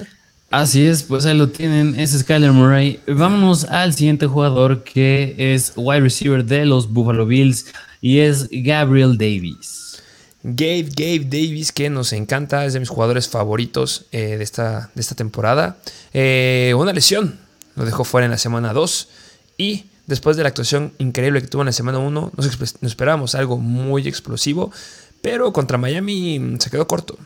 Así 0.50 0.84
es, 0.84 1.02
pues 1.02 1.24
ahí 1.24 1.38
lo 1.38 1.48
tienen, 1.48 1.98
es 1.98 2.10
Skyler 2.10 2.52
Murray. 2.52 3.00
Vámonos 3.06 3.64
al 3.64 3.94
siguiente 3.94 4.26
jugador 4.26 4.84
que 4.84 5.34
es 5.38 5.72
wide 5.76 6.00
receiver 6.00 6.44
de 6.44 6.66
los 6.66 6.92
Buffalo 6.92 7.24
Bills 7.24 7.64
y 8.02 8.18
es 8.18 8.46
Gabriel 8.50 9.16
Davis. 9.16 9.89
Gabe, 10.42 10.88
Gabe 10.96 11.24
Davis, 11.24 11.72
que 11.72 11.90
nos 11.90 12.12
encanta, 12.12 12.64
es 12.64 12.72
de 12.72 12.80
mis 12.80 12.88
jugadores 12.88 13.28
favoritos 13.28 14.06
eh, 14.12 14.36
de, 14.38 14.44
esta, 14.44 14.90
de 14.94 15.00
esta 15.00 15.14
temporada. 15.14 15.76
Eh, 16.14 16.74
una 16.76 16.92
lesión, 16.92 17.38
lo 17.76 17.84
dejó 17.84 18.04
fuera 18.04 18.24
en 18.24 18.30
la 18.30 18.38
semana 18.38 18.72
2 18.72 19.08
y 19.58 19.84
después 20.06 20.36
de 20.36 20.42
la 20.42 20.48
actuación 20.48 20.92
increíble 20.98 21.40
que 21.40 21.46
tuvo 21.46 21.62
en 21.62 21.66
la 21.66 21.72
semana 21.72 21.98
1, 21.98 22.32
nos, 22.36 22.60
esperábamos 22.82 23.34
algo 23.34 23.58
muy 23.58 24.08
explosivo, 24.08 24.72
pero 25.20 25.52
contra 25.52 25.78
Miami 25.78 26.56
se 26.58 26.70
quedó 26.70 26.86
corto. 26.88 27.18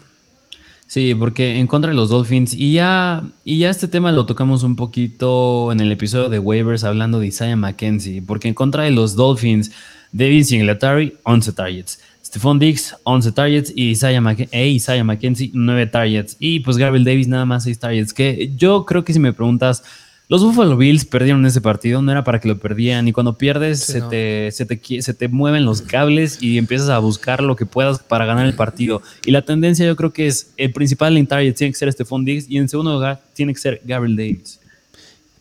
Sí, 0.86 1.14
porque 1.14 1.58
en 1.58 1.66
contra 1.66 1.90
de 1.90 1.96
los 1.96 2.10
Dolphins, 2.10 2.52
y 2.52 2.74
ya, 2.74 3.24
y 3.44 3.58
ya 3.58 3.70
este 3.70 3.88
tema 3.88 4.12
lo 4.12 4.26
tocamos 4.26 4.62
un 4.64 4.76
poquito 4.76 5.72
en 5.72 5.80
el 5.80 5.90
episodio 5.90 6.28
de 6.28 6.38
waivers 6.38 6.84
hablando 6.84 7.20
de 7.20 7.28
Isaiah 7.28 7.56
McKenzie, 7.56 8.22
porque 8.22 8.48
en 8.48 8.54
contra 8.54 8.82
de 8.82 8.90
los 8.90 9.16
Dolphins, 9.16 9.70
David 10.12 10.44
Singletary, 10.44 11.16
11 11.22 11.52
targets. 11.52 12.00
Stephon 12.34 12.58
Diggs, 12.58 12.96
11 13.04 13.30
targets 13.30 13.72
y 13.76 13.90
Isaiah, 13.90 14.20
e 14.50 14.66
Isaiah 14.66 15.04
McKenzie, 15.04 15.52
9 15.54 15.86
targets. 15.86 16.36
Y 16.40 16.58
pues 16.58 16.76
Gabriel 16.76 17.04
Davis, 17.04 17.28
nada 17.28 17.44
más 17.44 17.62
6 17.62 17.78
targets. 17.78 18.12
Que 18.12 18.50
yo 18.56 18.84
creo 18.84 19.04
que 19.04 19.12
si 19.12 19.20
me 19.20 19.32
preguntas, 19.32 19.84
los 20.28 20.42
Buffalo 20.42 20.76
Bills 20.76 21.04
perdieron 21.04 21.46
ese 21.46 21.60
partido, 21.60 22.02
no 22.02 22.10
era 22.10 22.24
para 22.24 22.40
que 22.40 22.48
lo 22.48 22.58
perdieran. 22.58 23.06
Y 23.06 23.12
cuando 23.12 23.38
pierdes, 23.38 23.78
se, 23.84 24.00
te, 24.00 24.50
se, 24.50 24.66
te, 24.66 25.00
se, 25.00 25.14
te, 25.14 25.28
mueven 25.28 25.64
los 25.64 25.80
cables 25.80 26.42
y 26.42 26.58
empiezas 26.58 26.88
a 26.88 26.98
buscar 26.98 27.40
lo 27.40 27.54
que 27.54 27.66
puedas 27.66 28.00
para 28.00 28.26
ganar 28.26 28.46
el 28.46 28.54
partido. 28.54 29.00
Y 29.24 29.30
la 29.30 29.42
tendencia, 29.42 29.86
yo 29.86 29.94
creo 29.94 30.12
que 30.12 30.26
es 30.26 30.50
el 30.56 30.72
principal 30.72 31.16
en 31.16 31.28
target 31.28 31.54
tiene 31.54 31.72
que 31.72 31.78
ser 31.78 31.92
Stephon 31.92 32.24
Diggs 32.24 32.46
y 32.50 32.58
en 32.58 32.68
segundo 32.68 32.94
lugar 32.94 33.22
tiene 33.34 33.54
que 33.54 33.60
ser 33.60 33.80
Gabriel 33.84 34.16
Davis. 34.16 34.58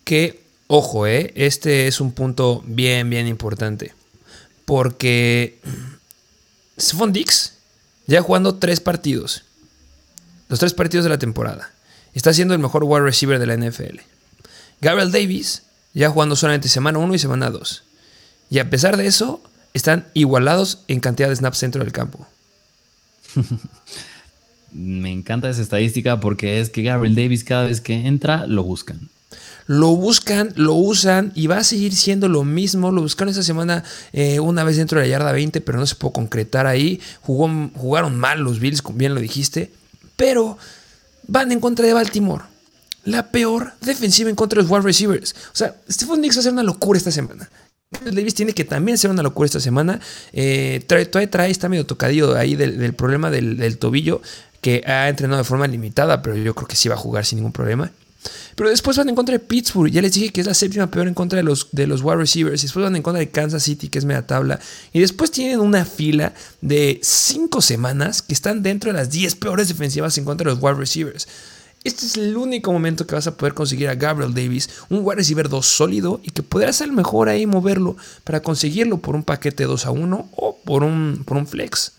Que, 0.03 0.43
ojo, 0.67 1.07
eh, 1.07 1.31
este 1.33 1.87
es 1.87 1.99
un 1.99 2.11
punto 2.11 2.63
bien, 2.67 3.09
bien 3.09 3.25
importante. 3.25 3.93
Porque 4.65 5.57
Stephon 6.79 7.13
Diggs 7.13 7.53
ya 8.07 8.21
jugando 8.21 8.55
tres 8.55 8.79
partidos, 8.79 9.43
los 10.49 10.59
tres 10.59 10.73
partidos 10.73 11.03
de 11.03 11.09
la 11.09 11.19
temporada, 11.19 11.71
está 12.13 12.33
siendo 12.33 12.53
el 12.53 12.59
mejor 12.59 12.83
wide 12.83 13.03
receiver 13.03 13.39
de 13.39 13.47
la 13.47 13.57
NFL. 13.57 13.99
Gabriel 14.81 15.11
Davis 15.11 15.63
ya 15.93 16.09
jugando 16.09 16.35
solamente 16.35 16.67
semana 16.67 16.99
1 16.99 17.15
y 17.15 17.19
semana 17.19 17.49
2. 17.49 17.83
Y 18.49 18.59
a 18.59 18.69
pesar 18.69 18.97
de 18.97 19.07
eso, 19.07 19.41
están 19.73 20.07
igualados 20.13 20.83
en 20.87 20.99
cantidad 20.99 21.29
de 21.29 21.35
snaps 21.35 21.61
dentro 21.61 21.83
del 21.83 21.93
campo. 21.93 22.27
Me 24.71 25.11
encanta 25.11 25.49
esa 25.49 25.61
estadística 25.61 26.19
porque 26.19 26.59
es 26.59 26.69
que 26.69 26.83
Gabriel 26.83 27.15
Davis 27.15 27.43
cada 27.43 27.65
vez 27.65 27.79
que 27.79 28.07
entra 28.07 28.47
lo 28.47 28.63
buscan. 28.63 29.09
Lo 29.65 29.95
buscan, 29.95 30.53
lo 30.55 30.73
usan 30.73 31.31
y 31.35 31.47
va 31.47 31.57
a 31.57 31.63
seguir 31.63 31.95
siendo 31.95 32.27
lo 32.27 32.43
mismo. 32.43 32.91
Lo 32.91 33.01
buscaron 33.01 33.29
esta 33.29 33.43
semana 33.43 33.83
eh, 34.11 34.39
una 34.39 34.63
vez 34.63 34.77
dentro 34.77 34.99
de 34.99 35.05
la 35.05 35.11
yarda 35.11 35.31
20, 35.31 35.61
pero 35.61 35.77
no 35.77 35.85
se 35.85 35.95
pudo 35.95 36.11
concretar 36.11 36.67
ahí. 36.67 36.99
Jugó, 37.21 37.49
jugaron 37.75 38.17
mal 38.17 38.39
los 38.39 38.59
Bills, 38.59 38.83
bien 38.93 39.13
lo 39.13 39.21
dijiste. 39.21 39.71
Pero 40.15 40.57
van 41.27 41.51
en 41.51 41.59
contra 41.59 41.85
de 41.85 41.93
Baltimore 41.93 42.43
la 43.05 43.31
peor 43.31 43.73
defensiva 43.81 44.29
en 44.29 44.35
contra 44.35 44.57
de 44.57 44.63
los 44.63 44.71
wide 44.71 44.83
receivers. 44.83 45.35
O 45.53 45.55
sea, 45.55 45.75
Stephon 45.89 46.21
Diggs 46.21 46.37
va 46.37 46.39
a 46.39 46.43
ser 46.43 46.53
una 46.53 46.63
locura 46.63 46.97
esta 46.97 47.11
semana. 47.11 47.49
Davis 48.05 48.33
tiene 48.33 48.53
que 48.53 48.63
también 48.63 48.97
ser 48.97 49.11
una 49.11 49.21
locura 49.21 49.45
esta 49.45 49.59
semana. 49.59 49.99
Eh, 50.31 50.83
trae, 50.87 51.05
trae, 51.05 51.51
está 51.51 51.69
medio 51.69 51.85
tocadillo 51.85 52.35
ahí 52.35 52.55
del, 52.55 52.93
problema 52.93 53.29
del, 53.29 53.77
tobillo, 53.77 54.21
que 54.61 54.83
ha 54.87 55.09
entrenado 55.09 55.39
de 55.39 55.43
forma 55.43 55.67
limitada, 55.67 56.21
pero 56.21 56.35
yo 56.35 56.55
creo 56.55 56.67
que 56.67 56.75
sí 56.75 56.89
va 56.89 56.95
a 56.95 56.97
jugar 56.97 57.25
sin 57.25 57.37
ningún 57.37 57.51
problema. 57.51 57.91
Pero 58.55 58.69
después 58.69 58.97
van 58.97 59.09
en 59.09 59.15
contra 59.15 59.33
de 59.33 59.39
Pittsburgh. 59.39 59.91
Ya 59.91 60.01
les 60.01 60.13
dije 60.13 60.31
que 60.31 60.41
es 60.41 60.47
la 60.47 60.53
séptima 60.53 60.89
peor 60.89 61.07
en 61.07 61.13
contra 61.13 61.37
de 61.37 61.43
los, 61.43 61.69
de 61.71 61.87
los 61.87 62.01
wide 62.01 62.17
receivers. 62.17 62.63
Y 62.63 62.67
después 62.67 62.83
van 62.83 62.95
en 62.95 63.01
contra 63.01 63.19
de 63.19 63.29
Kansas 63.29 63.63
City, 63.63 63.89
que 63.89 63.99
es 63.99 64.05
media 64.05 64.25
tabla. 64.25 64.59
Y 64.91 64.99
después 64.99 65.31
tienen 65.31 65.59
una 65.59 65.85
fila 65.85 66.33
de 66.61 66.99
cinco 67.01 67.61
semanas 67.61 68.21
que 68.21 68.33
están 68.33 68.63
dentro 68.63 68.91
de 68.91 68.97
las 68.97 69.09
10 69.09 69.35
peores 69.35 69.67
defensivas 69.67 70.17
en 70.17 70.25
contra 70.25 70.49
de 70.49 70.55
los 70.55 70.63
wide 70.63 70.75
receivers. 70.75 71.27
Este 71.83 72.05
es 72.05 72.15
el 72.15 72.37
único 72.37 72.71
momento 72.71 73.05
que 73.05 73.15
vas 73.15 73.27
a 73.27 73.35
poder 73.35 73.53
conseguir 73.53 73.89
a 73.89 73.95
Gabriel 73.95 74.33
Davis, 74.33 74.69
un 74.89 74.99
wide 75.03 75.17
receiver 75.17 75.49
2 75.49 75.65
sólido 75.65 76.21
y 76.23 76.31
que 76.31 76.41
podrás 76.41 76.77
ser 76.77 76.89
mejor 76.93 77.27
ahí 77.27 77.45
moverlo 77.45 77.97
para 78.23 78.41
conseguirlo 78.41 78.99
por 78.99 79.15
un 79.15 79.23
paquete 79.23 79.65
2 79.65 79.85
a 79.85 79.91
1 79.91 80.29
o 80.31 80.57
por 80.63 80.83
un, 80.83 81.23
por 81.25 81.35
un 81.35 81.45
flex. 81.45 81.91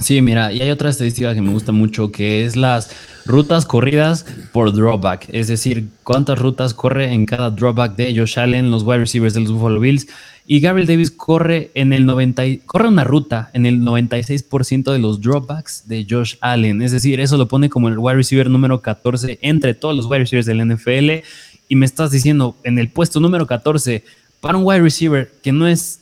Sí, 0.00 0.22
mira, 0.22 0.52
y 0.52 0.60
hay 0.60 0.70
otra 0.70 0.90
estadística 0.90 1.34
que 1.34 1.42
me 1.42 1.52
gusta 1.52 1.72
mucho 1.72 2.10
que 2.10 2.44
es 2.44 2.56
las 2.56 2.90
rutas 3.26 3.66
corridas 3.66 4.24
por 4.52 4.72
drawback, 4.72 5.28
es 5.30 5.48
decir, 5.48 5.88
cuántas 6.04 6.38
rutas 6.38 6.74
corre 6.74 7.12
en 7.12 7.26
cada 7.26 7.50
drawback 7.50 7.96
de 7.96 8.16
Josh 8.16 8.38
Allen, 8.38 8.70
los 8.70 8.82
wide 8.82 8.98
receivers 9.00 9.34
de 9.34 9.40
los 9.40 9.52
Buffalo 9.52 9.78
Bills 9.78 10.08
y 10.52 10.58
Gabriel 10.58 10.88
Davis 10.88 11.12
corre 11.12 11.70
en 11.74 11.92
el 11.92 12.06
90, 12.06 12.42
corre 12.66 12.88
una 12.88 13.04
ruta 13.04 13.50
en 13.52 13.66
el 13.66 13.82
96% 13.82 14.90
de 14.90 14.98
los 14.98 15.20
dropbacks 15.20 15.86
de 15.86 16.04
Josh 16.10 16.34
Allen. 16.40 16.82
Es 16.82 16.90
decir, 16.90 17.20
eso 17.20 17.36
lo 17.36 17.46
pone 17.46 17.68
como 17.68 17.88
el 17.88 17.98
wide 17.98 18.16
receiver 18.16 18.50
número 18.50 18.82
14 18.82 19.38
entre 19.42 19.74
todos 19.74 19.94
los 19.94 20.06
wide 20.06 20.18
receivers 20.18 20.46
del 20.46 20.66
NFL. 20.66 21.24
Y 21.68 21.76
me 21.76 21.86
estás 21.86 22.10
diciendo 22.10 22.56
en 22.64 22.80
el 22.80 22.88
puesto 22.88 23.20
número 23.20 23.46
14 23.46 24.02
para 24.40 24.58
un 24.58 24.64
wide 24.66 24.80
receiver 24.80 25.30
que 25.40 25.52
no 25.52 25.68
es, 25.68 26.00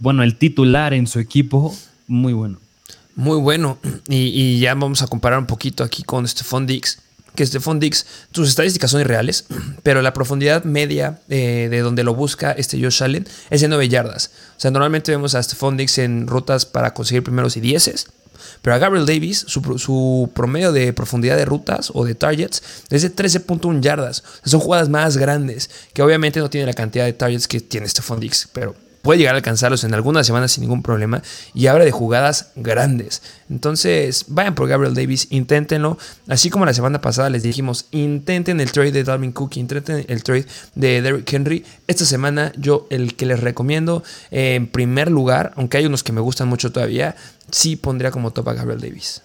bueno, 0.00 0.24
el 0.24 0.34
titular 0.34 0.92
en 0.92 1.06
su 1.06 1.20
equipo, 1.20 1.72
muy 2.08 2.32
bueno. 2.32 2.63
Muy 3.16 3.38
bueno. 3.38 3.78
Y, 4.08 4.60
ya 4.60 4.74
vamos 4.74 5.02
a 5.02 5.06
comparar 5.06 5.38
un 5.38 5.46
poquito 5.46 5.82
aquí 5.82 6.02
con 6.02 6.28
Stephon 6.28 6.66
Diggs 6.66 6.98
que 7.34 7.44
Stephon 7.44 7.80
Dix, 7.80 8.06
sus 8.32 8.48
estadísticas 8.48 8.90
son 8.90 9.00
irreales, 9.00 9.46
pero 9.82 10.02
la 10.02 10.12
profundidad 10.12 10.64
media 10.64 11.20
eh, 11.28 11.68
de 11.70 11.80
donde 11.80 12.04
lo 12.04 12.14
busca 12.14 12.52
este 12.52 12.80
Josh 12.80 13.02
Allen 13.02 13.26
es 13.50 13.60
de 13.60 13.68
9 13.68 13.88
yardas. 13.88 14.30
O 14.56 14.60
sea, 14.60 14.70
normalmente 14.70 15.10
vemos 15.10 15.34
a 15.34 15.42
Stephon 15.42 15.76
Dix 15.76 15.98
en 15.98 16.26
rutas 16.26 16.64
para 16.64 16.94
conseguir 16.94 17.24
primeros 17.24 17.56
y 17.56 17.60
dieces, 17.60 18.06
pero 18.62 18.76
a 18.76 18.78
Gabriel 18.78 19.06
Davis, 19.06 19.44
su, 19.48 20.30
promedio 20.34 20.72
de 20.72 20.92
profundidad 20.92 21.36
de 21.36 21.44
rutas 21.44 21.90
o 21.94 22.04
de 22.04 22.14
targets 22.14 22.62
es 22.90 23.02
de 23.02 23.14
13.1 23.14 23.80
yardas. 23.80 24.22
son 24.44 24.60
jugadas 24.60 24.88
más 24.88 25.16
grandes, 25.16 25.70
que 25.92 26.02
obviamente 26.02 26.40
no 26.40 26.50
tienen 26.50 26.68
la 26.68 26.74
cantidad 26.74 27.04
de 27.04 27.12
targets 27.14 27.48
que 27.48 27.60
tiene 27.60 27.88
Stephon 27.88 28.20
Dix, 28.20 28.48
pero 28.52 28.76
puede 29.04 29.18
llegar 29.18 29.34
a 29.34 29.36
alcanzarlos 29.36 29.84
en 29.84 29.94
algunas 29.94 30.26
semanas 30.26 30.52
sin 30.52 30.62
ningún 30.62 30.82
problema 30.82 31.22
y 31.52 31.68
habla 31.68 31.84
de 31.84 31.92
jugadas 31.92 32.50
grandes. 32.56 33.22
Entonces, 33.50 34.24
vayan 34.28 34.54
por 34.54 34.66
Gabriel 34.66 34.94
Davis, 34.94 35.28
inténtenlo. 35.30 35.98
Así 36.26 36.50
como 36.50 36.64
la 36.64 36.72
semana 36.72 37.00
pasada 37.00 37.30
les 37.30 37.42
dijimos, 37.42 37.86
intenten 37.92 38.60
el 38.60 38.72
trade 38.72 38.92
de 38.92 39.04
Dalvin 39.04 39.32
Cook, 39.32 39.58
intenten 39.58 40.06
el 40.08 40.22
trade 40.24 40.46
de 40.74 41.02
Derrick 41.02 41.30
Henry. 41.32 41.64
Esta 41.86 42.06
semana 42.06 42.50
yo 42.56 42.86
el 42.90 43.14
que 43.14 43.26
les 43.26 43.40
recomiendo 43.40 44.02
en 44.30 44.66
primer 44.66 45.10
lugar, 45.10 45.52
aunque 45.56 45.76
hay 45.76 45.86
unos 45.86 46.02
que 46.02 46.12
me 46.12 46.22
gustan 46.22 46.48
mucho 46.48 46.72
todavía, 46.72 47.14
sí 47.50 47.76
pondría 47.76 48.10
como 48.10 48.32
top 48.32 48.48
a 48.48 48.54
Gabriel 48.54 48.80
Davis. 48.80 49.22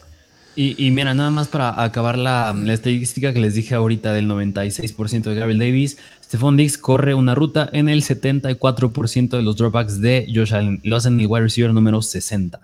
Y, 0.61 0.91
mira, 0.91 1.13
nada 1.13 1.31
más 1.31 1.47
para 1.47 1.81
acabar 1.81 2.17
la, 2.17 2.53
la, 2.53 2.73
estadística 2.73 3.31
que 3.31 3.39
les 3.39 3.53
dije 3.53 3.75
ahorita 3.75 4.11
del 4.11 4.27
96% 4.27 5.21
de 5.23 5.35
Gabriel 5.35 5.57
Davis, 5.57 5.97
Stephon 6.29 6.57
Diggs 6.57 6.77
corre 6.77 7.15
una 7.15 7.33
ruta 7.33 7.67
en 7.73 7.89
el 7.89 8.03
74% 8.03 9.29
de 9.29 9.41
los 9.41 9.55
dropbacks 9.55 9.99
de 9.99 10.27
Josh 10.31 10.53
Allen. 10.53 10.79
Lo 10.83 10.95
hacen 10.95 11.19
el 11.19 11.25
wide 11.25 11.41
receiver 11.41 11.73
número 11.73 12.03
60. 12.03 12.59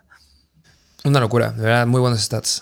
Una 1.04 1.19
locura, 1.19 1.51
de 1.51 1.63
verdad, 1.63 1.88
muy 1.88 1.99
buenos 1.99 2.21
stats. 2.21 2.62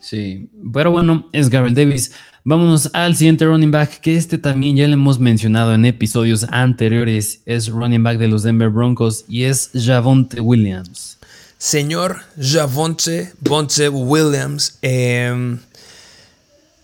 Sí, 0.00 0.50
pero 0.72 0.90
bueno, 0.90 1.28
es 1.32 1.50
Gabriel 1.50 1.76
Davis. 1.76 2.10
Vámonos 2.42 2.90
al 2.94 3.14
siguiente 3.14 3.44
running 3.44 3.70
back, 3.70 4.00
que 4.00 4.16
este 4.16 4.36
también 4.36 4.74
ya 4.74 4.88
le 4.88 4.94
hemos 4.94 5.20
mencionado 5.20 5.72
en 5.72 5.84
episodios 5.84 6.44
anteriores. 6.50 7.42
Es 7.46 7.68
running 7.68 8.02
back 8.02 8.18
de 8.18 8.26
los 8.26 8.42
Denver 8.42 8.70
Broncos 8.70 9.24
y 9.28 9.44
es 9.44 9.70
Javonte 9.72 10.40
Williams. 10.40 11.16
Señor 11.58 12.22
Javonte 12.42 13.32
Bonte 13.38 13.88
Williams, 13.88 14.78
em, 14.82 15.60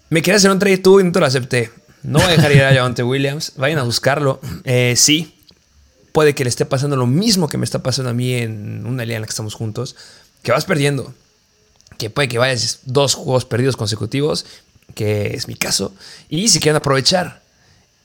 me 0.09 0.23
quería 0.23 0.37
hacer 0.37 0.53
un 0.53 0.61
trade 0.61 0.79
tú 0.79 1.01
y 1.01 1.05
no 1.05 1.11
te 1.11 1.19
lo 1.19 1.27
acepté. 1.27 1.80
No 2.03 2.19
voy 2.19 2.29
a 2.29 2.31
dejar 2.33 2.53
ir 2.53 2.63
a 2.63 2.75
Javonte 2.75 3.03
Williams. 3.03 3.53
Vayan 3.57 3.79
a 3.79 3.83
buscarlo. 3.83 4.41
Eh, 4.65 4.95
sí, 4.97 5.35
puede 6.13 6.35
que 6.35 6.45
le 6.45 6.51
esté 6.51 6.65
pasando 6.65 6.97
lo 6.97 7.07
mismo 7.07 7.49
que 7.49 7.59
me 7.59 7.65
está 7.65 7.83
pasando 7.83 8.11
a 8.11 8.15
mí 8.15 8.35
en 8.35 8.87
una 8.87 9.05
liga 9.05 9.17
en 9.17 9.23
la 9.23 9.27
que 9.27 9.33
estamos 9.33 9.55
juntos. 9.55 9.97
Que 10.43 10.53
vas 10.53 10.65
perdiendo. 10.65 11.15
Que 11.99 12.11
puede 12.11 12.29
que 12.29 12.39
vayas 12.39 12.81
dos 12.85 13.15
juegos 13.15 13.45
perdidos 13.45 13.77
consecutivos. 13.77 14.47
Que 14.95 15.35
es 15.35 15.49
mi 15.49 15.55
caso. 15.55 15.95
Y 16.29 16.49
si 16.49 16.59
quieren 16.59 16.77
aprovechar 16.77 17.43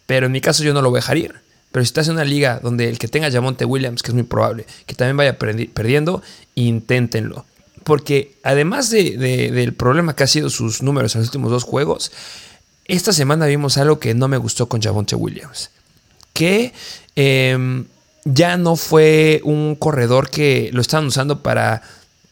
Pero 0.06 0.28
en 0.28 0.32
mi 0.32 0.42
caso 0.42 0.64
yo 0.64 0.74
no 0.74 0.82
lo 0.82 0.90
voy 0.90 0.98
a 0.98 1.02
dejar 1.02 1.18
ir. 1.18 1.36
Pero 1.72 1.84
si 1.84 1.88
estás 1.88 2.08
en 2.08 2.14
una 2.14 2.24
liga 2.24 2.60
donde 2.62 2.88
el 2.90 3.00
que 3.00 3.08
tenga 3.08 3.30
Jamonte 3.30 3.66
Williams, 3.66 4.02
que 4.02 4.12
es 4.12 4.14
muy 4.16 4.24
probable, 4.24 4.66
que 4.86 4.96
también 4.96 5.18
vaya 5.18 5.38
perdiendo, 5.38 6.22
inténtenlo. 6.56 7.46
Porque 7.84 8.38
además 8.44 8.90
del 8.90 9.74
problema 9.74 10.16
que 10.16 10.24
ha 10.24 10.28
sido 10.28 10.50
sus 10.50 10.82
números 10.82 11.16
en 11.16 11.22
los 11.22 11.28
últimos 11.28 11.52
dos 11.52 11.64
juegos, 11.64 12.14
esta 12.88 13.14
semana 13.14 13.46
vimos 13.48 13.78
algo 13.78 14.00
que 14.00 14.14
no 14.14 14.28
me 14.28 14.38
gustó 14.38 14.68
con 14.68 14.82
Javonte 14.82 15.16
Williams. 15.16 15.72
Que 16.34 16.74
em, 17.16 17.86
ya 18.26 18.58
no 18.58 18.76
fue 18.76 19.42
un 19.44 19.76
corredor 19.76 20.30
que 20.30 20.70
lo 20.74 20.82
estaban 20.82 21.08
usando 21.08 21.42
para 21.42 21.82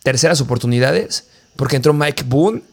terceras 0.03 0.41
oportunidades, 0.41 1.25
porque 1.55 1.77
entró 1.77 1.93
Mike 1.93 2.23
Boone. 2.27 2.63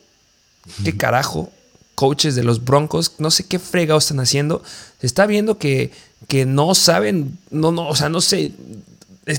¿Qué 0.85 0.97
carajo? 0.97 1.51
Coaches 1.95 2.35
de 2.35 2.45
los 2.45 2.65
Broncos, 2.65 3.15
no 3.19 3.31
sé 3.31 3.45
qué 3.45 3.59
fregados 3.59 4.05
están 4.05 4.21
haciendo. 4.21 4.63
Se 5.01 5.07
está 5.07 5.27
viendo 5.27 5.59
que, 5.59 5.91
que 6.29 6.47
no 6.47 6.75
saben, 6.75 7.39
no, 7.51 7.73
no, 7.73 7.89
o 7.89 7.97
sea, 7.97 8.09
no 8.09 8.21
sé, 8.21 8.53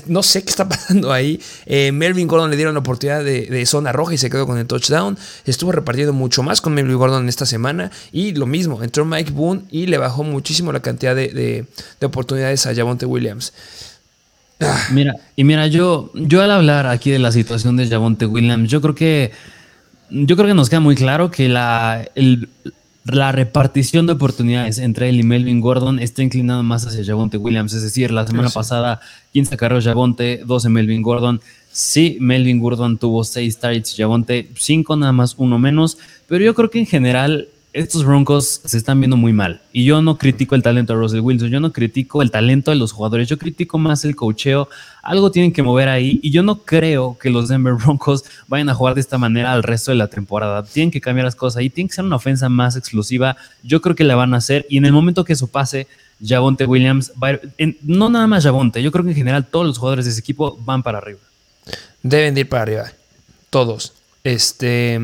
no 0.06 0.22
sé 0.22 0.42
qué 0.42 0.50
está 0.50 0.68
pasando 0.68 1.12
ahí. 1.12 1.40
Eh, 1.66 1.92
Melvin 1.92 2.28
Gordon 2.28 2.50
le 2.50 2.56
dieron 2.56 2.74
la 2.74 2.80
oportunidad 2.80 3.24
de, 3.24 3.66
zona 3.66 3.92
roja 3.92 4.14
y 4.14 4.18
se 4.18 4.30
quedó 4.30 4.46
con 4.46 4.58
el 4.58 4.66
touchdown. 4.66 5.18
Estuvo 5.44 5.72
repartiendo 5.72 6.12
mucho 6.12 6.42
más 6.42 6.60
con 6.60 6.74
Melvin 6.74 6.96
Gordon 6.96 7.28
esta 7.28 7.46
semana. 7.46 7.90
Y 8.12 8.32
lo 8.34 8.46
mismo, 8.46 8.82
entró 8.82 9.04
Mike 9.04 9.32
Boone 9.32 9.62
y 9.70 9.86
le 9.86 9.98
bajó 9.98 10.24
muchísimo 10.24 10.72
la 10.72 10.80
cantidad 10.80 11.14
de, 11.14 11.66
oportunidades 12.02 12.66
a 12.66 12.74
Javonte 12.74 13.06
Williams. 13.06 13.52
Ah. 14.60 14.86
Mira, 14.92 15.14
y 15.34 15.44
mira, 15.44 15.66
yo, 15.66 16.12
yo 16.14 16.40
al 16.42 16.50
hablar 16.50 16.86
aquí 16.86 17.10
de 17.10 17.18
la 17.18 17.32
situación 17.32 17.76
de 17.76 17.88
Javonte 17.88 18.26
Williams, 18.26 18.70
yo 18.70 18.80
creo 18.80 18.94
que 18.94 19.32
yo 20.12 20.36
creo 20.36 20.46
que 20.46 20.54
nos 20.54 20.68
queda 20.68 20.80
muy 20.80 20.94
claro 20.94 21.30
que 21.30 21.48
la, 21.48 22.06
el, 22.14 22.50
la 23.04 23.32
repartición 23.32 24.06
de 24.06 24.12
oportunidades 24.12 24.78
entre 24.78 25.08
él 25.08 25.18
y 25.18 25.22
Melvin 25.24 25.60
Gordon 25.60 25.98
está 25.98 26.22
inclinado 26.22 26.62
más 26.62 26.86
hacia 26.86 27.04
Javonte 27.04 27.36
Williams. 27.36 27.72
Es 27.72 27.82
decir, 27.82 28.12
la 28.12 28.26
semana 28.26 28.48
pasada, 28.50 29.00
15 29.32 29.56
carreras 29.56 29.84
Javonte, 29.84 30.42
12 30.44 30.68
Melvin 30.68 31.02
Gordon. 31.02 31.40
Sí, 31.72 32.16
Melvin 32.20 32.60
Gordon 32.60 32.98
tuvo 32.98 33.24
6 33.24 33.58
targets, 33.58 33.94
Javonte 33.96 34.48
5, 34.54 34.96
nada 34.96 35.12
más 35.12 35.34
uno 35.38 35.58
menos. 35.58 35.98
Pero 36.28 36.44
yo 36.44 36.54
creo 36.54 36.70
que 36.70 36.78
en 36.78 36.86
general 36.86 37.48
estos 37.72 38.04
Broncos 38.04 38.60
se 38.64 38.76
están 38.76 39.00
viendo 39.00 39.16
muy 39.16 39.32
mal. 39.32 39.62
Y 39.72 39.84
yo 39.84 40.02
no 40.02 40.18
critico 40.18 40.54
el 40.54 40.62
talento 40.62 40.92
de 40.92 40.98
Russell 40.98 41.20
Wilson, 41.20 41.48
yo 41.48 41.60
no 41.60 41.72
critico 41.72 42.20
el 42.20 42.30
talento 42.30 42.70
de 42.70 42.76
los 42.76 42.92
jugadores, 42.92 43.28
yo 43.28 43.38
critico 43.38 43.78
más 43.78 44.04
el 44.04 44.14
cocheo. 44.14 44.68
Algo 45.02 45.30
tienen 45.30 45.52
que 45.52 45.62
mover 45.62 45.88
ahí. 45.88 46.20
Y 46.22 46.30
yo 46.30 46.42
no 46.42 46.64
creo 46.64 47.16
que 47.18 47.30
los 47.30 47.48
Denver 47.48 47.74
Broncos 47.74 48.24
vayan 48.46 48.68
a 48.68 48.74
jugar 48.74 48.94
de 48.94 49.00
esta 49.00 49.16
manera 49.16 49.52
al 49.52 49.62
resto 49.62 49.90
de 49.90 49.96
la 49.96 50.08
temporada. 50.08 50.62
Tienen 50.64 50.90
que 50.90 51.00
cambiar 51.00 51.24
las 51.24 51.34
cosas 51.34 51.58
ahí, 51.58 51.70
tiene 51.70 51.88
que 51.88 51.94
ser 51.94 52.04
una 52.04 52.16
ofensa 52.16 52.48
más 52.48 52.76
explosiva. 52.76 53.36
Yo 53.62 53.80
creo 53.80 53.96
que 53.96 54.04
la 54.04 54.16
van 54.16 54.34
a 54.34 54.38
hacer. 54.38 54.66
Y 54.68 54.76
en 54.76 54.84
el 54.84 54.92
momento 54.92 55.24
que 55.24 55.32
eso 55.32 55.46
pase, 55.46 55.86
Javonte 56.24 56.66
Williams 56.66 57.12
va 57.20 57.28
a 57.28 57.32
ir, 57.32 57.78
no 57.82 58.10
nada 58.10 58.26
más 58.26 58.44
Javonte, 58.44 58.82
yo 58.82 58.92
creo 58.92 59.04
que 59.04 59.10
en 59.10 59.16
general 59.16 59.46
todos 59.46 59.66
los 59.66 59.78
jugadores 59.78 60.04
de 60.04 60.10
ese 60.10 60.20
equipo 60.20 60.58
van 60.64 60.82
para 60.82 60.98
arriba. 60.98 61.20
Deben 62.02 62.36
ir 62.36 62.48
para 62.48 62.62
arriba. 62.62 62.92
Todos. 63.48 63.94
Este. 64.24 65.00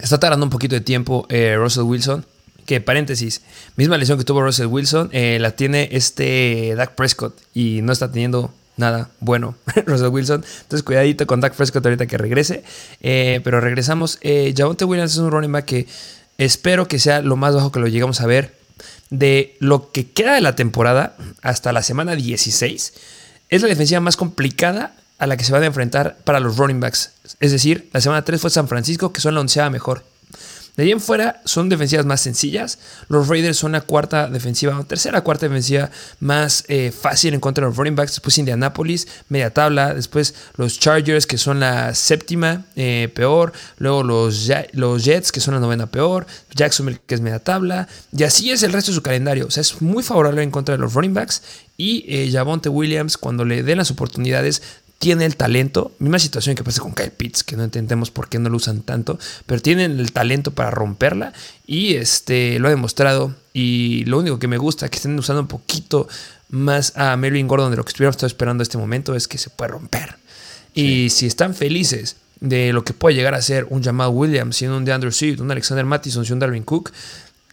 Está 0.00 0.18
tardando 0.18 0.46
un 0.46 0.50
poquito 0.50 0.74
de 0.74 0.80
tiempo 0.80 1.26
eh, 1.28 1.56
Russell 1.56 1.84
Wilson. 1.84 2.26
Que 2.66 2.80
paréntesis, 2.80 3.40
misma 3.76 3.98
lesión 3.98 4.16
que 4.16 4.24
tuvo 4.24 4.42
Russell 4.42 4.66
Wilson, 4.66 5.08
eh, 5.12 5.38
la 5.40 5.52
tiene 5.52 5.88
este 5.92 6.74
Dak 6.76 6.94
Prescott 6.94 7.36
y 7.52 7.80
no 7.82 7.92
está 7.92 8.12
teniendo 8.12 8.54
nada 8.76 9.10
bueno 9.18 9.56
Russell 9.86 10.08
Wilson. 10.08 10.44
Entonces 10.62 10.84
cuidadito 10.84 11.26
con 11.26 11.40
Dak 11.40 11.54
Prescott 11.54 11.84
ahorita 11.84 12.06
que 12.06 12.16
regrese. 12.16 12.62
Eh, 13.00 13.40
pero 13.42 13.60
regresamos. 13.60 14.20
Javonte 14.56 14.84
Williams 14.84 15.12
es 15.12 15.18
un 15.18 15.30
running 15.30 15.50
back 15.50 15.64
que 15.64 15.86
espero 16.38 16.86
que 16.86 16.98
sea 16.98 17.22
lo 17.22 17.36
más 17.36 17.54
bajo 17.54 17.72
que 17.72 17.80
lo 17.80 17.88
llegamos 17.88 18.20
a 18.20 18.26
ver. 18.26 18.54
De 19.08 19.56
lo 19.58 19.90
que 19.90 20.10
queda 20.10 20.34
de 20.34 20.40
la 20.40 20.54
temporada 20.54 21.16
hasta 21.42 21.72
la 21.72 21.82
semana 21.82 22.14
16, 22.14 22.92
es 23.48 23.62
la 23.62 23.68
defensiva 23.68 24.00
más 24.00 24.16
complicada 24.16 24.94
a 25.20 25.26
la 25.26 25.36
que 25.36 25.44
se 25.44 25.52
van 25.52 25.62
a 25.62 25.66
enfrentar 25.66 26.16
para 26.24 26.40
los 26.40 26.56
running 26.56 26.80
backs. 26.80 27.12
Es 27.38 27.52
decir, 27.52 27.88
la 27.92 28.00
semana 28.00 28.24
3 28.24 28.40
fue 28.40 28.50
San 28.50 28.66
Francisco, 28.66 29.12
que 29.12 29.20
son 29.20 29.34
la 29.34 29.40
onceava 29.40 29.70
mejor. 29.70 30.02
De 30.76 30.84
ahí 30.84 30.92
en 30.92 31.00
fuera 31.00 31.42
son 31.44 31.68
defensivas 31.68 32.06
más 32.06 32.20
sencillas. 32.20 32.78
Los 33.08 33.28
Raiders 33.28 33.58
son 33.58 33.72
la 33.72 33.82
cuarta 33.82 34.28
defensiva, 34.28 34.82
tercera, 34.84 35.20
cuarta 35.20 35.46
defensiva 35.46 35.90
más 36.20 36.64
eh, 36.68 36.90
fácil 36.90 37.34
en 37.34 37.40
contra 37.40 37.64
de 37.64 37.68
los 37.68 37.76
running 37.76 37.96
backs. 37.96 38.12
Después 38.12 38.38
Indianapolis, 38.38 39.06
media 39.28 39.52
tabla. 39.52 39.92
Después 39.92 40.34
los 40.56 40.78
Chargers, 40.78 41.26
que 41.26 41.38
son 41.38 41.60
la 41.60 41.94
séptima 41.94 42.64
eh, 42.76 43.10
peor. 43.14 43.52
Luego 43.76 44.02
los, 44.02 44.50
los 44.72 45.04
Jets, 45.04 45.32
que 45.32 45.40
son 45.40 45.54
la 45.54 45.60
novena 45.60 45.86
peor. 45.86 46.26
Jacksonville, 46.54 47.00
que 47.06 47.14
es 47.14 47.20
media 47.20 47.40
tabla. 47.40 47.88
Y 48.16 48.22
así 48.22 48.50
es 48.50 48.62
el 48.62 48.72
resto 48.72 48.90
de 48.90 48.94
su 48.94 49.02
calendario. 49.02 49.48
O 49.48 49.50
sea, 49.50 49.60
es 49.60 49.82
muy 49.82 50.02
favorable 50.02 50.42
en 50.42 50.50
contra 50.50 50.76
de 50.76 50.80
los 50.80 50.94
running 50.94 51.12
backs. 51.12 51.42
Y 51.76 52.04
eh, 52.08 52.68
Williams, 52.68 53.16
cuando 53.16 53.44
le 53.46 53.62
den 53.62 53.78
las 53.78 53.90
oportunidades, 53.90 54.62
tiene 55.00 55.24
el 55.24 55.34
talento, 55.34 55.92
misma 55.98 56.18
situación 56.18 56.54
que 56.54 56.62
pasa 56.62 56.82
con 56.82 56.92
Kyle 56.92 57.10
Pitts, 57.10 57.42
que 57.42 57.56
no 57.56 57.64
entendemos 57.64 58.10
por 58.10 58.28
qué 58.28 58.38
no 58.38 58.50
lo 58.50 58.58
usan 58.58 58.82
tanto, 58.82 59.18
pero 59.46 59.62
tienen 59.62 59.98
el 59.98 60.12
talento 60.12 60.50
para 60.50 60.70
romperla 60.70 61.32
y 61.66 61.94
este, 61.94 62.58
lo 62.58 62.68
ha 62.68 62.70
demostrado. 62.70 63.34
Y 63.54 64.04
lo 64.04 64.18
único 64.18 64.38
que 64.38 64.46
me 64.46 64.58
gusta 64.58 64.90
que 64.90 64.96
estén 64.96 65.18
usando 65.18 65.40
un 65.40 65.48
poquito 65.48 66.06
más 66.50 66.92
a 66.98 67.16
Melvin 67.16 67.48
Gordon 67.48 67.70
de 67.70 67.78
lo 67.78 67.84
que 67.84 67.88
estuviéramos 67.88 68.22
esperando 68.22 68.60
en 68.60 68.66
este 68.66 68.76
momento 68.76 69.14
es 69.14 69.26
que 69.26 69.38
se 69.38 69.48
puede 69.48 69.70
romper. 69.70 70.16
Y 70.74 71.08
si 71.08 71.24
están 71.24 71.54
felices 71.54 72.16
de 72.40 72.74
lo 72.74 72.84
que 72.84 72.92
puede 72.92 73.16
llegar 73.16 73.34
a 73.34 73.40
ser 73.40 73.68
un 73.70 73.82
Jamal 73.82 74.10
Williams, 74.10 74.56
sin 74.56 74.68
un 74.68 74.84
DeAndre 74.84 75.12
Swift, 75.12 75.40
un 75.40 75.50
Alexander 75.50 75.86
Mattison, 75.86 76.30
un 76.30 76.38
Darwin 76.38 76.62
Cook, 76.62 76.92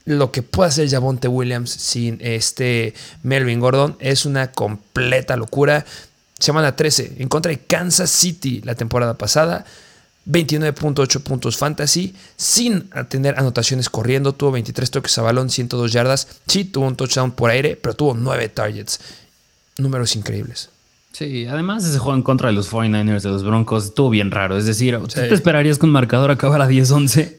lo 0.08 0.32
que 0.32 0.42
puede 0.42 0.70
hacer 0.70 0.90
Javonte 0.90 1.28
Williams 1.28 1.70
sin 1.70 2.18
este 2.22 2.94
Melvin 3.24 3.60
Gordon 3.60 3.98
es 4.00 4.26
una 4.26 4.52
completa 4.52 5.36
locura. 5.36 5.86
Semana 6.39 6.76
13, 6.76 7.15
en 7.17 7.28
contra 7.28 7.50
de 7.50 7.60
Kansas 7.60 8.10
City 8.10 8.62
la 8.63 8.76
temporada 8.76 9.17
pasada. 9.17 9.65
29.8 10.30 11.21
puntos 11.21 11.56
fantasy, 11.56 12.13
sin 12.36 12.89
tener 13.08 13.39
anotaciones 13.39 13.89
corriendo. 13.89 14.34
Tuvo 14.34 14.52
23 14.52 14.91
toques 14.91 15.17
a 15.17 15.21
balón, 15.21 15.50
102 15.50 15.91
yardas. 15.91 16.28
Sí, 16.47 16.65
tuvo 16.65 16.86
un 16.88 16.95
touchdown 16.95 17.32
por 17.32 17.50
aire, 17.50 17.80
pero 17.82 17.95
tuvo 17.95 18.13
9 18.13 18.50
targets. 18.50 19.00
Números 19.78 20.15
increíbles. 20.15 20.69
Sí, 21.13 21.47
además 21.47 21.84
ese 21.84 21.97
juego 21.97 22.15
en 22.15 22.23
contra 22.23 22.50
de 22.50 22.54
los 22.54 22.71
49ers 22.71 23.21
de 23.21 23.30
los 23.30 23.43
Broncos 23.43 23.86
estuvo 23.86 24.10
bien 24.10 24.30
raro. 24.30 24.58
Es 24.58 24.65
decir, 24.65 25.00
¿tú 25.00 25.08
te 25.08 25.34
esperarías 25.34 25.80
que 25.80 25.86
un 25.86 25.91
marcador 25.91 26.30
acabara 26.30 26.69
10-11? 26.69 27.38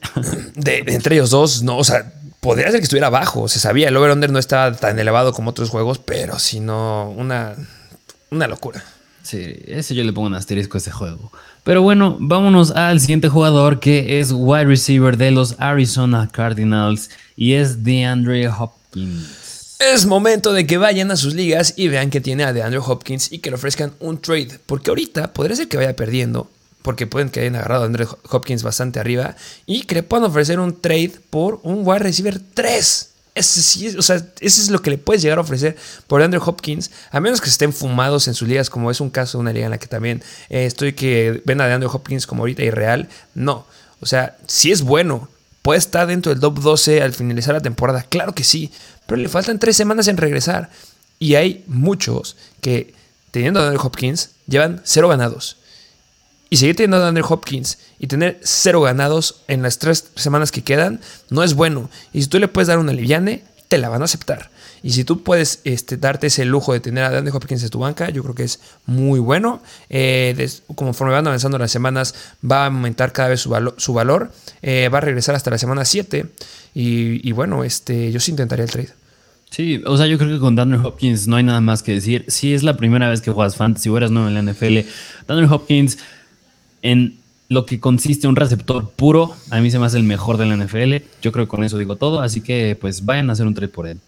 De, 0.56 0.82
entre 0.88 1.14
ellos 1.14 1.30
dos, 1.30 1.62
no, 1.62 1.76
o 1.76 1.84
sea, 1.84 2.12
podría 2.40 2.70
ser 2.70 2.80
que 2.80 2.84
estuviera 2.84 3.10
bajo. 3.10 3.46
Se 3.46 3.60
sabía, 3.60 3.88
el 3.88 3.96
over-under 3.96 4.32
no 4.32 4.40
estaba 4.40 4.74
tan 4.74 4.98
elevado 4.98 5.32
como 5.32 5.50
otros 5.50 5.70
juegos, 5.70 5.98
pero 5.98 6.40
si 6.40 6.58
no, 6.58 7.10
una 7.16 7.54
una 8.30 8.46
locura. 8.46 8.84
Sí, 9.22 9.56
ese 9.66 9.94
yo 9.94 10.04
le 10.04 10.12
pongo 10.12 10.28
un 10.28 10.34
asterisco 10.34 10.78
a 10.78 10.80
ese 10.80 10.90
juego. 10.90 11.30
Pero 11.64 11.82
bueno, 11.82 12.16
vámonos 12.18 12.70
al 12.70 12.98
siguiente 13.00 13.28
jugador 13.28 13.78
que 13.78 14.20
es 14.20 14.32
wide 14.32 14.64
receiver 14.64 15.18
de 15.18 15.30
los 15.30 15.56
Arizona 15.58 16.28
Cardinals 16.32 17.10
y 17.36 17.52
es 17.52 17.84
DeAndre 17.84 18.48
Hopkins. 18.48 19.76
Es 19.78 20.06
momento 20.06 20.52
de 20.52 20.66
que 20.66 20.78
vayan 20.78 21.10
a 21.10 21.16
sus 21.16 21.34
ligas 21.34 21.74
y 21.76 21.88
vean 21.88 22.10
que 22.10 22.20
tiene 22.20 22.44
a 22.44 22.52
DeAndre 22.52 22.80
Hopkins 22.80 23.30
y 23.30 23.40
que 23.40 23.50
le 23.50 23.56
ofrezcan 23.56 23.92
un 24.00 24.20
trade. 24.20 24.58
Porque 24.64 24.90
ahorita 24.90 25.32
podría 25.34 25.56
ser 25.56 25.68
que 25.68 25.76
vaya 25.76 25.94
perdiendo, 25.94 26.50
porque 26.82 27.06
pueden 27.06 27.28
que 27.28 27.40
hayan 27.40 27.56
agarrado 27.56 27.82
a 27.82 27.88
DeAndre 27.88 28.06
Hopkins 28.30 28.62
bastante 28.62 28.98
arriba 28.98 29.36
y 29.66 29.82
que 29.82 29.96
le 29.96 30.02
puedan 30.02 30.24
ofrecer 30.24 30.58
un 30.58 30.80
trade 30.80 31.12
por 31.28 31.60
un 31.62 31.86
wide 31.86 31.98
receiver 31.98 32.40
3. 32.54 33.10
Ese, 33.38 33.98
o 33.98 34.02
sea, 34.02 34.16
eso 34.16 34.62
es 34.62 34.70
lo 34.70 34.82
que 34.82 34.90
le 34.90 34.98
puedes 34.98 35.22
llegar 35.22 35.38
a 35.38 35.42
ofrecer 35.42 35.76
por 36.06 36.22
Andrew 36.22 36.42
Hopkins, 36.44 36.90
a 37.10 37.20
menos 37.20 37.40
que 37.40 37.48
estén 37.48 37.72
fumados 37.72 38.28
en 38.28 38.34
sus 38.34 38.48
ligas, 38.48 38.70
como 38.70 38.90
es 38.90 39.00
un 39.00 39.10
caso 39.10 39.38
de 39.38 39.42
una 39.42 39.52
liga 39.52 39.66
en 39.66 39.70
la 39.70 39.78
que 39.78 39.86
también 39.86 40.22
eh, 40.48 40.66
estoy 40.66 40.92
que 40.92 41.42
ven 41.44 41.60
a 41.60 41.72
Andrew 41.72 41.90
Hopkins 41.92 42.26
como 42.26 42.42
ahorita 42.42 42.62
irreal. 42.62 43.08
No, 43.34 43.66
o 44.00 44.06
sea, 44.06 44.36
si 44.46 44.72
es 44.72 44.82
bueno, 44.82 45.28
puede 45.62 45.78
estar 45.78 46.06
dentro 46.06 46.30
del 46.32 46.40
top 46.40 46.60
12 46.60 47.02
al 47.02 47.12
finalizar 47.12 47.54
la 47.54 47.60
temporada, 47.60 48.02
claro 48.08 48.34
que 48.34 48.44
sí, 48.44 48.72
pero 49.06 49.20
le 49.20 49.28
faltan 49.28 49.58
tres 49.58 49.76
semanas 49.76 50.08
en 50.08 50.16
regresar. 50.16 50.70
Y 51.18 51.34
hay 51.34 51.64
muchos 51.66 52.36
que, 52.60 52.94
teniendo 53.30 53.60
a 53.60 53.64
Andrew 53.64 53.84
Hopkins, 53.84 54.30
llevan 54.46 54.80
cero 54.84 55.08
ganados 55.08 55.57
y 56.50 56.56
seguir 56.56 56.76
teniendo 56.76 57.04
a 57.04 57.08
Andrew 57.08 57.26
Hopkins 57.28 57.78
y 57.98 58.06
tener 58.06 58.40
cero 58.42 58.80
ganados 58.80 59.42
en 59.48 59.62
las 59.62 59.78
tres 59.78 60.10
semanas 60.14 60.50
que 60.50 60.62
quedan 60.62 61.00
no 61.30 61.42
es 61.42 61.54
bueno. 61.54 61.90
Y 62.12 62.22
si 62.22 62.28
tú 62.28 62.38
le 62.38 62.48
puedes 62.48 62.68
dar 62.68 62.78
una 62.78 62.92
liviane, 62.92 63.44
te 63.68 63.78
la 63.78 63.88
van 63.88 64.02
a 64.02 64.06
aceptar. 64.06 64.50
Y 64.82 64.92
si 64.92 65.04
tú 65.04 65.22
puedes 65.22 65.60
este, 65.64 65.96
darte 65.96 66.28
ese 66.28 66.44
lujo 66.44 66.72
de 66.72 66.80
tener 66.80 67.04
a 67.04 67.18
Andrew 67.18 67.36
Hopkins 67.36 67.62
en 67.62 67.70
tu 67.70 67.80
banca, 67.80 68.10
yo 68.10 68.22
creo 68.22 68.34
que 68.34 68.44
es 68.44 68.60
muy 68.86 69.18
bueno. 69.20 69.60
Eh, 69.90 70.48
conforme 70.74 71.12
van 71.12 71.26
avanzando 71.26 71.58
las 71.58 71.70
semanas, 71.70 72.14
va 72.48 72.62
a 72.62 72.66
aumentar 72.66 73.12
cada 73.12 73.28
vez 73.30 73.40
su, 73.40 73.72
su 73.76 73.92
valor. 73.92 74.32
Eh, 74.62 74.88
va 74.92 74.98
a 74.98 75.00
regresar 75.00 75.34
hasta 75.34 75.50
la 75.50 75.58
semana 75.58 75.84
7. 75.84 76.26
Y, 76.74 77.32
bueno, 77.32 77.64
este, 77.64 78.12
yo 78.12 78.20
sí 78.20 78.30
intentaría 78.30 78.64
el 78.64 78.70
trade. 78.70 78.90
Sí, 79.50 79.82
o 79.84 79.96
sea, 79.96 80.06
yo 80.06 80.18
creo 80.18 80.30
que 80.30 80.38
con 80.38 80.54
Daniel 80.54 80.84
Hopkins 80.84 81.26
no 81.26 81.36
hay 81.36 81.42
nada 81.42 81.60
más 81.60 81.82
que 81.82 81.92
decir. 81.92 82.24
Si 82.28 82.54
es 82.54 82.62
la 82.62 82.76
primera 82.76 83.08
vez 83.08 83.20
que 83.20 83.32
juegas 83.32 83.56
fantasy 83.56 83.88
o 83.88 83.96
eres 83.96 84.10
nuevo 84.10 84.28
en 84.28 84.34
la 84.34 84.52
NFL, 84.52 84.80
Daniel 85.26 85.48
Hopkins 85.50 85.98
en 86.82 87.18
lo 87.48 87.64
que 87.64 87.80
consiste 87.80 88.28
un 88.28 88.36
receptor 88.36 88.90
puro, 88.90 89.34
a 89.50 89.60
mí 89.60 89.70
se 89.70 89.78
me 89.78 89.86
hace 89.86 89.96
el 89.96 90.04
mejor 90.04 90.36
de 90.36 90.46
la 90.46 90.56
NFL. 90.56 90.96
Yo 91.22 91.32
creo 91.32 91.46
que 91.46 91.48
con 91.48 91.64
eso 91.64 91.78
digo 91.78 91.96
todo, 91.96 92.20
así 92.20 92.40
que 92.40 92.76
pues 92.78 93.04
vayan 93.04 93.30
a 93.30 93.32
hacer 93.32 93.46
un 93.46 93.54
trade 93.54 93.68
por 93.68 93.86
él. 93.86 93.98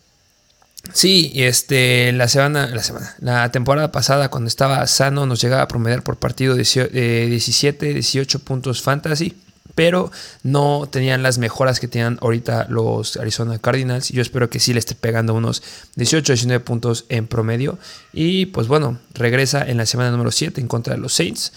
Sí, 0.92 1.32
este, 1.34 2.10
la 2.12 2.26
semana, 2.26 2.66
la 2.66 2.82
semana, 2.82 3.14
la 3.20 3.52
temporada 3.52 3.92
pasada 3.92 4.28
cuando 4.28 4.48
estaba 4.48 4.86
sano 4.86 5.26
nos 5.26 5.40
llegaba 5.40 5.62
a 5.62 5.68
promediar 5.68 6.02
por 6.02 6.16
partido 6.16 6.54
17, 6.54 7.94
18 7.94 8.38
puntos 8.40 8.82
fantasy, 8.82 9.36
pero 9.74 10.10
no 10.42 10.88
tenían 10.90 11.22
las 11.22 11.38
mejoras 11.38 11.80
que 11.80 11.88
tenían 11.88 12.18
ahorita 12.22 12.66
los 12.70 13.16
Arizona 13.16 13.58
Cardinals. 13.58 14.08
Yo 14.08 14.22
espero 14.22 14.50
que 14.50 14.58
sí 14.58 14.72
le 14.72 14.78
esté 14.78 14.94
pegando 14.94 15.34
unos 15.34 15.62
18, 15.96 16.32
19 16.32 16.64
puntos 16.64 17.04
en 17.08 17.26
promedio. 17.26 17.78
Y 18.12 18.46
pues 18.46 18.66
bueno, 18.66 18.98
regresa 19.14 19.62
en 19.62 19.76
la 19.76 19.86
semana 19.86 20.10
número 20.10 20.32
7 20.32 20.60
en 20.60 20.66
contra 20.66 20.94
de 20.94 21.00
los 21.00 21.12
Saints. 21.12 21.52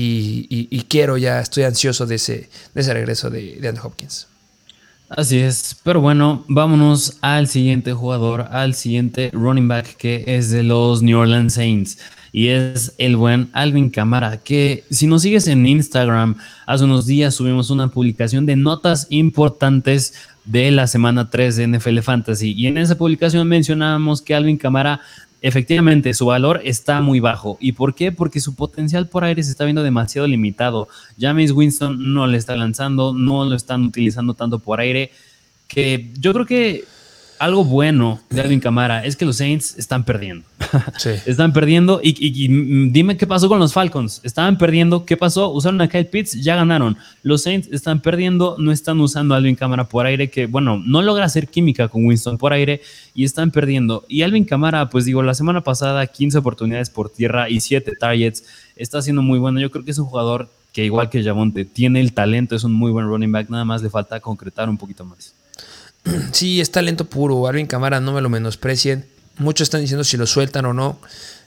Y, 0.00 0.84
quiero 0.88 1.16
ya, 1.16 1.40
estoy 1.40 1.64
ansioso 1.64 2.06
de 2.06 2.16
ese, 2.16 2.48
de 2.74 2.80
ese 2.80 2.94
regreso 2.94 3.30
de, 3.30 3.56
de 3.56 3.68
Andrew 3.68 3.86
Hopkins. 3.86 4.28
Así 5.08 5.38
es, 5.38 5.76
pero 5.82 6.02
bueno, 6.02 6.44
vámonos 6.48 7.16
al 7.22 7.48
siguiente 7.48 7.94
jugador, 7.94 8.42
al 8.50 8.74
siguiente 8.74 9.30
running 9.32 9.66
back 9.66 9.96
que 9.96 10.22
es 10.26 10.50
de 10.50 10.62
los 10.62 11.00
New 11.00 11.18
Orleans 11.18 11.54
Saints 11.54 11.98
y 12.30 12.48
es 12.48 12.94
el 12.98 13.16
buen 13.16 13.48
Alvin 13.54 13.88
Camara, 13.88 14.36
que 14.36 14.84
si 14.90 15.06
nos 15.06 15.22
sigues 15.22 15.48
en 15.48 15.66
Instagram, 15.66 16.36
hace 16.66 16.84
unos 16.84 17.06
días 17.06 17.34
subimos 17.34 17.70
una 17.70 17.88
publicación 17.88 18.44
de 18.44 18.56
notas 18.56 19.06
importantes 19.08 20.12
de 20.44 20.70
la 20.70 20.86
semana 20.86 21.30
3 21.30 21.56
de 21.56 21.68
NFL 21.68 21.98
Fantasy 22.00 22.52
y 22.52 22.66
en 22.66 22.76
esa 22.76 22.96
publicación 22.96 23.48
mencionábamos 23.48 24.20
que 24.20 24.34
Alvin 24.34 24.58
Camara 24.58 25.00
efectivamente 25.40 26.14
su 26.14 26.26
valor 26.26 26.60
está 26.64 27.00
muy 27.00 27.20
bajo. 27.20 27.58
¿Y 27.60 27.72
por 27.72 27.94
qué? 27.94 28.12
Porque 28.12 28.40
su 28.40 28.54
potencial 28.54 29.08
por 29.08 29.24
aire 29.24 29.42
se 29.42 29.50
está 29.50 29.64
viendo 29.64 29.82
demasiado 29.82 30.26
limitado. 30.26 30.88
James 31.18 31.52
Winston 31.52 32.12
no 32.12 32.26
le 32.26 32.38
está 32.38 32.56
lanzando, 32.56 33.12
no 33.12 33.44
lo 33.44 33.54
están 33.54 33.84
utilizando 33.84 34.34
tanto 34.34 34.58
por 34.58 34.80
aire, 34.80 35.12
que 35.66 36.10
yo 36.18 36.32
creo 36.32 36.46
que 36.46 36.84
algo 37.38 37.64
bueno 37.64 38.20
de 38.30 38.40
Alvin 38.40 38.60
Camara 38.60 39.04
es 39.04 39.16
que 39.16 39.24
los 39.24 39.36
Saints 39.36 39.76
están 39.78 40.04
perdiendo. 40.04 40.44
están 41.26 41.52
perdiendo 41.52 42.00
y, 42.02 42.48
dime 42.90 43.16
qué 43.16 43.26
pasó 43.26 43.48
con 43.48 43.58
los 43.58 43.72
Falcons. 43.72 44.20
Estaban 44.24 44.58
perdiendo, 44.58 45.04
¿qué 45.04 45.16
pasó? 45.16 45.50
Usaron 45.50 45.80
a 45.80 45.88
Kyle 45.88 46.06
Pitts, 46.06 46.42
ya 46.42 46.56
ganaron. 46.56 46.96
Los 47.22 47.42
Saints 47.42 47.68
están 47.72 48.00
perdiendo, 48.00 48.56
no 48.58 48.72
están 48.72 49.00
usando 49.00 49.34
a 49.34 49.38
Alvin 49.38 49.56
Camara 49.56 49.84
por 49.84 50.06
aire, 50.06 50.30
que 50.30 50.46
bueno, 50.46 50.82
no 50.84 51.02
logra 51.02 51.24
hacer 51.24 51.48
química 51.48 51.88
con 51.88 52.04
Winston 52.04 52.38
por 52.38 52.52
aire 52.52 52.82
y 53.14 53.24
están 53.24 53.50
perdiendo. 53.50 54.04
Y 54.08 54.22
Alvin 54.22 54.44
Camara, 54.44 54.90
pues 54.90 55.04
digo, 55.04 55.22
la 55.22 55.34
semana 55.34 55.62
pasada 55.62 56.06
15 56.06 56.38
oportunidades 56.38 56.90
por 56.90 57.10
tierra 57.10 57.48
y 57.48 57.60
7 57.60 57.92
targets. 57.98 58.44
Está 58.76 59.02
siendo 59.02 59.22
muy 59.22 59.38
bueno. 59.38 59.60
Yo 59.60 59.70
creo 59.70 59.84
que 59.84 59.90
es 59.90 59.98
un 59.98 60.06
jugador 60.06 60.48
que 60.72 60.84
igual 60.84 61.10
que 61.10 61.22
Javonte, 61.22 61.64
tiene 61.64 62.00
el 62.00 62.12
talento, 62.12 62.54
es 62.54 62.64
un 62.64 62.72
muy 62.72 62.92
buen 62.92 63.06
running 63.06 63.32
back, 63.32 63.48
nada 63.48 63.64
más 63.64 63.82
le 63.82 63.90
falta 63.90 64.20
concretar 64.20 64.68
un 64.68 64.76
poquito 64.76 65.04
más. 65.04 65.34
Sí, 66.32 66.60
es 66.60 66.70
talento 66.70 67.04
puro. 67.04 67.46
Alvin 67.46 67.66
Camara, 67.66 68.00
no 68.00 68.12
me 68.12 68.20
lo 68.20 68.28
menosprecien. 68.28 69.06
Muchos 69.36 69.66
están 69.66 69.80
diciendo 69.80 70.04
si 70.04 70.16
lo 70.16 70.26
sueltan 70.26 70.66
o 70.66 70.72
no. 70.72 71.00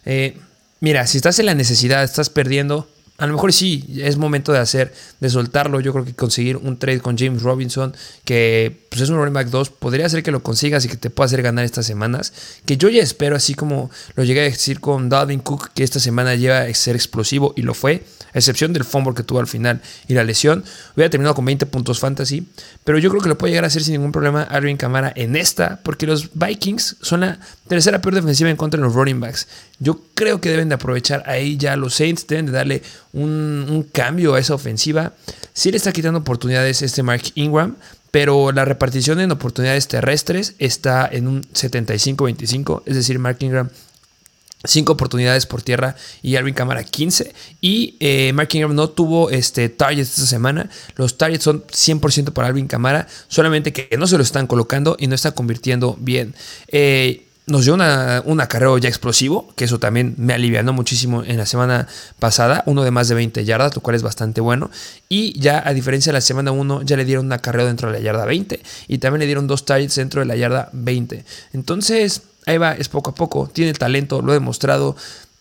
Eh, 0.05 0.37
mira, 0.79 1.07
si 1.07 1.17
estás 1.17 1.39
en 1.39 1.47
la 1.47 1.55
necesidad, 1.55 2.03
estás 2.03 2.29
perdiendo. 2.29 2.89
A 3.21 3.27
lo 3.27 3.33
mejor 3.33 3.53
sí, 3.53 3.85
es 4.01 4.17
momento 4.17 4.51
de 4.51 4.57
hacer, 4.57 4.91
de 5.19 5.29
soltarlo. 5.29 5.79
Yo 5.79 5.93
creo 5.93 6.03
que 6.03 6.15
conseguir 6.15 6.57
un 6.57 6.79
trade 6.79 7.01
con 7.01 7.19
James 7.19 7.43
Robinson, 7.43 7.95
que 8.25 8.75
pues 8.89 8.99
es 8.99 9.09
un 9.09 9.17
running 9.17 9.35
back 9.35 9.49
2, 9.49 9.69
podría 9.69 10.09
ser 10.09 10.23
que 10.23 10.31
lo 10.31 10.41
consigas 10.41 10.85
y 10.85 10.87
que 10.87 10.97
te 10.97 11.11
pueda 11.11 11.27
hacer 11.27 11.43
ganar 11.43 11.63
estas 11.63 11.85
semanas. 11.85 12.33
Que 12.65 12.77
yo 12.77 12.89
ya 12.89 13.03
espero, 13.03 13.35
así 13.35 13.53
como 13.53 13.91
lo 14.15 14.23
llegué 14.23 14.39
a 14.39 14.45
decir 14.45 14.79
con 14.79 15.07
Dalvin 15.07 15.39
Cook, 15.39 15.69
que 15.75 15.83
esta 15.83 15.99
semana 15.99 16.33
lleva 16.33 16.61
a 16.61 16.73
ser 16.73 16.95
explosivo 16.95 17.53
y 17.55 17.61
lo 17.61 17.75
fue 17.75 18.03
a 18.33 18.39
excepción 18.39 18.73
del 18.73 18.83
fumble 18.83 19.13
que 19.13 19.23
tuvo 19.23 19.39
al 19.39 19.47
final 19.47 19.81
y 20.07 20.13
la 20.13 20.23
lesión, 20.23 20.63
hubiera 20.95 21.09
terminado 21.09 21.35
con 21.35 21.45
20 21.45 21.65
puntos 21.65 21.99
fantasy, 21.99 22.47
pero 22.83 22.97
yo 22.97 23.09
creo 23.09 23.21
que 23.21 23.29
lo 23.29 23.37
puede 23.37 23.51
llegar 23.51 23.65
a 23.65 23.67
hacer 23.67 23.83
sin 23.83 23.93
ningún 23.93 24.11
problema 24.11 24.43
Alvin 24.43 24.77
Camara 24.77 25.11
en 25.15 25.35
esta, 25.35 25.79
porque 25.83 26.07
los 26.07 26.29
Vikings 26.33 26.97
son 27.01 27.21
la 27.21 27.39
tercera 27.67 28.01
peor 28.01 28.15
defensiva 28.15 28.49
en 28.49 28.57
contra 28.57 28.79
de 28.79 28.85
los 28.85 28.95
running 28.95 29.19
backs. 29.19 29.47
Yo 29.81 29.99
creo 30.13 30.39
que 30.39 30.49
deben 30.49 30.69
de 30.69 30.75
aprovechar 30.75 31.23
ahí 31.25 31.57
ya 31.57 31.75
los 31.75 31.95
Saints, 31.95 32.27
deben 32.27 32.45
de 32.45 32.51
darle 32.51 32.83
un, 33.13 33.89
cambio 33.91 34.35
a 34.35 34.39
esa 34.39 34.53
ofensiva. 34.53 35.13
Sí 35.53 35.71
le 35.71 35.77
está 35.77 35.91
quitando 35.91 36.19
oportunidades 36.19 36.83
este 36.83 37.01
Mark 37.01 37.23
Ingram, 37.33 37.75
pero 38.11 38.51
la 38.51 38.63
repartición 38.63 39.19
en 39.19 39.31
oportunidades 39.31 39.87
terrestres 39.87 40.53
está 40.59 41.09
en 41.11 41.27
un 41.27 41.41
75-25, 41.41 42.83
es 42.85 42.95
decir, 42.95 43.17
Mark 43.17 43.37
Ingram 43.39 43.71
5 44.63 44.93
oportunidades 44.93 45.47
por 45.47 45.63
tierra 45.63 45.95
y 46.21 46.35
Alvin 46.35 46.53
Camara 46.53 46.83
15. 46.83 47.33
Y 47.59 47.95
eh, 47.99 48.33
Mark 48.33 48.49
Ingram 48.53 48.75
no 48.75 48.87
tuvo 48.87 49.31
este, 49.31 49.67
targets 49.69 50.11
esta 50.11 50.27
semana. 50.27 50.69
Los 50.95 51.17
targets 51.17 51.43
son 51.43 51.63
100% 51.63 52.33
para 52.33 52.49
Alvin 52.49 52.67
Camara, 52.67 53.07
solamente 53.27 53.73
que 53.73 53.97
no 53.97 54.05
se 54.05 54.17
lo 54.17 54.21
están 54.21 54.45
colocando 54.45 54.95
y 54.99 55.07
no 55.07 55.15
está 55.15 55.31
convirtiendo 55.31 55.97
bien. 55.99 56.35
Eh, 56.67 57.25
nos 57.47 57.65
dio 57.65 57.73
una, 57.73 58.21
un 58.25 58.39
acarreo 58.39 58.77
ya 58.77 58.87
explosivo, 58.87 59.51
que 59.55 59.65
eso 59.65 59.79
también 59.79 60.13
me 60.17 60.33
alivianó 60.33 60.73
muchísimo 60.73 61.23
en 61.23 61.37
la 61.37 61.45
semana 61.45 61.87
pasada, 62.19 62.63
uno 62.65 62.83
de 62.83 62.91
más 62.91 63.07
de 63.07 63.15
20 63.15 63.43
yardas, 63.43 63.75
lo 63.75 63.81
cual 63.81 63.95
es 63.95 64.03
bastante 64.03 64.41
bueno. 64.41 64.69
Y 65.09 65.37
ya 65.39 65.61
a 65.65 65.73
diferencia 65.73 66.11
de 66.11 66.17
la 66.17 66.21
semana 66.21 66.51
1, 66.51 66.83
ya 66.83 66.97
le 66.97 67.05
dieron 67.05 67.25
un 67.25 67.33
acarreo 67.33 67.65
dentro 67.65 67.91
de 67.91 67.97
la 67.97 68.03
yarda 68.03 68.25
20 68.25 68.61
y 68.87 68.97
también 68.99 69.19
le 69.21 69.25
dieron 69.25 69.47
dos 69.47 69.65
targets 69.65 69.95
dentro 69.95 70.21
de 70.21 70.27
la 70.27 70.35
yarda 70.35 70.69
20. 70.73 71.25
Entonces, 71.53 72.21
ahí 72.45 72.57
va, 72.57 72.73
es 72.73 72.89
poco 72.89 73.11
a 73.11 73.15
poco, 73.15 73.49
tiene 73.51 73.73
talento, 73.73 74.21
lo 74.21 74.31
he 74.31 74.35
demostrado. 74.35 74.95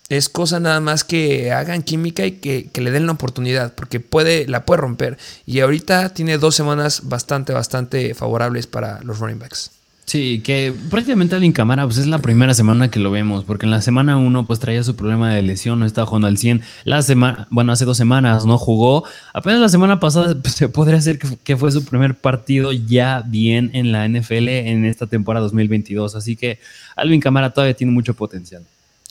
Es 0.09 0.27
cosa 0.27 0.59
nada 0.59 0.81
más 0.81 1.05
que 1.05 1.53
hagan 1.53 1.83
química 1.83 2.25
y 2.25 2.33
que, 2.33 2.69
le 2.75 2.91
den 2.91 3.05
la 3.05 3.13
oportunidad, 3.13 3.73
porque 3.73 4.01
puede, 4.01 4.45
la 4.47 4.65
puede 4.65 4.81
romper. 4.81 5.17
Y 5.45 5.61
ahorita 5.61 6.09
tiene 6.09 6.37
dos 6.37 6.55
semanas 6.55 7.03
bastante, 7.03 7.53
bastante 7.53 8.13
favorables 8.13 8.67
para 8.67 8.99
los 9.03 9.19
running 9.19 9.39
backs. 9.39 9.71
Sí, 10.05 10.41
que 10.43 10.73
prácticamente 10.89 11.35
Alvin 11.35 11.53
Camara 11.53 11.85
pues 11.85 11.97
es 11.97 12.07
la 12.07 12.19
primera 12.19 12.53
semana 12.53 12.91
que 12.91 12.99
lo 12.99 13.11
vemos, 13.11 13.45
porque 13.45 13.65
en 13.65 13.71
la 13.71 13.81
semana 13.81 14.17
1 14.17 14.45
pues 14.45 14.59
traía 14.59 14.83
su 14.83 14.95
problema 14.95 15.33
de 15.33 15.41
lesión, 15.41 15.79
no 15.79 15.85
estaba 15.85 16.05
jugando 16.05 16.27
al 16.27 16.37
100. 16.37 16.61
La 16.83 17.01
semana, 17.01 17.47
bueno, 17.49 17.71
hace 17.71 17.85
dos 17.85 17.95
semanas 17.97 18.45
no 18.45 18.57
jugó. 18.57 19.05
Apenas 19.33 19.61
la 19.61 19.69
semana 19.69 19.99
pasada 19.99 20.35
pues, 20.41 20.55
se 20.55 20.67
podría 20.67 20.97
decir 20.97 21.17
que, 21.17 21.37
que, 21.43 21.55
fue 21.55 21.71
su 21.71 21.85
primer 21.85 22.15
partido 22.15 22.73
ya 22.73 23.23
bien 23.25 23.71
en 23.73 23.91
la 23.91 24.07
NFL 24.07 24.49
en 24.49 24.85
esta 24.85 25.07
temporada 25.07 25.43
2022. 25.43 26.15
Así 26.15 26.35
que 26.35 26.59
Alvin 26.95 27.21
Camara 27.21 27.51
todavía 27.51 27.75
tiene 27.75 27.93
mucho 27.93 28.13
potencial. 28.13 28.63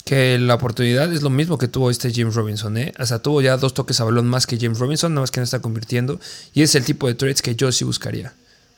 Que 0.05 0.39
la 0.39 0.55
oportunidad 0.55 1.13
es 1.13 1.23
lo 1.23 1.31
mismo 1.31 1.57
que 1.57 1.69
tuvo 1.69 1.91
este 1.91 2.13
James 2.13 2.35
Robinson, 2.35 2.77
¿eh? 2.77 2.93
O 2.99 3.07
sea, 3.07 3.21
tuvo 3.21 3.41
ya 3.41 3.57
dos 3.57 3.75
toques 3.75 4.01
a 4.01 4.05
balón 4.05 4.27
más 4.27 4.47
que 4.47 4.59
James 4.59 4.79
Robinson, 4.79 5.15
nada 5.15 5.23
más 5.23 5.31
que 5.31 5.41
no 5.41 5.45
está 5.45 5.61
convirtiendo. 5.61 6.21
Y 6.53 6.63
es 6.63 6.75
el 6.75 6.85
tipo 6.85 7.07
de 7.07 7.15
trades 7.15 7.41
que 7.41 7.55
yo 7.55 7.71
sí 7.71 7.85
buscaría, 7.85 8.33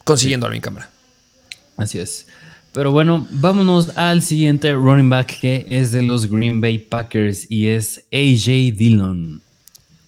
consiguiendo 0.04 0.46
a 0.46 0.48
Alvin 0.48 0.62
Camara. 0.62 0.90
Así 1.76 1.98
es. 1.98 2.26
Pero 2.72 2.90
bueno, 2.90 3.26
vámonos 3.30 3.96
al 3.98 4.22
siguiente 4.22 4.72
running 4.72 5.10
back 5.10 5.40
que 5.40 5.66
es 5.68 5.92
de 5.92 6.02
los 6.02 6.26
Green 6.26 6.60
Bay 6.60 6.78
Packers 6.78 7.50
y 7.50 7.68
es 7.68 8.04
AJ 8.12 8.76
Dillon. 8.76 9.42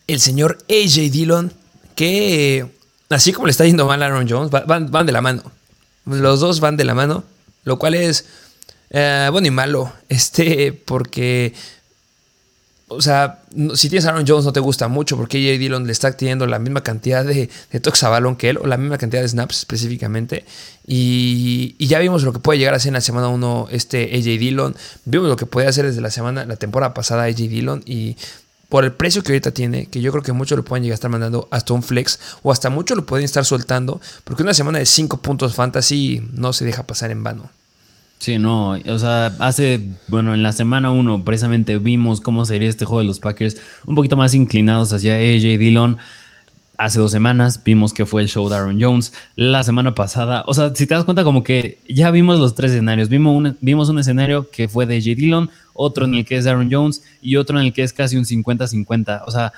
El 0.06 0.20
señor 0.20 0.58
AJ 0.70 1.10
Dillon, 1.10 1.52
que 1.94 2.66
así 3.10 3.32
como 3.34 3.46
le 3.46 3.50
está 3.50 3.66
yendo 3.66 3.86
mal 3.86 4.02
a 4.02 4.06
Aaron 4.06 4.26
Jones, 4.28 4.50
van, 4.50 5.06
de 5.06 5.12
la 5.12 5.20
mano. 5.20 5.42
Los 6.06 6.40
dos 6.40 6.60
van 6.60 6.78
de 6.78 6.84
la 6.84 6.94
mano, 6.94 7.24
lo 7.64 7.78
cual 7.78 7.94
es 7.94 8.26
eh, 8.88 9.28
bueno 9.30 9.46
y 9.46 9.50
malo, 9.50 9.92
este, 10.08 10.72
porque 10.72 11.52
o 12.95 13.03
sea, 13.03 13.40
si 13.74 13.88
tienes 13.88 14.07
Aaron 14.07 14.24
Jones 14.26 14.45
no 14.45 14.53
te 14.53 14.61
gusta 14.61 14.88
mucho 14.88 15.16
porque 15.16 15.38
AJ 15.38 15.59
Dillon 15.59 15.86
le 15.86 15.92
está 15.92 16.12
teniendo 16.12 16.47
la 16.47 16.59
misma 16.59 16.82
cantidad 16.82 17.24
de, 17.24 17.51
de 17.70 17.80
toques 17.80 18.03
a 18.03 18.09
balón 18.09 18.36
que 18.36 18.51
él, 18.51 18.59
o 18.59 18.66
la 18.66 18.76
misma 18.76 18.99
cantidad 18.99 19.22
de 19.22 19.28
snaps 19.28 19.59
específicamente. 19.59 20.45
Y, 20.86 21.76
ya 21.86 21.99
vimos 21.99 22.22
lo 22.22 22.32
que 22.32 22.38
puede 22.38 22.59
llegar 22.59 22.74
a 22.74 22.78
ser 22.78 22.88
en 22.88 22.95
la 22.95 23.01
semana 23.01 23.28
1 23.28 23.68
este 23.70 24.05
AJ 24.14 24.24
Dillon. 24.38 24.76
Vimos 25.05 25.28
lo 25.28 25.36
que 25.36 25.47
puede 25.47 25.66
hacer 25.66 25.86
desde 25.86 26.01
la 26.01 26.11
semana, 26.11 26.45
la 26.45 26.57
temporada 26.57 26.95
pasada 26.95 27.24
AJ 27.24 27.36
Dillon. 27.36 27.82
Y 27.86 28.16
por 28.68 28.84
el 28.84 28.92
precio 28.92 29.22
que 29.22 29.32
ahorita 29.32 29.53
tiene, 29.53 29.86
que 29.86 30.01
yo 30.01 30.11
creo 30.11 30.22
que 30.22 30.32
muchos 30.32 30.57
lo 30.57 30.64
pueden 30.64 30.82
llegar 30.82 30.95
a 30.95 30.97
estar 30.97 31.11
mandando 31.11 31.49
hasta 31.51 31.74
un 31.74 31.82
flex, 31.82 32.18
o 32.42 32.51
hasta 32.51 32.70
muchos 32.70 32.97
lo 32.97 33.07
pueden 33.07 33.24
estar 33.24 33.45
soltando, 33.45 34.01
porque 34.24 34.42
una 34.42 34.55
semana 34.55 34.78
de 34.78 34.86
5 34.86 35.18
puntos 35.18 35.55
fantasy 35.55 36.28
no 36.32 36.53
se 36.53 36.64
deja 36.64 36.82
pasar 36.82 37.11
en 37.11 37.22
vano. 37.22 37.51
Sí, 38.18 38.38
no, 38.38 38.70
o 38.70 38.98
sea, 38.98 39.26
hace, 39.38 39.80
bueno, 40.08 40.32
en 40.32 40.42
la 40.42 40.52
semana 40.52 40.90
1 40.90 41.24
precisamente 41.24 41.76
vimos 41.78 42.22
cómo 42.22 42.46
sería 42.46 42.70
este 42.70 42.86
juego 42.86 43.00
de 43.00 43.06
los 43.06 43.20
Packers, 43.20 43.60
un 43.84 43.94
poquito 43.94 44.16
más 44.16 44.32
inclinados 44.34 44.92
hacia 44.94 45.14
AJ 45.16 45.58
Dillon. 45.58 45.98
Hace 46.76 46.98
dos 46.98 47.12
semanas 47.12 47.62
vimos 47.62 47.92
que 47.92 48.06
fue 48.06 48.22
el 48.22 48.28
show 48.28 48.48
de 48.48 48.56
Aaron 48.56 48.80
Jones. 48.80 49.12
La 49.36 49.62
semana 49.62 49.94
pasada, 49.94 50.42
o 50.46 50.54
sea, 50.54 50.74
si 50.74 50.86
te 50.86 50.94
das 50.94 51.04
cuenta, 51.04 51.22
como 51.22 51.44
que 51.44 51.78
ya 51.88 52.10
vimos 52.10 52.40
los 52.40 52.54
tres 52.54 52.72
escenarios. 52.72 53.08
Vimos 53.08 53.36
un, 53.36 53.56
vimos 53.60 53.90
un 53.90 53.98
escenario 53.98 54.50
que 54.50 54.68
fue 54.68 54.86
de 54.86 54.96
AJ 54.96 55.04
Dillon, 55.16 55.50
otro 55.74 56.06
en 56.06 56.14
el 56.14 56.24
que 56.24 56.36
es 56.36 56.46
Aaron 56.46 56.68
Jones 56.72 57.02
y 57.20 57.36
otro 57.36 57.60
en 57.60 57.66
el 57.66 57.72
que 57.72 57.82
es 57.82 57.92
casi 57.92 58.16
un 58.16 58.24
50-50. 58.24 59.22
O 59.26 59.30
sea, 59.30 59.52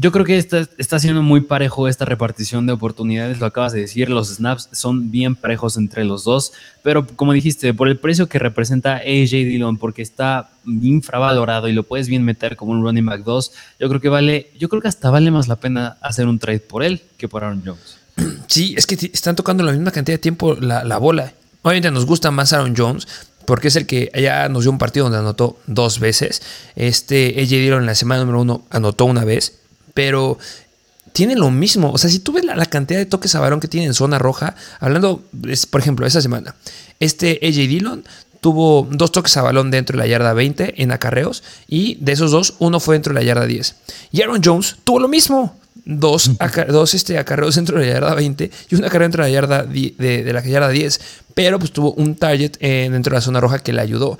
yo 0.00 0.12
creo 0.12 0.24
que 0.24 0.38
está, 0.38 0.68
está 0.78 0.98
siendo 0.98 1.22
muy 1.22 1.40
parejo 1.40 1.88
esta 1.88 2.04
repartición 2.04 2.66
de 2.66 2.72
oportunidades, 2.72 3.40
lo 3.40 3.46
acabas 3.46 3.72
de 3.72 3.80
decir, 3.80 4.10
los 4.10 4.28
snaps 4.28 4.68
son 4.72 5.10
bien 5.10 5.34
parejos 5.34 5.76
entre 5.76 6.04
los 6.04 6.24
dos, 6.24 6.52
pero 6.82 7.06
como 7.06 7.32
dijiste, 7.32 7.74
por 7.74 7.88
el 7.88 7.98
precio 7.98 8.28
que 8.28 8.38
representa 8.38 8.96
AJ 8.96 9.30
Dillon, 9.30 9.76
porque 9.76 10.02
está 10.02 10.50
infravalorado 10.66 11.68
y 11.68 11.72
lo 11.72 11.82
puedes 11.82 12.08
bien 12.08 12.24
meter 12.24 12.56
como 12.56 12.72
un 12.72 12.82
running 12.82 13.06
back 13.06 13.24
2, 13.24 13.52
yo 13.80 13.88
creo 13.88 14.00
que 14.00 14.08
vale, 14.08 14.50
yo 14.58 14.68
creo 14.68 14.80
que 14.80 14.88
hasta 14.88 15.10
vale 15.10 15.30
más 15.30 15.48
la 15.48 15.56
pena 15.56 15.96
hacer 16.00 16.28
un 16.28 16.38
trade 16.38 16.60
por 16.60 16.84
él 16.84 17.02
que 17.16 17.28
por 17.28 17.42
Aaron 17.42 17.62
Jones. 17.64 17.98
Sí, 18.46 18.74
es 18.76 18.86
que 18.86 18.94
están 19.12 19.36
tocando 19.36 19.62
la 19.62 19.72
misma 19.72 19.90
cantidad 19.90 20.14
de 20.14 20.22
tiempo 20.22 20.54
la, 20.54 20.84
la 20.84 20.98
bola. 20.98 21.34
Obviamente 21.62 21.90
nos 21.90 22.06
gusta 22.06 22.30
más 22.30 22.52
Aaron 22.52 22.74
Jones, 22.76 23.06
porque 23.44 23.68
es 23.68 23.76
el 23.76 23.86
que 23.86 24.10
ya 24.14 24.48
nos 24.48 24.64
dio 24.64 24.70
un 24.70 24.78
partido 24.78 25.04
donde 25.04 25.18
anotó 25.18 25.58
dos 25.66 25.98
veces. 25.98 26.42
Este 26.76 27.34
AJ 27.40 27.48
Dillon 27.48 27.80
en 27.80 27.86
la 27.86 27.94
semana 27.94 28.20
número 28.20 28.42
uno 28.42 28.66
anotó 28.70 29.04
una 29.04 29.24
vez, 29.24 29.58
pero 29.98 30.38
tiene 31.12 31.34
lo 31.34 31.50
mismo. 31.50 31.90
O 31.90 31.98
sea, 31.98 32.08
si 32.08 32.20
tú 32.20 32.30
ves 32.30 32.44
la, 32.44 32.64
cantidad 32.66 33.00
de 33.00 33.04
toques 33.04 33.34
a 33.34 33.40
balón 33.40 33.58
que 33.58 33.66
tiene 33.66 33.88
en 33.88 33.94
zona 33.94 34.16
roja, 34.16 34.54
hablando, 34.78 35.24
por 35.70 35.80
ejemplo, 35.80 36.06
esa 36.06 36.22
semana, 36.22 36.54
este 37.00 37.40
AJ 37.42 37.54
Dillon 37.66 38.04
tuvo 38.40 38.86
dos 38.92 39.10
toques 39.10 39.36
a 39.38 39.42
balón 39.42 39.72
dentro 39.72 39.96
de 39.96 40.04
la 40.04 40.06
yarda 40.06 40.34
20 40.34 40.80
en 40.80 40.92
acarreos 40.92 41.42
y 41.66 41.96
de 41.96 42.12
esos 42.12 42.30
dos, 42.30 42.54
uno 42.60 42.78
fue 42.78 42.94
dentro 42.94 43.12
de 43.12 43.18
la 43.18 43.26
yarda 43.26 43.44
10. 43.46 43.74
Y 44.12 44.22
Aaron 44.22 44.40
Jones 44.44 44.76
tuvo 44.84 45.00
lo 45.00 45.08
mismo. 45.08 45.58
Dos, 45.84 46.30
dos 46.68 46.94
este, 46.94 47.18
acarreos 47.18 47.56
dentro 47.56 47.80
de 47.80 47.86
la 47.86 47.94
yarda 47.94 48.14
20 48.14 48.50
y 48.70 48.74
un 48.76 48.84
acarreo 48.84 49.06
dentro 49.06 49.24
de 49.24 49.30
la 49.30 49.34
yarda, 49.34 49.64
de, 49.64 50.30
la 50.32 50.44
yarda 50.44 50.68
10. 50.68 51.00
Pero 51.34 51.58
pues 51.58 51.72
tuvo 51.72 51.92
un 51.94 52.14
target 52.14 52.52
eh, 52.60 52.88
dentro 52.88 53.10
de 53.10 53.16
la 53.16 53.20
zona 53.20 53.40
roja 53.40 53.58
que 53.58 53.72
le 53.72 53.80
ayudó. 53.80 54.16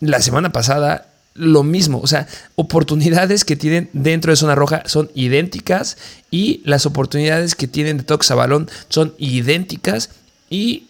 La 0.00 0.20
semana 0.20 0.50
pasada 0.50 1.09
lo 1.34 1.62
mismo. 1.62 2.00
O 2.00 2.06
sea, 2.06 2.26
oportunidades 2.56 3.44
que 3.44 3.56
tienen 3.56 3.88
dentro 3.92 4.32
de 4.32 4.36
zona 4.36 4.54
roja 4.54 4.82
son 4.86 5.10
idénticas 5.14 5.96
y 6.30 6.62
las 6.64 6.86
oportunidades 6.86 7.54
que 7.54 7.68
tienen 7.68 7.98
de 7.98 8.04
toques 8.04 8.30
a 8.30 8.34
balón 8.34 8.70
son 8.88 9.14
idénticas 9.18 10.10
y 10.48 10.86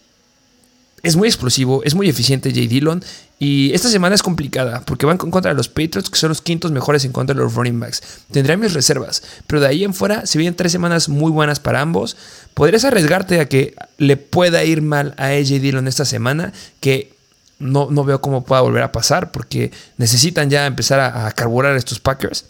es 1.03 1.15
muy 1.15 1.27
explosivo, 1.27 1.83
es 1.83 1.95
muy 1.95 2.09
eficiente 2.09 2.53
Jay 2.53 2.67
Dillon. 2.67 3.03
Y 3.39 3.73
esta 3.73 3.89
semana 3.89 4.13
es 4.13 4.21
complicada 4.21 4.83
porque 4.85 5.07
van 5.07 5.17
contra 5.17 5.49
de 5.49 5.57
los 5.57 5.67
Patriots, 5.67 6.11
que 6.11 6.19
son 6.19 6.29
los 6.29 6.43
quintos 6.43 6.71
mejores 6.71 7.05
en 7.05 7.11
contra 7.11 7.33
de 7.33 7.41
los 7.41 7.55
running 7.55 7.79
backs. 7.79 8.03
Tendré 8.31 8.55
mis 8.55 8.73
reservas, 8.73 9.23
pero 9.47 9.59
de 9.59 9.67
ahí 9.67 9.83
en 9.83 9.95
fuera 9.95 10.27
se 10.27 10.37
vienen 10.37 10.55
tres 10.55 10.71
semanas 10.71 11.09
muy 11.09 11.31
buenas 11.31 11.59
para 11.59 11.81
ambos. 11.81 12.17
Podrías 12.53 12.85
arriesgarte 12.85 13.39
a 13.39 13.49
que 13.49 13.73
le 13.97 14.15
pueda 14.15 14.63
ir 14.63 14.83
mal 14.83 15.15
a 15.17 15.29
AJ 15.29 15.59
Dillon 15.59 15.87
esta 15.87 16.05
semana, 16.05 16.53
que 16.81 17.15
no, 17.61 17.89
no 17.91 18.03
veo 18.03 18.19
cómo 18.21 18.43
pueda 18.43 18.61
volver 18.61 18.83
a 18.83 18.91
pasar 18.91 19.31
porque 19.31 19.71
necesitan 19.97 20.49
ya 20.49 20.65
empezar 20.65 20.99
a, 20.99 21.31
carburar 21.31 21.75
estos 21.75 21.99
Packers. 21.99 22.45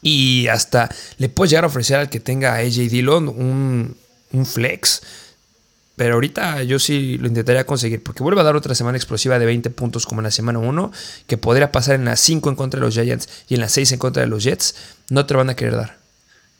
Y 0.00 0.46
hasta 0.46 0.88
le 1.16 1.28
puedes 1.28 1.50
llegar 1.50 1.64
a 1.64 1.68
ofrecer 1.68 1.96
al 1.98 2.08
que 2.08 2.20
tenga 2.20 2.54
a 2.54 2.58
AJ 2.58 2.88
Dillon 2.88 3.28
un, 3.28 3.96
un 4.32 4.46
flex 4.46 5.02
pero 5.98 6.14
ahorita 6.14 6.62
yo 6.62 6.78
sí 6.78 7.18
lo 7.18 7.26
intentaría 7.26 7.66
conseguir, 7.66 8.04
porque 8.04 8.22
vuelve 8.22 8.40
a 8.40 8.44
dar 8.44 8.54
otra 8.54 8.72
semana 8.76 8.96
explosiva 8.96 9.36
de 9.40 9.44
20 9.44 9.68
puntos 9.70 10.06
como 10.06 10.20
en 10.20 10.26
la 10.26 10.30
semana 10.30 10.60
1, 10.60 10.92
que 11.26 11.36
podría 11.38 11.72
pasar 11.72 11.96
en 11.96 12.04
la 12.04 12.14
5 12.14 12.50
en 12.50 12.54
contra 12.54 12.78
de 12.78 12.86
los 12.86 12.94
Giants 12.94 13.28
y 13.48 13.54
en 13.54 13.60
la 13.60 13.68
6 13.68 13.92
en 13.92 13.98
contra 13.98 14.22
de 14.22 14.28
los 14.28 14.44
Jets. 14.44 14.76
No 15.10 15.26
te 15.26 15.34
lo 15.34 15.38
van 15.38 15.50
a 15.50 15.56
querer 15.56 15.74
dar. 15.74 15.96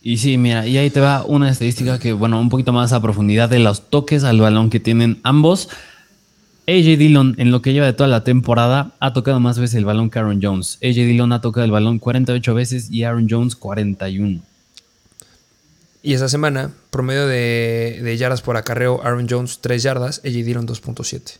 Y 0.02 0.18
sí, 0.18 0.38
mira, 0.38 0.66
y 0.66 0.76
ahí 0.76 0.90
te 0.90 0.98
va 0.98 1.24
una 1.24 1.50
estadística 1.50 2.00
que, 2.00 2.12
bueno, 2.12 2.40
un 2.40 2.48
poquito 2.48 2.72
más 2.72 2.92
a 2.92 3.00
profundidad 3.00 3.48
de 3.48 3.60
los 3.60 3.88
toques 3.90 4.24
al 4.24 4.40
balón 4.40 4.70
que 4.70 4.80
tienen 4.80 5.20
ambos. 5.22 5.68
AJ 6.68 6.98
Dillon, 6.98 7.34
en 7.38 7.50
lo 7.50 7.62
que 7.62 7.72
lleva 7.72 7.86
de 7.86 7.94
toda 7.94 8.10
la 8.10 8.24
temporada, 8.24 8.92
ha 9.00 9.14
tocado 9.14 9.40
más 9.40 9.58
veces 9.58 9.76
el 9.76 9.86
balón 9.86 10.10
que 10.10 10.18
Aaron 10.18 10.38
Jones. 10.42 10.78
AJ 10.82 10.96
Dillon 10.96 11.32
ha 11.32 11.40
tocado 11.40 11.64
el 11.64 11.70
balón 11.70 11.98
48 11.98 12.54
veces 12.54 12.90
y 12.90 13.04
Aaron 13.04 13.26
Jones 13.28 13.56
41. 13.56 14.42
Y 16.02 16.12
esa 16.12 16.28
semana, 16.28 16.70
promedio 16.90 17.26
de, 17.26 18.14
yardas 18.18 18.42
por 18.42 18.58
acarreo, 18.58 19.00
Aaron 19.02 19.26
Jones 19.28 19.60
3 19.62 19.82
yardas, 19.82 20.18
AJ 20.26 20.32
Dillon 20.44 20.68
2.7. 20.68 21.38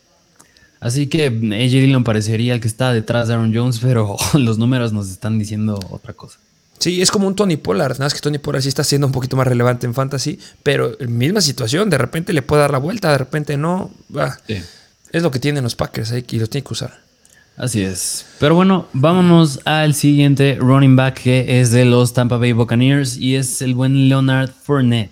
Así 0.81 1.09
que 1.09 1.27
AJ 1.27 1.73
Dillon 1.73 2.05
parecería 2.05 2.55
el 2.55 2.61
que 2.61 2.69
está 2.69 2.95
detrás 2.95 3.29
de 3.29 3.35
Aaron 3.35 3.55
Jones, 3.55 3.81
pero 3.83 4.17
los 4.33 4.57
números 4.57 4.95
nos 4.95 5.11
están 5.11 5.39
diciendo 5.39 5.79
otra 5.91 6.15
cosa. 6.15 6.39
Sí, 6.79 7.03
es 7.03 7.11
como 7.11 7.27
un 7.27 7.35
Tony 7.35 7.59
Pollard, 7.59 7.95
nada 7.95 8.07
más 8.07 8.15
que 8.15 8.21
Tony 8.21 8.39
Pollard 8.39 8.63
sí 8.63 8.69
está 8.69 8.85
siendo 8.85 9.07
un 9.09 9.13
poquito 9.13 9.37
más 9.37 9.47
relevante 9.47 9.85
en 9.85 9.93
fantasy, 9.93 10.39
pero 10.63 10.97
misma 11.07 11.43
situación, 11.43 11.91
de 11.91 11.99
repente 11.99 12.33
le 12.33 12.41
puede 12.41 12.63
dar 12.63 12.71
la 12.71 12.79
vuelta, 12.79 13.11
de 13.13 13.19
repente 13.19 13.59
no. 13.59 13.91
Es 15.13 15.23
lo 15.23 15.31
que 15.31 15.39
tienen 15.39 15.65
los 15.65 15.75
Packers 15.75 16.13
ahí 16.13 16.25
y 16.29 16.39
los 16.39 16.51
tiene 16.51 16.65
que 16.65 16.73
usar. 16.73 17.09
Así 17.57 17.83
es. 17.83 18.25
Pero 18.39 18.55
bueno, 18.55 18.87
vámonos 18.93 19.61
al 19.65 19.95
siguiente 19.95 20.57
running 20.61 20.95
back 20.95 21.23
que 21.23 21.61
es 21.61 21.73
de 21.73 21.85
los 21.85 22.13
Tampa 22.13 22.37
Bay 22.37 22.53
Buccaneers 22.53 23.17
y 23.17 23.35
es 23.35 23.63
el 23.63 23.75
buen 23.75 24.09
Leonard 24.09 24.51
Fournette. 24.63 25.11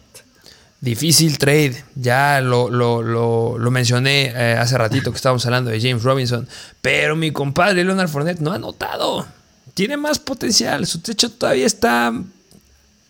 Difícil 0.80 1.38
trade, 1.38 1.82
ya 1.96 2.40
lo, 2.40 2.70
lo, 2.70 3.70
mencioné 3.72 4.26
eh, 4.26 4.56
hace 4.56 4.78
ratito 4.78 5.10
que 5.10 5.16
estábamos 5.16 5.44
hablando 5.46 5.70
de 5.70 5.80
James 5.80 6.04
Robinson, 6.04 6.46
pero 6.80 7.16
mi 7.16 7.32
compadre 7.32 7.82
Leonard 7.82 8.08
Fournette 8.08 8.40
no 8.40 8.52
ha 8.52 8.58
notado. 8.58 9.26
Tiene 9.74 9.96
más 9.96 10.20
potencial, 10.20 10.86
su 10.86 11.00
techo 11.00 11.30
todavía 11.30 11.66
está 11.66 12.12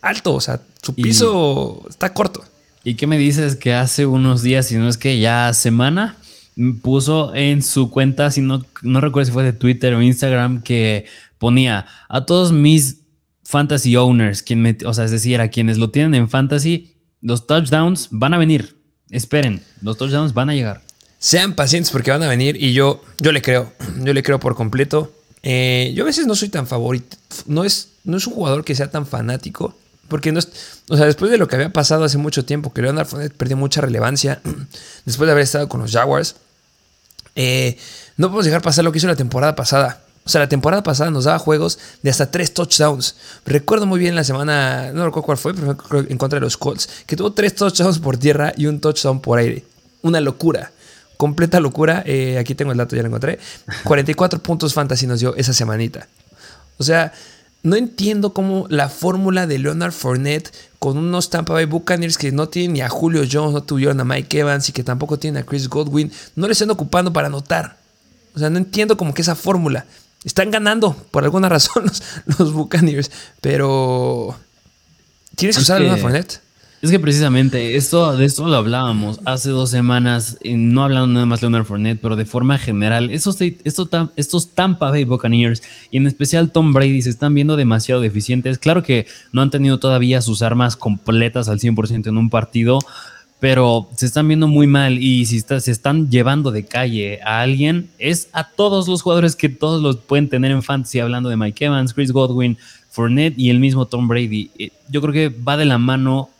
alto, 0.00 0.34
o 0.34 0.40
sea, 0.40 0.60
su 0.80 0.94
piso 0.94 1.84
está 1.90 2.14
corto. 2.14 2.42
¿Y 2.84 2.94
qué 2.94 3.06
me 3.06 3.18
dices 3.18 3.56
que 3.56 3.74
hace 3.74 4.06
unos 4.06 4.42
días, 4.42 4.66
si 4.66 4.76
no 4.76 4.88
es 4.88 4.96
que 4.96 5.18
ya 5.18 5.52
semana, 5.52 6.16
puso 6.82 7.34
en 7.34 7.62
su 7.62 7.90
cuenta, 7.90 8.30
si 8.30 8.40
no, 8.40 8.64
no 8.82 9.00
recuerdo 9.00 9.26
si 9.26 9.32
fue 9.32 9.44
de 9.44 9.52
Twitter 9.52 9.94
o 9.94 10.02
Instagram, 10.02 10.62
que 10.62 11.06
ponía 11.38 11.86
a 12.08 12.24
todos 12.24 12.52
mis 12.52 13.02
fantasy 13.44 13.96
owners, 13.96 14.42
quien 14.42 14.76
o 14.84 14.94
sea, 14.94 15.04
es 15.04 15.10
decir, 15.10 15.40
a 15.40 15.48
quienes 15.48 15.78
lo 15.78 15.90
tienen 15.90 16.14
en 16.14 16.28
fantasy, 16.28 16.94
los 17.20 17.46
touchdowns 17.46 18.08
van 18.10 18.34
a 18.34 18.38
venir. 18.38 18.76
Esperen, 19.10 19.62
los 19.82 19.96
touchdowns 19.98 20.34
van 20.34 20.50
a 20.50 20.54
llegar. 20.54 20.82
Sean 21.18 21.54
pacientes 21.54 21.90
porque 21.90 22.10
van 22.10 22.22
a 22.22 22.28
venir 22.28 22.56
y 22.62 22.72
yo, 22.72 23.02
yo 23.18 23.32
le 23.32 23.42
creo, 23.42 23.72
yo 24.00 24.12
le 24.12 24.22
creo 24.22 24.40
por 24.40 24.54
completo. 24.54 25.12
Eh, 25.42 25.92
yo 25.94 26.02
a 26.02 26.06
veces 26.06 26.26
no 26.26 26.34
soy 26.34 26.48
tan 26.48 26.66
favorito, 26.66 27.16
no 27.46 27.64
es, 27.64 27.92
no 28.02 28.16
es 28.16 28.26
un 28.26 28.32
jugador 28.32 28.64
que 28.64 28.74
sea 28.74 28.90
tan 28.90 29.06
fanático, 29.06 29.76
porque 30.08 30.32
no 30.32 30.40
es, 30.40 30.82
o 30.88 30.96
sea, 30.96 31.06
después 31.06 31.30
de 31.30 31.38
lo 31.38 31.46
que 31.46 31.54
había 31.54 31.72
pasado 31.72 32.04
hace 32.04 32.18
mucho 32.18 32.44
tiempo, 32.44 32.72
que 32.72 32.82
Leonard 32.82 33.06
Fournette 33.06 33.36
perdió 33.36 33.56
mucha 33.56 33.80
relevancia, 33.80 34.40
después 35.04 35.26
de 35.26 35.32
haber 35.32 35.44
estado 35.44 35.68
con 35.68 35.80
los 35.80 35.92
Jaguars, 35.92 36.36
eh, 37.36 37.78
no 38.16 38.28
podemos 38.28 38.46
dejar 38.46 38.62
pasar 38.62 38.84
lo 38.84 38.92
que 38.92 38.98
hizo 38.98 39.06
la 39.06 39.16
temporada 39.16 39.54
pasada. 39.54 40.00
O 40.24 40.28
sea, 40.28 40.40
la 40.40 40.48
temporada 40.48 40.82
pasada 40.82 41.12
nos 41.12 41.24
daba 41.24 41.38
juegos 41.38 41.78
de 42.02 42.10
hasta 42.10 42.30
tres 42.32 42.52
touchdowns. 42.52 43.14
Recuerdo 43.44 43.86
muy 43.86 44.00
bien 44.00 44.16
la 44.16 44.24
semana, 44.24 44.90
no 44.92 45.04
recuerdo 45.04 45.24
cuál 45.26 45.38
fue, 45.38 45.54
pero 45.54 45.76
en 46.00 46.18
contra 46.18 46.38
de 46.38 46.44
los 46.44 46.56
Colts, 46.56 46.88
que 47.06 47.14
tuvo 47.14 47.32
tres 47.32 47.54
touchdowns 47.54 48.00
por 48.00 48.16
tierra 48.16 48.52
y 48.56 48.66
un 48.66 48.80
touchdown 48.80 49.20
por 49.20 49.38
aire. 49.38 49.64
Una 50.02 50.20
locura. 50.20 50.72
Completa 51.16 51.60
locura. 51.60 52.02
Eh, 52.04 52.38
aquí 52.38 52.56
tengo 52.56 52.72
el 52.72 52.78
dato, 52.78 52.96
ya 52.96 53.02
lo 53.02 53.08
encontré. 53.08 53.38
44 53.84 54.42
puntos 54.42 54.74
fantasy 54.74 55.06
nos 55.06 55.20
dio 55.20 55.36
esa 55.36 55.52
semanita. 55.52 56.08
O 56.78 56.82
sea, 56.82 57.12
no 57.66 57.74
entiendo 57.74 58.32
cómo 58.32 58.66
la 58.68 58.88
fórmula 58.88 59.48
de 59.48 59.58
Leonard 59.58 59.90
Fournette 59.90 60.52
con 60.78 60.96
unos 60.96 61.30
Tampa 61.30 61.52
Bay 61.52 61.64
Buccaneers 61.64 62.16
que 62.16 62.30
no 62.30 62.48
tienen 62.48 62.74
ni 62.74 62.80
a 62.80 62.88
Julio 62.88 63.24
Jones, 63.28 63.52
no 63.52 63.64
tuvieron 63.64 63.98
a 63.98 64.04
Mike 64.04 64.38
Evans 64.38 64.68
y 64.68 64.72
que 64.72 64.84
tampoco 64.84 65.18
tienen 65.18 65.42
a 65.42 65.44
Chris 65.44 65.68
Godwin, 65.68 66.12
no 66.36 66.46
le 66.46 66.52
están 66.52 66.70
ocupando 66.70 67.12
para 67.12 67.26
anotar. 67.26 67.76
O 68.36 68.38
sea, 68.38 68.50
no 68.50 68.58
entiendo 68.58 68.96
como 68.96 69.12
que 69.14 69.22
esa 69.22 69.34
fórmula. 69.34 69.84
Están 70.22 70.52
ganando 70.52 70.94
por 71.10 71.24
alguna 71.24 71.48
razón 71.48 71.90
los, 72.38 72.52
Buccaneers, 72.52 73.10
pero 73.40 74.38
tienes 75.34 75.56
que 75.56 75.62
usar 75.62 75.78
a 75.78 75.80
Leonard 75.80 76.00
Fournette. 76.00 76.40
Es 76.82 76.90
que 76.90 77.00
precisamente 77.00 77.76
esto, 77.76 78.16
de 78.16 78.26
esto 78.26 78.46
lo 78.46 78.56
hablábamos 78.56 79.20
hace 79.24 79.48
dos 79.48 79.70
semanas, 79.70 80.38
no 80.44 80.84
hablando 80.84 81.06
nada 81.06 81.24
más 81.24 81.40
de 81.40 81.46
Leonard 81.46 81.64
Fournette, 81.64 81.98
pero 82.00 82.16
de 82.16 82.26
forma 82.26 82.58
general, 82.58 83.10
estos, 83.10 83.40
estos, 83.40 83.88
estos 84.14 84.50
Tampa 84.50 84.90
Bay 84.90 85.04
Buccaneers 85.04 85.62
y 85.90 85.96
en 85.96 86.06
especial 86.06 86.52
Tom 86.52 86.74
Brady 86.74 87.00
se 87.00 87.10
están 87.10 87.34
viendo 87.34 87.56
demasiado 87.56 88.02
deficientes. 88.02 88.58
Claro 88.58 88.82
que 88.82 89.06
no 89.32 89.40
han 89.40 89.50
tenido 89.50 89.78
todavía 89.78 90.20
sus 90.20 90.42
armas 90.42 90.76
completas 90.76 91.48
al 91.48 91.60
100% 91.60 92.08
en 92.08 92.18
un 92.18 92.28
partido, 92.28 92.78
pero 93.40 93.88
se 93.96 94.04
están 94.04 94.28
viendo 94.28 94.46
muy 94.46 94.66
mal 94.66 95.02
y 95.02 95.24
si 95.24 95.40
se 95.40 95.70
están 95.70 96.10
llevando 96.10 96.50
de 96.50 96.66
calle 96.66 97.20
a 97.22 97.40
alguien, 97.40 97.88
es 97.98 98.28
a 98.32 98.50
todos 98.50 98.86
los 98.86 99.00
jugadores 99.00 99.34
que 99.34 99.48
todos 99.48 99.82
los 99.82 99.96
pueden 99.96 100.28
tener 100.28 100.50
en 100.52 100.62
fantasy, 100.62 101.00
hablando 101.00 101.30
de 101.30 101.38
Mike 101.38 101.64
Evans, 101.64 101.94
Chris 101.94 102.12
Godwin, 102.12 102.58
Fournette 102.90 103.38
y 103.38 103.48
el 103.48 103.60
mismo 103.60 103.86
Tom 103.86 104.08
Brady. 104.08 104.50
Eh, 104.58 104.70
yo 104.90 105.00
creo 105.00 105.12
que 105.12 105.28
va 105.28 105.56
de 105.56 105.64
la 105.64 105.78
mano 105.78 106.30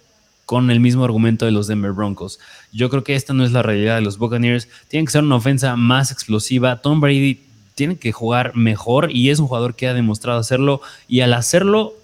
con 0.47 0.71
el 0.71 0.81
mismo 0.81 1.05
argumento 1.05 1.45
de 1.45 1.51
los 1.51 1.67
Denver 1.67 1.93
Broncos. 1.93 2.39
Yo 2.73 2.89
creo 2.89 3.05
que 3.05 3.17
esta 3.17 3.35
no 3.35 3.45
es 3.45 3.53
la 3.53 3.63
realidad 3.63 3.97
de 3.97 4.01
los 4.01 4.17
Buccaneers. 4.17 4.69
Tiene 4.89 5.05
que 5.05 5.13
ser 5.13 5.25
una 5.25 5.35
ofensa 5.35 5.77
más 5.77 6.13
explosiva. 6.13 6.81
Tom 6.81 7.01
Brady 7.01 7.41
tiene 7.75 7.97
que 7.97 8.13
jugar 8.13 8.57
mejor 8.57 9.11
y 9.11 9.31
es 9.31 9.41
un 9.41 9.49
jugador 9.49 9.75
que 9.75 9.89
ha 9.89 9.93
demostrado 9.93 10.39
hacerlo. 10.39 10.81
Y 11.09 11.21
al 11.21 11.35
hacerlo, 11.35 11.95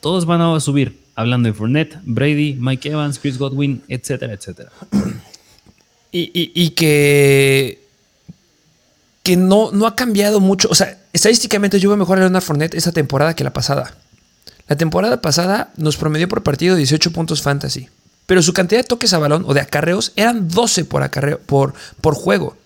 todos 0.00 0.26
van 0.26 0.42
a 0.42 0.60
subir. 0.60 1.00
Hablando 1.14 1.48
de 1.48 1.54
Fournette, 1.54 1.98
Brady, 2.04 2.56
Mike 2.60 2.90
Evans, 2.90 3.18
Chris 3.18 3.38
Godwin, 3.38 3.82
etcétera, 3.88 4.34
etcétera. 4.34 4.70
Y, 6.10 6.70
que, 6.70 7.86
que 9.22 9.36
no, 9.36 9.70
no 9.72 9.86
ha 9.86 9.94
cambiado 9.94 10.40
mucho. 10.40 10.66
O 10.70 10.74
sea, 10.74 10.98
estadísticamente 11.12 11.78
yo 11.78 11.90
veo 11.90 11.98
mejor 11.98 12.16
a 12.16 12.22
Leonard 12.22 12.42
Fournette 12.42 12.74
esta 12.74 12.92
temporada 12.92 13.36
que 13.36 13.44
la 13.44 13.52
pasada. 13.52 13.94
La 14.68 14.76
temporada 14.76 15.22
pasada 15.22 15.72
nos 15.76 15.96
promedió 15.96 16.28
por 16.28 16.42
partido 16.42 16.76
18 16.76 17.10
puntos 17.12 17.42
fantasy, 17.42 17.88
pero 18.26 18.42
su 18.42 18.52
cantidad 18.52 18.80
de 18.80 18.86
toques 18.86 19.14
a 19.14 19.18
balón 19.18 19.44
o 19.46 19.54
de 19.54 19.60
acarreos 19.60 20.12
eran 20.14 20.48
12 20.48 20.84
por, 20.84 21.02
acarreo, 21.02 21.40
por, 21.40 21.72
por 22.00 22.14
juego. 22.14 22.56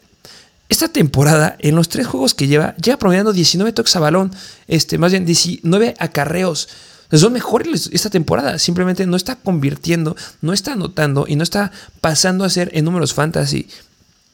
Esta 0.69 0.89
temporada, 0.89 1.57
en 1.61 1.77
los 1.77 1.89
tres 1.89 2.07
juegos 2.07 2.35
que 2.35 2.49
lleva, 2.49 2.75
lleva 2.77 2.99
promediando 2.99 3.33
19 3.33 3.73
toques 3.73 3.95
a 3.95 4.01
balón, 4.01 4.33
este, 4.67 4.99
más 4.99 5.13
bien 5.13 5.25
19 5.25 5.95
acarreos. 5.99 6.69
Son 7.13 7.33
mejores 7.33 7.91
esta 7.93 8.09
temporada. 8.09 8.59
Simplemente 8.59 9.07
no 9.07 9.17
está 9.17 9.37
convirtiendo, 9.37 10.17
no 10.41 10.55
está 10.55 10.73
anotando 10.73 11.27
y 11.29 11.37
no 11.37 11.43
está 11.43 11.71
pasando 12.01 12.45
a 12.45 12.51
ser 12.51 12.71
en 12.73 12.87
números 12.87 13.13
fantasy. 13.13 13.69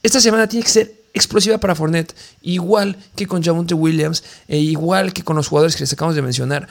Esta 0.01 0.21
semana 0.21 0.47
tiene 0.47 0.63
que 0.63 0.71
ser 0.71 0.95
explosiva 1.13 1.57
para 1.57 1.75
Fournette, 1.75 2.15
igual 2.41 2.95
que 3.15 3.27
con 3.27 3.43
Javonte 3.43 3.73
Williams, 3.73 4.23
e 4.47 4.59
igual 4.59 5.11
que 5.11 5.23
con 5.23 5.35
los 5.35 5.49
jugadores 5.49 5.75
que 5.75 5.83
les 5.83 5.91
acabamos 5.91 6.15
de 6.15 6.21
mencionar. 6.21 6.69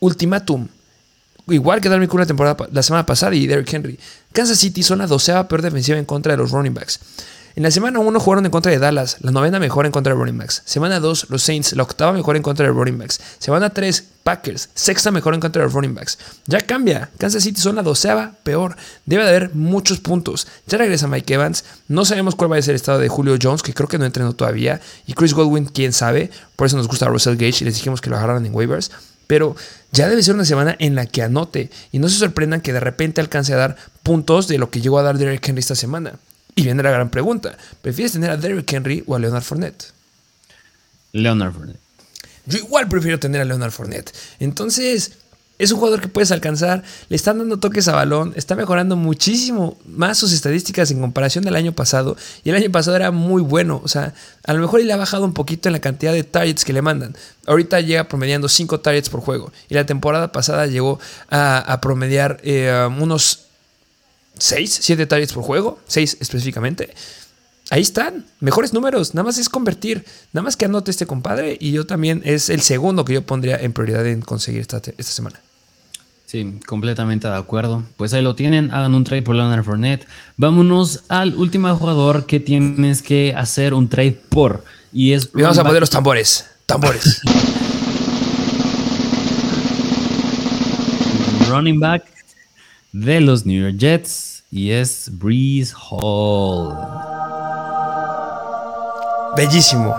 Ultimátum. 0.00 0.68
Igual 1.48 1.80
que 1.80 1.88
Darwin 1.88 2.08
Cook 2.08 2.20
la, 2.20 2.26
temporada, 2.26 2.68
la 2.72 2.82
semana 2.82 3.06
pasada 3.06 3.34
y 3.34 3.46
Derrick 3.46 3.72
Henry. 3.72 3.98
Kansas 4.32 4.58
City 4.58 4.82
son 4.82 4.98
la 4.98 5.06
doceava 5.06 5.46
peor 5.46 5.62
defensiva 5.62 5.96
en 5.96 6.04
contra 6.04 6.32
de 6.32 6.38
los 6.38 6.50
running 6.50 6.74
backs. 6.74 7.00
En 7.56 7.62
la 7.62 7.70
semana 7.70 8.00
1 8.00 8.20
jugaron 8.20 8.44
en 8.44 8.50
contra 8.50 8.70
de 8.70 8.78
Dallas, 8.78 9.16
la 9.20 9.30
novena 9.30 9.58
mejor 9.58 9.86
en 9.86 9.92
contra 9.92 10.12
de 10.12 10.18
running 10.18 10.36
backs. 10.36 10.60
Semana 10.66 11.00
2, 11.00 11.30
los 11.30 11.42
Saints, 11.42 11.72
la 11.72 11.84
octava 11.84 12.12
mejor 12.12 12.36
en 12.36 12.42
contra 12.42 12.66
de 12.66 12.72
running 12.72 12.98
backs. 12.98 13.18
Semana 13.38 13.70
3, 13.70 14.04
Packers, 14.24 14.68
sexta 14.74 15.10
mejor 15.10 15.32
en 15.32 15.40
contra 15.40 15.62
de 15.62 15.68
running 15.68 15.94
backs. 15.94 16.18
Ya 16.46 16.60
cambia, 16.60 17.08
Kansas 17.16 17.44
City 17.44 17.58
son 17.58 17.76
la 17.76 17.82
doceava 17.82 18.34
peor. 18.42 18.76
Debe 19.06 19.22
de 19.22 19.30
haber 19.30 19.54
muchos 19.54 20.00
puntos. 20.00 20.46
Ya 20.66 20.76
regresa 20.76 21.08
Mike 21.08 21.32
Evans, 21.32 21.64
no 21.88 22.04
sabemos 22.04 22.34
cuál 22.34 22.52
va 22.52 22.56
a 22.58 22.62
ser 22.62 22.72
el 22.72 22.76
estado 22.76 22.98
de 22.98 23.08
Julio 23.08 23.38
Jones, 23.40 23.62
que 23.62 23.72
creo 23.72 23.88
que 23.88 23.96
no 23.96 24.04
entrenó 24.04 24.34
todavía. 24.34 24.82
Y 25.06 25.14
Chris 25.14 25.32
Godwin, 25.32 25.64
quién 25.64 25.94
sabe. 25.94 26.30
Por 26.56 26.66
eso 26.66 26.76
nos 26.76 26.88
gusta 26.88 27.06
Russell 27.06 27.36
Gage 27.36 27.62
y 27.62 27.64
les 27.64 27.76
dijimos 27.76 28.02
que 28.02 28.10
lo 28.10 28.16
agarraran 28.16 28.44
en 28.44 28.54
waivers. 28.54 28.90
Pero 29.26 29.56
ya 29.92 30.08
debe 30.08 30.22
ser 30.22 30.34
una 30.34 30.44
semana 30.44 30.76
en 30.78 30.94
la 30.94 31.06
que 31.06 31.22
anote 31.22 31.70
y 31.92 31.98
no 31.98 32.08
se 32.08 32.18
sorprendan 32.18 32.60
que 32.60 32.72
de 32.72 32.80
repente 32.80 33.20
alcance 33.20 33.52
a 33.52 33.56
dar 33.56 33.76
puntos 34.02 34.48
de 34.48 34.58
lo 34.58 34.70
que 34.70 34.80
llegó 34.80 34.98
a 34.98 35.02
dar 35.02 35.18
Derrick 35.18 35.46
Henry 35.48 35.60
esta 35.60 35.74
semana. 35.74 36.18
Y 36.54 36.62
viene 36.62 36.82
la 36.82 36.90
gran 36.90 37.10
pregunta: 37.10 37.56
¿prefieres 37.82 38.12
tener 38.12 38.30
a 38.30 38.36
Derrick 38.36 38.72
Henry 38.72 39.04
o 39.06 39.14
a 39.14 39.18
Leonard 39.18 39.42
Fournette? 39.42 39.86
Leonard 41.12 41.52
Fournette. 41.52 41.80
Yo 42.46 42.58
igual 42.58 42.88
prefiero 42.88 43.18
tener 43.18 43.40
a 43.40 43.44
Leonard 43.44 43.72
Fournette. 43.72 44.12
Entonces, 44.38 45.12
es 45.58 45.70
un 45.70 45.78
jugador 45.78 46.00
que 46.00 46.08
puedes 46.08 46.30
alcanzar, 46.32 46.82
le 47.08 47.16
están 47.16 47.38
dando 47.38 47.58
toques 47.58 47.88
a 47.88 47.94
balón, 47.94 48.34
está 48.36 48.54
mejorando 48.54 48.94
muchísimo 48.96 49.78
más 49.86 50.18
sus 50.18 50.32
estadísticas 50.32 50.90
en 50.90 51.00
comparación 51.00 51.44
del 51.44 51.56
año 51.56 51.72
pasado. 51.72 52.16
Y 52.44 52.50
el 52.50 52.56
año 52.56 52.70
pasado 52.70 52.96
era 52.96 53.10
muy 53.10 53.40
bueno, 53.40 53.80
o 53.82 53.88
sea, 53.88 54.14
a 54.44 54.52
lo 54.52 54.60
mejor 54.60 54.82
le 54.82 54.92
ha 54.92 54.96
bajado 54.96 55.24
un 55.24 55.32
poquito 55.32 55.68
en 55.68 55.72
la 55.72 55.80
cantidad 55.80 56.12
de 56.12 56.24
targets 56.24 56.64
que 56.64 56.72
le 56.72 56.82
mandan. 56.82 57.16
Ahorita 57.46 57.80
llega 57.80 58.08
promediando 58.08 58.48
5 58.48 58.80
targets 58.80 59.08
por 59.08 59.20
juego. 59.20 59.52
Y 59.68 59.74
la 59.74 59.86
temporada 59.86 60.30
pasada 60.30 60.66
llegó 60.66 60.98
a, 61.30 61.78
promediar 61.80 62.38
eh, 62.42 62.88
unos 62.98 63.46
6, 64.38 64.78
7 64.82 65.06
targets 65.06 65.32
por 65.32 65.42
juego, 65.42 65.78
6 65.86 66.18
específicamente. 66.20 66.94
Ahí 67.70 67.82
están, 67.82 68.26
mejores 68.38 68.72
números, 68.72 69.14
nada 69.14 69.24
más 69.24 69.38
es 69.38 69.48
convertir, 69.48 70.04
nada 70.32 70.44
más 70.44 70.56
que 70.56 70.66
anote 70.66 70.92
este 70.92 71.06
compadre 71.06 71.56
y 71.60 71.72
yo 71.72 71.84
también 71.84 72.22
es 72.24 72.48
el 72.48 72.60
segundo 72.60 73.04
que 73.04 73.14
yo 73.14 73.22
pondría 73.26 73.56
en 73.56 73.72
prioridad 73.72 74.06
en 74.06 74.20
conseguir 74.20 74.60
esta, 74.60 74.76
esta 74.76 75.02
semana. 75.02 75.40
Sí, 76.26 76.58
completamente 76.66 77.28
de 77.28 77.36
acuerdo. 77.36 77.84
Pues 77.96 78.12
ahí 78.12 78.22
lo 78.22 78.34
tienen, 78.34 78.72
hagan 78.72 78.94
un 78.94 79.04
trade 79.04 79.22
por 79.22 79.36
Leonard 79.36 79.64
Fournette. 79.64 80.06
Vámonos 80.36 81.04
al 81.08 81.36
último 81.36 81.74
jugador 81.76 82.26
que 82.26 82.40
tienes 82.40 83.00
que 83.00 83.32
hacer 83.36 83.72
un 83.74 83.88
trade 83.88 84.20
por. 84.28 84.64
Y 84.92 85.12
es. 85.12 85.30
vamos 85.32 85.56
a 85.58 85.64
poner 85.64 85.80
los 85.80 85.90
tambores. 85.90 86.50
Tambores. 86.66 87.22
running 91.48 91.78
back 91.78 92.04
de 92.92 93.20
los 93.20 93.46
New 93.46 93.62
York 93.62 93.76
Jets 93.78 94.42
y 94.50 94.70
es 94.70 95.08
Breeze 95.12 95.74
Hall. 95.90 96.74
Bellísimo, 99.36 99.94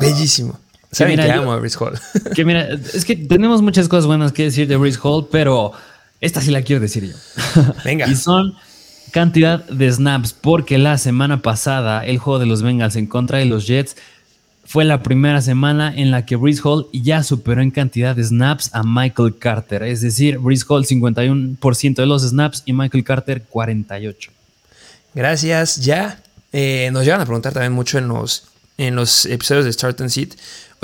bellísimo. 0.00 0.63
Saben 0.94 1.16
que, 1.16 1.30
amo 1.30 1.52
a 1.52 1.58
Breeze 1.58 1.76
Hall. 1.78 1.98
Que 2.34 2.44
mira, 2.44 2.68
es 2.94 3.04
que 3.04 3.16
tenemos 3.16 3.62
muchas 3.62 3.88
cosas 3.88 4.06
buenas 4.06 4.32
que 4.32 4.44
decir 4.44 4.68
de 4.68 4.76
Breeze 4.76 4.98
Hall, 5.02 5.28
pero 5.30 5.72
esta 6.20 6.40
sí 6.40 6.50
la 6.50 6.62
quiero 6.62 6.80
decir 6.80 7.04
yo. 7.04 7.16
Venga. 7.84 8.06
y 8.06 8.14
son 8.14 8.54
cantidad 9.10 9.64
de 9.66 9.92
snaps, 9.92 10.32
porque 10.32 10.78
la 10.78 10.98
semana 10.98 11.42
pasada 11.42 12.04
el 12.04 12.18
juego 12.18 12.38
de 12.38 12.46
los 12.46 12.62
Bengals 12.62 12.96
en 12.96 13.06
contra 13.06 13.38
de 13.38 13.44
los 13.44 13.66
Jets 13.66 13.96
fue 14.64 14.84
la 14.84 15.02
primera 15.02 15.40
semana 15.42 15.92
en 15.94 16.10
la 16.10 16.24
que 16.24 16.36
Breeze 16.36 16.62
Hall 16.64 16.86
ya 16.92 17.22
superó 17.22 17.60
en 17.60 17.70
cantidad 17.70 18.16
de 18.16 18.24
snaps 18.24 18.70
a 18.72 18.82
Michael 18.82 19.36
Carter. 19.38 19.82
Es 19.82 20.00
decir, 20.00 20.38
Breeze 20.38 20.64
Hall 20.68 20.84
51% 20.84 21.94
de 21.94 22.06
los 22.06 22.22
snaps 22.22 22.62
y 22.64 22.72
Michael 22.72 23.04
Carter 23.04 23.44
48%. 23.46 24.30
Gracias. 25.14 25.76
Ya 25.76 26.20
eh, 26.52 26.90
nos 26.92 27.04
llegan 27.04 27.20
a 27.20 27.24
preguntar 27.24 27.52
también 27.52 27.72
mucho 27.72 27.98
en 27.98 28.08
los, 28.08 28.44
en 28.78 28.96
los 28.96 29.26
episodios 29.26 29.64
de 29.64 29.72
Start 29.72 30.00
and 30.00 30.10
Seat. 30.10 30.30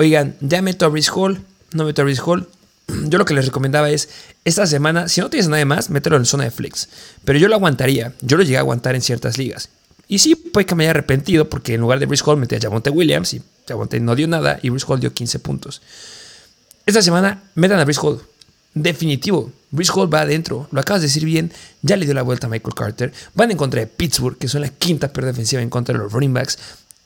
Oigan, 0.01 0.35
ya 0.41 0.63
meto 0.63 0.87
a 0.87 0.89
Breeze 0.89 1.11
Hall, 1.13 1.45
no 1.73 1.85
meto 1.85 2.01
a 2.01 2.05
Breeze 2.05 2.23
Hall. 2.25 2.49
Yo 3.05 3.19
lo 3.19 3.25
que 3.25 3.35
les 3.35 3.45
recomendaba 3.45 3.91
es, 3.91 4.09
esta 4.45 4.65
semana, 4.65 5.07
si 5.07 5.21
no 5.21 5.29
tienes 5.29 5.47
nada 5.47 5.63
más, 5.63 5.91
mételo 5.91 6.17
en 6.17 6.25
zona 6.25 6.45
de 6.45 6.49
flex. 6.49 6.89
Pero 7.23 7.37
yo 7.37 7.47
lo 7.47 7.53
aguantaría. 7.53 8.11
Yo 8.21 8.35
lo 8.35 8.41
llegué 8.41 8.57
a 8.57 8.61
aguantar 8.61 8.95
en 8.95 9.03
ciertas 9.03 9.37
ligas. 9.37 9.69
Y 10.07 10.17
sí, 10.17 10.33
puede 10.33 10.65
que 10.65 10.73
me 10.73 10.85
haya 10.85 10.89
arrepentido 10.89 11.49
porque 11.49 11.75
en 11.75 11.81
lugar 11.81 11.99
de 11.99 12.07
Brice 12.07 12.23
Hall 12.25 12.37
metí 12.37 12.55
a 12.55 12.59
Javonte 12.59 12.89
Williams 12.89 13.35
y 13.35 13.43
Javonte 13.67 13.99
no 13.99 14.15
dio 14.15 14.27
nada 14.27 14.57
y 14.63 14.69
Brice 14.69 14.87
Hall 14.89 14.99
dio 14.99 15.13
15 15.13 15.37
puntos. 15.37 15.83
Esta 16.87 17.03
semana 17.03 17.43
metan 17.53 17.79
a 17.79 17.85
Brice 17.85 18.01
Hall. 18.01 18.19
Definitivo. 18.73 19.51
Brice 19.69 19.91
Hall 19.93 20.11
va 20.11 20.21
adentro. 20.21 20.67
Lo 20.71 20.81
acabas 20.81 21.03
de 21.03 21.09
decir 21.09 21.25
bien. 21.25 21.53
Ya 21.83 21.95
le 21.95 22.05
dio 22.05 22.15
la 22.15 22.23
vuelta 22.23 22.47
a 22.47 22.49
Michael 22.49 22.73
Carter. 22.73 23.13
Van 23.35 23.51
en 23.51 23.57
contra 23.57 23.81
de 23.81 23.85
Pittsburgh, 23.85 24.39
que 24.39 24.47
son 24.47 24.61
la 24.61 24.69
quinta 24.69 25.13
peor 25.13 25.27
defensiva 25.27 25.61
en 25.61 25.69
contra 25.69 25.93
de 25.93 25.99
los 25.99 26.11
running 26.11 26.33
backs. 26.33 26.57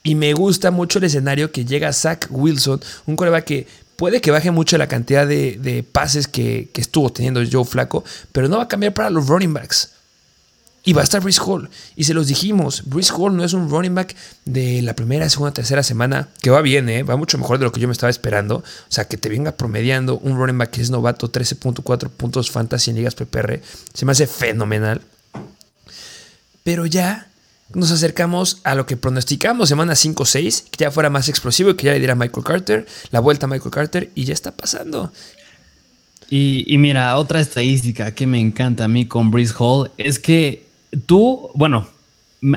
Y 0.06 0.14
me 0.14 0.34
gusta 0.34 0.70
mucho 0.70 1.00
el 1.00 1.06
escenario 1.06 1.52
que 1.52 1.66
llega 1.66 1.92
Zach 1.92 2.28
Wilson, 2.30 2.80
un 3.08 3.16
coreback 3.16 3.44
que 3.44 3.68
puede 3.96 4.22
que 4.22 4.30
baje 4.30 4.52
mucho 4.52 4.78
la 4.78 4.88
cantidad 4.88 5.26
de, 5.26 5.84
pases 5.92 6.28
que, 6.28 6.70
estuvo 6.76 7.12
teniendo 7.12 7.42
Joe 7.52 7.66
Flaco, 7.66 8.04
pero 8.32 8.48
no 8.48 8.58
va 8.58 8.64
a 8.64 8.68
cambiar 8.68 8.94
para 8.94 9.10
los 9.10 9.28
running 9.28 9.56
backs. 9.56 9.94
Y 10.84 10.94
va 10.94 11.02
a 11.02 11.04
estar 11.04 11.24
Brice 11.24 11.42
Hall. 11.44 11.72
Y 11.96 12.04
se 12.04 12.14
los 12.14 12.28
dijimos, 12.28 12.84
Brice 12.86 13.12
Hall 13.18 13.36
no 13.36 13.44
es 13.44 13.54
un 13.54 13.68
running 13.68 13.96
back 13.96 14.16
de 14.46 14.84
la 14.84 14.96
primera, 14.96 15.28
segunda, 15.28 15.52
tercera 15.52 15.82
semana, 15.82 16.28
que 16.40 16.52
va 16.52 16.62
bien, 16.62 16.88
¿eh? 16.88 17.02
va 17.02 17.16
mucho 17.16 17.40
mejor 17.40 17.58
de 17.58 17.66
lo 17.66 17.72
que 17.72 17.80
yo 17.80 17.88
me 17.88 17.94
estaba 17.94 18.12
esperando. 18.12 18.58
O 18.58 18.64
sea, 18.90 19.08
que 19.08 19.18
te 19.18 19.28
venga 19.28 19.54
promediando 19.54 20.20
un 20.20 20.38
running 20.38 20.60
back 20.60 20.70
que 20.70 20.82
es 20.84 20.92
novato, 20.92 21.32
13.4 21.32 22.10
puntos 22.12 22.52
fantasy 22.52 22.92
en 22.92 22.98
ligas 22.98 23.16
PPR. 23.16 23.60
Se 23.96 24.06
me 24.06 24.12
hace 24.12 24.28
fenomenal. 24.28 25.02
Pero 26.64 26.86
ya 26.86 27.28
nos 27.74 27.92
acercamos 27.92 28.62
a 28.64 28.76
lo 28.76 28.86
que 28.86 28.98
pronosticamos 28.98 29.70
semana 29.70 29.94
5-6, 29.94 30.70
que 30.70 30.78
ya 30.78 30.92
fuera 30.92 31.10
más 31.10 31.30
explosivo 31.30 31.72
y 31.72 31.76
que 31.76 31.88
ya 31.88 31.94
le 31.94 32.00
diera 32.00 32.16
Michael 32.16 32.46
Carter, 32.46 32.86
la 33.12 33.20
vuelta 33.20 33.48
a 33.48 33.50
Michael 33.50 33.72
Carter, 33.72 34.12
y 34.16 34.26
ya 34.26 34.34
está 34.34 34.52
pasando. 34.52 35.12
Y, 36.30 36.64
y, 36.68 36.78
mira, 36.78 37.18
otra 37.18 37.40
estadística 37.40 38.14
que 38.14 38.28
me 38.28 38.40
encanta 38.40 38.86
a 38.86 38.88
mí 38.88 39.06
con 39.06 39.30
Brice 39.30 39.54
Hall 39.58 39.92
es 39.98 40.20
que 40.20 40.66
tú, 41.06 41.50
bueno, 41.54 41.88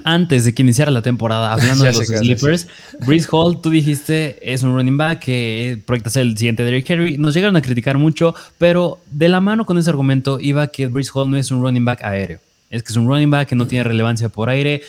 antes 0.05 0.45
de 0.45 0.55
que 0.55 0.63
iniciara 0.63 0.91
la 0.91 1.03
temporada, 1.03 1.53
hablando 1.55 1.85
de 1.85 1.93
los 1.93 2.07
sleepers, 2.07 2.69
Breeze 3.07 3.29
Hall, 3.31 3.61
tú 3.61 3.71
dijiste, 3.71 4.39
es 4.43 4.63
un 4.63 4.75
running 4.75 4.97
back 4.97 5.21
que 5.21 5.83
proyecta 5.87 6.11
ser 6.11 6.23
el 6.23 6.37
siguiente 6.37 6.65
Derrick 6.65 6.89
Henry. 6.89 7.19
Nos 7.19 7.35
llegaron 7.35 7.57
a 7.57 7.63
criticar 7.63 7.99
mucho, 7.99 8.35
pero 8.59 9.01
de 9.11 9.29
la 9.29 9.41
mano 9.41 9.67
con 9.67 9.79
ese 9.79 9.91
argumento 9.91 10.39
iba 10.41 10.67
que 10.69 10.87
Breeze 10.87 11.11
Hall 11.15 11.31
no 11.31 11.37
es 11.37 11.51
un 11.51 11.63
running 11.63 11.85
back 11.85 12.03
aéreo. 12.03 12.41
Es 12.71 12.83
que 12.83 12.93
es 12.93 12.97
un 12.97 13.09
running 13.09 13.31
back 13.31 13.49
que 13.49 13.55
no 13.55 13.67
tiene 13.67 13.85
relevancia 13.85 14.29
por 14.29 14.49
aire. 14.49 14.83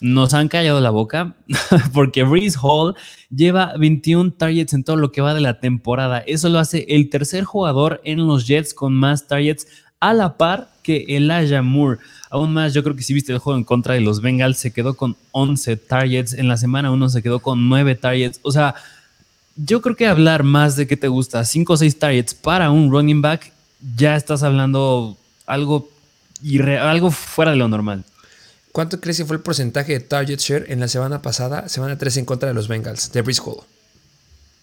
Nos 0.00 0.34
han 0.34 0.48
callado 0.48 0.80
la 0.80 0.90
boca 0.90 1.34
porque 1.92 2.22
Breeze 2.22 2.58
Hall 2.60 2.94
lleva 3.34 3.74
21 3.78 4.32
targets 4.32 4.74
en 4.74 4.84
todo 4.84 4.96
lo 4.96 5.12
que 5.12 5.20
va 5.20 5.34
de 5.34 5.40
la 5.40 5.60
temporada. 5.60 6.18
Eso 6.18 6.48
lo 6.48 6.58
hace 6.58 6.84
el 6.88 7.08
tercer 7.08 7.44
jugador 7.44 8.00
en 8.04 8.26
los 8.26 8.46
Jets 8.46 8.74
con 8.74 8.94
más 8.94 9.26
targets 9.26 9.66
a 10.00 10.12
la 10.12 10.36
par 10.36 10.68
que 10.82 11.04
Elijah 11.08 11.62
Moore. 11.62 11.98
Aún 12.30 12.52
más, 12.52 12.74
yo 12.74 12.82
creo 12.82 12.94
que 12.94 13.02
si 13.02 13.14
viste 13.14 13.32
el 13.32 13.38
juego 13.38 13.58
en 13.58 13.64
contra 13.64 13.94
de 13.94 14.00
los 14.00 14.20
Bengals, 14.20 14.58
se 14.58 14.72
quedó 14.72 14.94
con 14.94 15.16
11 15.32 15.76
targets. 15.76 16.34
En 16.34 16.48
la 16.48 16.56
semana 16.56 16.90
1 16.90 17.08
se 17.08 17.22
quedó 17.22 17.40
con 17.40 17.68
9 17.68 17.94
targets. 17.94 18.38
O 18.42 18.52
sea, 18.52 18.74
yo 19.56 19.80
creo 19.80 19.96
que 19.96 20.06
hablar 20.06 20.42
más 20.42 20.76
de 20.76 20.86
que 20.86 20.96
te 20.96 21.08
gusta 21.08 21.44
5 21.44 21.72
o 21.72 21.76
6 21.76 21.98
targets 21.98 22.34
para 22.34 22.70
un 22.70 22.90
running 22.90 23.22
back, 23.22 23.52
ya 23.96 24.16
estás 24.16 24.42
hablando 24.42 25.16
algo, 25.46 25.88
algo 26.80 27.10
fuera 27.10 27.52
de 27.52 27.56
lo 27.56 27.68
normal. 27.68 28.04
¿Cuánto 28.72 29.00
crees 29.00 29.18
que 29.18 29.24
fue 29.24 29.36
el 29.36 29.42
porcentaje 29.42 29.92
de 29.92 30.00
target 30.00 30.38
share 30.38 30.66
en 30.68 30.80
la 30.80 30.88
semana 30.88 31.22
pasada, 31.22 31.68
semana 31.68 31.96
3 31.96 32.18
en 32.18 32.24
contra 32.24 32.48
de 32.48 32.54
los 32.54 32.68
Bengals, 32.68 33.10
de 33.12 33.22
Briscoe? 33.22 33.62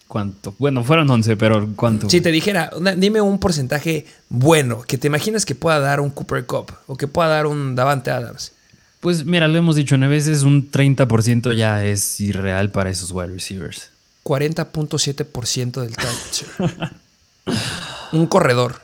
¿Cuánto? 0.08 0.54
Bueno, 0.60 0.84
fueron 0.84 1.10
11, 1.10 1.36
pero 1.38 1.70
¿cuánto? 1.76 2.08
Si 2.10 2.22
te 2.22 2.32
dijera, 2.32 2.70
dime 2.98 3.22
un 3.22 3.40
porcentaje 3.40 4.06
bueno 4.30 4.84
que 4.84 5.00
te 5.00 5.08
imaginas 5.08 5.46
que 5.46 5.56
pueda 5.56 5.80
dar 5.80 6.00
un 6.00 6.12
Cooper 6.12 6.46
Cup 6.46 6.72
o 6.86 6.96
que 6.96 7.08
pueda 7.08 7.30
dar 7.30 7.48
un 7.48 7.74
Davante 7.74 8.12
Adams. 8.12 8.52
Pues 9.00 9.26
mira, 9.26 9.48
lo 9.48 9.58
hemos 9.58 9.76
dicho 9.76 9.98
nueve 9.98 10.16
veces, 10.16 10.44
un 10.44 10.72
30% 10.72 11.56
ya 11.56 11.84
es 11.84 12.22
irreal 12.22 12.70
para 12.70 12.92
esos 12.92 13.12
wide 13.12 13.34
receivers. 13.34 13.90
40.7% 14.24 15.82
del 15.82 15.96
target 15.96 16.48
un 18.12 18.28
corredor. 18.28 18.82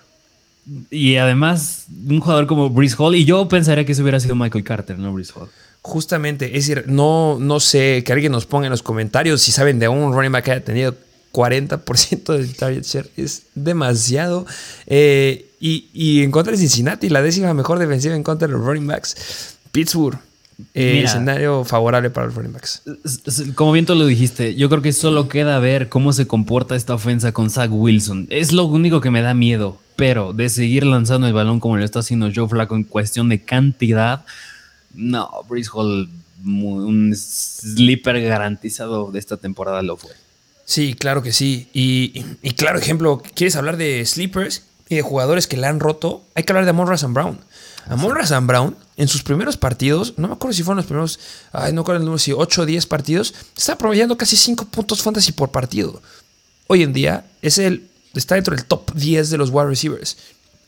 Y 0.89 1.15
además, 1.15 1.86
un 2.07 2.20
jugador 2.20 2.47
como 2.47 2.70
Breeze 2.70 2.95
Hall, 2.97 3.15
y 3.15 3.26
yo 3.26 3.47
pensaría 3.47 3.86
que 3.86 3.93
eso 3.93 4.01
hubiera 4.01 4.20
sido 4.20 4.36
Michael 4.36 4.63
Carter, 4.63 4.99
no 4.99 5.13
Breeze 5.13 5.34
Hall. 5.36 5.49
Justamente, 5.82 6.57
es 6.57 6.67
decir, 6.67 6.86
no, 6.88 7.38
no 7.39 7.59
sé, 7.59 8.03
que 8.05 8.13
alguien 8.13 8.32
nos 8.32 8.45
ponga 8.45 8.67
en 8.67 8.72
los 8.72 8.84
comentarios 8.84 9.41
si 9.41 9.51
saben 9.51 9.80
de 9.80 9.88
un 9.88 10.13
running 10.13 10.32
back 10.32 10.45
que 10.45 10.51
haya 10.51 10.63
tenido 10.63 10.95
40% 11.32 12.38
del 12.38 12.55
target 12.55 12.84
share 12.84 13.09
es 13.15 13.43
demasiado. 13.55 14.45
Eh, 14.88 15.45
y, 15.59 16.24
en 16.24 16.32
contra 16.32 16.51
de 16.51 16.57
Cincinnati, 16.57 17.09
la 17.09 17.22
décima 17.22 17.53
mejor 17.53 17.80
defensiva 17.80 18.15
en 18.15 18.24
contra 18.24 18.47
de 18.47 18.53
los 18.53 18.63
running 18.63 18.88
backs. 18.88 19.57
Pittsburgh, 19.72 20.17
eh, 20.74 21.01
escenario 21.03 21.63
favorable 21.63 22.09
para 22.09 22.28
los 22.28 22.36
running 22.36 22.53
backs. 22.53 22.82
Como 23.55 23.72
bien 23.72 23.86
tú 23.86 23.95
lo 23.95 24.05
dijiste, 24.05 24.55
yo 24.55 24.70
creo 24.70 24.82
que 24.82 24.93
solo 24.93 25.28
queda 25.28 25.59
ver 25.59 25.89
cómo 25.89 26.13
se 26.13 26.28
comporta 26.28 26.76
esta 26.76 26.93
ofensa 26.93 27.32
con 27.32 27.49
Zach 27.49 27.70
Wilson. 27.72 28.28
Es 28.30 28.51
lo 28.53 28.65
único 28.65 29.01
que 29.01 29.11
me 29.11 29.22
da 29.22 29.34
miedo, 29.34 29.80
pero 29.99 30.31
de 30.33 30.47
seguir 30.49 30.85
lanzando 30.85 31.27
el 31.27 31.33
balón 31.33 31.59
como 31.59 31.77
lo 31.77 31.83
está 31.83 31.99
haciendo 31.99 32.29
Joe 32.33 32.47
Flacco 32.47 32.75
en 32.75 32.85
cuestión 32.85 33.27
de 33.27 33.43
cantidad, 33.43 34.25
no, 34.93 35.29
Breeze 35.47 35.69
Hall, 35.73 36.09
un 36.45 37.13
sleeper 37.15 38.21
garantizado 38.21 39.11
de 39.11 39.19
esta 39.19 39.37
temporada 39.37 39.81
lo 39.81 39.97
fue. 39.97 40.11
Sí, 40.63 40.93
claro 40.93 41.21
que 41.21 41.33
sí. 41.33 41.67
Y, 41.73 42.23
claro, 42.53 42.79
ejemplo, 42.79 43.21
¿quieres 43.35 43.55
hablar 43.55 43.75
de 43.75 44.05
sleepers 44.05 44.63
y 44.87 44.95
de 44.95 45.01
jugadores 45.01 45.47
que 45.47 45.57
le 45.57 45.67
han 45.67 45.79
roto? 45.79 46.23
Hay 46.33 46.43
que 46.43 46.53
hablar 46.53 46.63
de 46.63 46.71
Amon 46.71 46.87
Razan 46.87 47.13
Brown. 47.13 47.39
Amon 47.87 48.15
Razan 48.15 48.47
Brown, 48.47 48.77
en 48.95 49.07
sus 49.07 49.23
primeros 49.23 49.57
partidos, 49.57 50.13
no 50.17 50.27
me 50.27 50.35
acuerdo 50.35 50.53
si 50.53 50.63
fueron 50.63 50.77
los 50.77 50.85
primeros, 50.85 51.19
ay, 51.51 51.73
no 51.73 51.81
acuerdo 51.81 51.99
el 51.99 52.05
número, 52.05 52.19
si 52.19 52.31
8 52.31 52.61
o 52.61 52.65
10 52.65 52.85
partidos, 52.85 53.33
está 53.57 53.77
promediando 53.77 54.15
casi 54.15 54.37
5 54.37 54.65
puntos 54.65 55.01
fantasy 55.01 55.31
por 55.31 55.51
partido. 55.51 56.01
Hoy 56.67 56.83
en 56.83 56.93
día 56.93 57.25
es 57.41 57.57
el, 57.57 57.88
está 58.14 58.36
dentro 58.36 58.55
del 58.55 58.66
top 58.66 58.93
10 58.93 59.30
de 59.30 59.38
los 59.38 59.49
wide 59.49 59.68
receivers. 59.68 60.18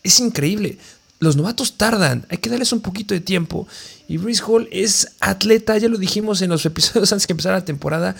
Es 0.03 0.19
increíble. 0.19 0.77
Los 1.19 1.35
novatos 1.35 1.77
tardan, 1.77 2.25
hay 2.29 2.39
que 2.39 2.49
darles 2.49 2.73
un 2.73 2.81
poquito 2.81 3.13
de 3.13 3.19
tiempo. 3.19 3.67
Y 4.07 4.17
Brice 4.17 4.43
Hall 4.43 4.67
es 4.71 5.09
atleta, 5.19 5.77
ya 5.77 5.87
lo 5.87 5.97
dijimos 5.97 6.41
en 6.41 6.49
los 6.49 6.65
episodios 6.65 7.11
antes 7.11 7.27
que 7.27 7.33
empezara 7.33 7.57
la 7.57 7.65
temporada. 7.65 8.15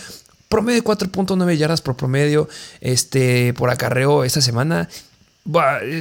Promedio 0.49 0.81
de 0.81 0.87
4.9 0.87 1.57
yardas 1.57 1.81
por 1.81 1.95
promedio 1.95 2.47
este, 2.79 3.53
por 3.53 3.69
acarreo 3.69 4.23
esta 4.23 4.41
semana. 4.41 4.89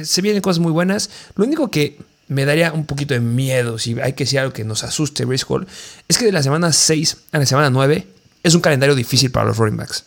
se 0.03 0.21
vienen 0.21 0.41
cosas 0.41 0.59
muy 0.59 0.71
buenas. 0.71 1.09
Lo 1.35 1.45
único 1.45 1.71
que 1.71 1.97
me 2.27 2.45
daría 2.45 2.71
un 2.71 2.85
poquito 2.85 3.13
de 3.13 3.19
miedo, 3.19 3.79
si 3.79 3.99
hay 3.99 4.13
que 4.13 4.25
decir 4.25 4.39
algo 4.39 4.53
que 4.53 4.63
nos 4.63 4.83
asuste 4.83 5.25
Brice 5.25 5.45
Hall, 5.47 5.67
es 6.07 6.17
que 6.17 6.25
de 6.25 6.31
la 6.31 6.43
semana 6.43 6.71
6 6.71 7.17
a 7.31 7.39
la 7.39 7.45
semana 7.45 7.69
9 7.69 8.07
es 8.43 8.55
un 8.55 8.61
calendario 8.61 8.95
difícil 8.95 9.31
para 9.31 9.47
los 9.47 9.57
running 9.57 9.77
backs. 9.77 10.05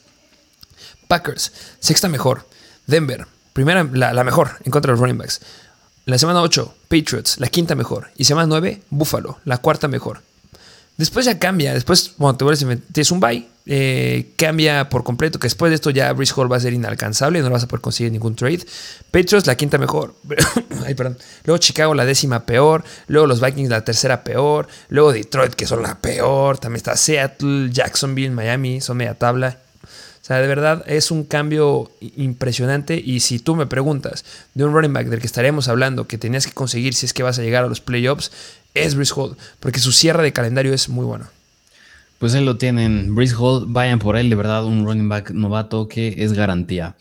Packers, 1.09 1.53
sexta 1.81 2.09
mejor. 2.09 2.47
Denver, 2.87 3.27
primera, 3.53 3.85
la, 3.85 4.13
la 4.13 4.25
mejor 4.25 4.51
en 4.65 4.71
contra 4.71 4.91
de 4.91 4.93
los 4.95 5.01
running 5.01 5.19
backs. 5.19 5.41
La 6.07 6.19
semana 6.19 6.43
8, 6.43 6.75
Patriots, 6.89 7.39
la 7.39 7.49
quinta 7.49 7.75
mejor. 7.75 8.09
Y 8.17 8.25
semana 8.25 8.47
9, 8.47 8.83
Buffalo, 8.91 9.39
la 9.45 9.59
cuarta 9.59 9.89
mejor. 9.89 10.21
Después 10.97 11.27
ya 11.27 11.39
cambia. 11.39 11.75
Después, 11.75 12.13
cuando 12.17 12.39
te 12.39 12.45
vuelves 12.45 12.67
tienes 12.93 13.11
un 13.11 13.21
bye, 13.21 13.49
eh, 13.67 14.33
cambia 14.37 14.89
por 14.89 15.03
completo. 15.03 15.39
Que 15.41 15.47
después 15.47 15.71
de 15.71 15.77
esto 15.77 15.91
ya 15.91 16.13
Brice 16.13 16.33
Hall 16.37 16.51
va 16.51 16.57
a 16.57 16.61
ser 16.61 16.73
inalcanzable. 16.73 17.41
No 17.41 17.51
vas 17.51 17.65
a 17.65 17.69
poder 17.69 17.81
conseguir 17.81 18.13
ningún 18.13 18.37
trade. 18.37 18.61
Patriots, 19.11 19.47
la 19.47 19.57
quinta 19.57 19.79
mejor. 19.79 20.15
Ay, 20.87 20.95
perdón. 20.95 21.19
Luego 21.45 21.59
Chicago, 21.59 21.95
la 21.95 22.05
décima 22.05 22.47
peor. 22.47 22.85
Luego 23.09 23.27
los 23.27 23.41
Vikings, 23.41 23.71
la 23.71 23.85
tercera 23.85 24.23
peor. 24.23 24.69
Luego 24.89 25.13
Detroit, 25.13 25.55
que 25.55 25.67
son 25.67 25.83
la 25.83 25.99
peor. 26.01 26.59
También 26.59 26.77
está 26.77 26.97
Seattle, 26.97 27.71
Jacksonville, 27.73 28.31
Miami. 28.31 28.81
Son 28.81 28.97
media 28.97 29.15
tabla. 29.15 29.64
Sea, 30.25 30.39
de 30.39 30.47
verdad 30.47 30.83
es 30.87 31.11
un 31.11 31.25
cambio 31.25 31.91
impresionante. 32.17 32.99
Y 32.99 33.21
si 33.21 33.39
tú 33.39 33.57
me 33.57 33.67
preguntas 33.67 34.25
de 34.55 34.65
un 34.65 34.73
running 34.73 34.95
back 34.95 35.09
del 35.09 35.21
que 35.21 35.27
estaremos 35.27 35.69
hablando 35.69 36.07
que 36.07 36.17
tenías 36.17 36.47
que 36.47 36.55
conseguir 36.55 36.95
si 36.95 37.05
es 37.05 37.13
que 37.13 37.23
vas 37.23 37.39
a 37.39 37.43
llegar 37.43 37.63
a 37.63 37.67
los 37.67 37.83
playoffs, 37.83 38.33
es 38.73 38.95
Brice 38.95 39.13
Hall, 39.15 39.37
porque 39.61 39.81
su 39.81 39.93
cierre 39.93 40.23
de 40.23 40.33
calendario 40.33 40.73
es 40.73 40.89
muy 40.89 41.05
bueno. 41.05 41.27
Pues 42.19 42.33
él 42.33 42.47
lo 42.47 42.57
tienen. 42.57 43.15
Brice 43.15 43.35
Hall, 43.39 43.67
vayan 43.69 43.99
por 43.99 44.17
él, 44.17 44.31
de 44.31 44.37
verdad, 44.37 44.65
un 44.65 44.87
running 44.87 45.11
back 45.11 45.31
novato 45.33 45.89
que 45.89 46.15
es 46.17 46.33
garantía. 46.33 46.97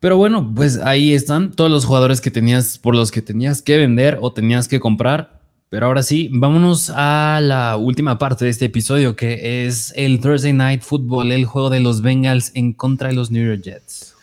Pero 0.00 0.16
bueno, 0.16 0.50
pues 0.56 0.78
ahí 0.78 1.12
están 1.12 1.52
todos 1.52 1.70
los 1.70 1.84
jugadores 1.84 2.22
que 2.22 2.30
tenías, 2.30 2.78
por 2.78 2.94
los 2.94 3.10
que 3.10 3.20
tenías 3.20 3.60
que 3.60 3.76
vender 3.76 4.16
o 4.22 4.32
tenías 4.32 4.66
que 4.66 4.80
comprar. 4.80 5.35
Pero 5.76 5.88
ahora 5.88 6.02
sí, 6.02 6.30
vámonos 6.32 6.88
a 6.88 7.38
la 7.42 7.76
última 7.76 8.18
parte 8.18 8.46
de 8.46 8.50
este 8.50 8.64
episodio, 8.64 9.14
que 9.14 9.66
es 9.66 9.92
el 9.94 10.20
Thursday 10.20 10.54
Night 10.54 10.80
Football, 10.80 11.32
el 11.32 11.44
juego 11.44 11.68
de 11.68 11.80
los 11.80 12.00
Bengals 12.00 12.50
en 12.54 12.72
contra 12.72 13.08
de 13.08 13.14
los 13.14 13.30
New 13.30 13.46
York 13.46 13.60
Jets. 13.62 14.14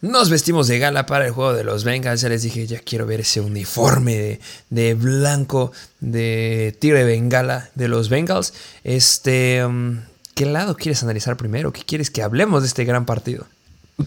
Nos 0.00 0.28
vestimos 0.28 0.66
de 0.66 0.80
gala 0.80 1.06
para 1.06 1.26
el 1.26 1.30
juego 1.30 1.52
de 1.52 1.62
los 1.62 1.84
Bengals. 1.84 2.22
Ya 2.22 2.28
les 2.28 2.42
dije, 2.42 2.66
ya 2.66 2.80
quiero 2.80 3.06
ver 3.06 3.20
ese 3.20 3.40
uniforme 3.40 4.40
de, 4.70 4.94
blanco 4.94 5.70
de 6.00 6.76
tigre 6.80 7.04
bengala 7.04 7.70
de 7.76 7.86
los 7.86 8.08
Bengals. 8.08 8.52
Este, 8.82 9.64
um, 9.64 10.00
¿qué 10.34 10.46
lado 10.46 10.74
quieres 10.74 11.04
analizar 11.04 11.36
primero? 11.36 11.72
¿Qué 11.72 11.82
quieres 11.86 12.10
que 12.10 12.24
hablemos 12.24 12.62
de 12.62 12.66
este 12.66 12.84
gran 12.84 13.06
partido? 13.06 13.46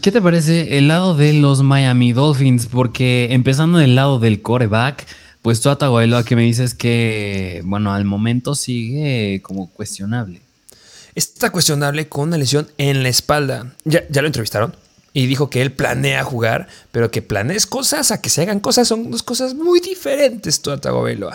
¿Qué 0.01 0.11
te 0.11 0.21
parece 0.21 0.77
el 0.77 0.89
lado 0.89 1.15
de 1.15 1.31
los 1.31 1.63
Miami 1.63 2.11
Dolphins? 2.11 2.65
Porque 2.65 3.29
empezando 3.31 3.77
del 3.77 3.95
lado 3.95 4.19
del 4.19 4.41
coreback, 4.41 5.05
pues 5.41 5.61
tú, 5.61 5.69
Atahuelo, 5.69 6.23
que 6.23 6.35
me 6.35 6.43
dices 6.43 6.75
que, 6.75 7.61
bueno, 7.65 7.93
al 7.93 8.05
momento 8.05 8.55
sigue 8.55 9.41
como 9.41 9.69
cuestionable. 9.69 10.41
Está 11.15 11.49
cuestionable 11.49 12.07
con 12.07 12.29
una 12.29 12.37
lesión 12.37 12.69
en 12.77 13.03
la 13.03 13.09
espalda. 13.09 13.73
¿Ya, 13.83 14.03
ya 14.09 14.21
lo 14.21 14.27
entrevistaron? 14.27 14.75
Y 15.13 15.25
dijo 15.25 15.49
que 15.49 15.61
él 15.61 15.73
planea 15.73 16.23
jugar, 16.23 16.67
pero 16.91 17.11
que 17.11 17.21
planees 17.21 17.65
cosas 17.65 18.11
a 18.11 18.21
que 18.21 18.29
se 18.29 18.43
hagan 18.43 18.59
cosas 18.59 18.87
son 18.87 19.11
dos 19.11 19.23
cosas 19.23 19.55
muy 19.55 19.81
diferentes, 19.81 20.61
tú, 20.61 20.71
Atahuelo. 20.71 21.31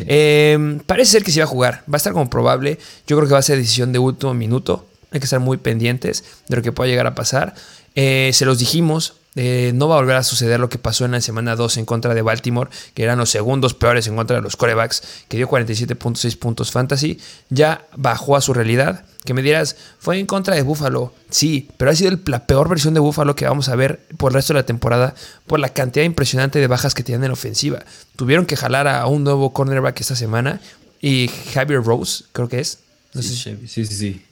Em, 0.00 0.80
parece 0.80 1.12
ser 1.12 1.24
que 1.24 1.32
sí 1.32 1.38
va 1.38 1.44
a 1.44 1.48
jugar. 1.48 1.84
Va 1.90 1.94
a 1.94 1.96
estar 1.96 2.12
como 2.12 2.28
probable. 2.28 2.78
Yo 3.06 3.16
creo 3.16 3.28
que 3.28 3.32
va 3.32 3.40
a 3.40 3.42
ser 3.42 3.58
decisión 3.58 3.92
de 3.92 3.98
último 3.98 4.34
minuto. 4.34 4.86
Hay 5.10 5.20
que 5.20 5.24
estar 5.24 5.40
muy 5.40 5.56
pendientes 5.56 6.24
de 6.48 6.56
lo 6.56 6.62
que 6.62 6.72
pueda 6.72 6.88
llegar 6.88 7.06
a 7.06 7.14
pasar. 7.14 7.54
Eh, 7.94 8.30
se 8.34 8.44
los 8.44 8.58
dijimos, 8.58 9.14
eh, 9.40 9.70
no 9.72 9.86
va 9.86 9.94
a 9.94 9.98
volver 10.00 10.16
a 10.16 10.24
suceder 10.24 10.58
lo 10.58 10.68
que 10.68 10.78
pasó 10.78 11.04
en 11.04 11.12
la 11.12 11.20
semana 11.20 11.54
2 11.54 11.76
en 11.76 11.84
contra 11.84 12.12
de 12.12 12.22
Baltimore, 12.22 12.70
que 12.92 13.04
eran 13.04 13.18
los 13.18 13.30
segundos 13.30 13.72
peores 13.72 14.08
en 14.08 14.16
contra 14.16 14.34
de 14.34 14.42
los 14.42 14.56
corebacks, 14.56 15.00
que 15.28 15.36
dio 15.36 15.48
47.6 15.48 16.36
puntos 16.40 16.72
fantasy. 16.72 17.20
Ya 17.48 17.86
bajó 17.94 18.34
a 18.34 18.40
su 18.40 18.52
realidad. 18.52 19.04
Que 19.24 19.34
me 19.34 19.42
dirás, 19.42 19.76
fue 20.00 20.18
en 20.18 20.26
contra 20.26 20.56
de 20.56 20.62
Buffalo. 20.62 21.14
Sí, 21.30 21.68
pero 21.76 21.92
ha 21.92 21.94
sido 21.94 22.18
la 22.26 22.48
peor 22.48 22.68
versión 22.68 22.94
de 22.94 23.00
Buffalo 23.00 23.36
que 23.36 23.44
vamos 23.44 23.68
a 23.68 23.76
ver 23.76 24.00
por 24.16 24.32
el 24.32 24.34
resto 24.34 24.54
de 24.54 24.58
la 24.58 24.66
temporada 24.66 25.14
por 25.46 25.60
la 25.60 25.68
cantidad 25.68 26.04
impresionante 26.04 26.58
de 26.58 26.66
bajas 26.66 26.92
que 26.92 27.04
tienen 27.04 27.26
en 27.26 27.30
ofensiva. 27.30 27.84
Tuvieron 28.16 28.44
que 28.44 28.56
jalar 28.56 28.88
a 28.88 29.06
un 29.06 29.22
nuevo 29.22 29.52
cornerback 29.52 30.00
esta 30.00 30.16
semana 30.16 30.60
y 31.00 31.30
Javier 31.54 31.84
Rose, 31.84 32.24
creo 32.32 32.48
que 32.48 32.58
es. 32.58 32.80
sí, 33.14 33.56
sí, 33.68 33.86
sí. 33.86 34.24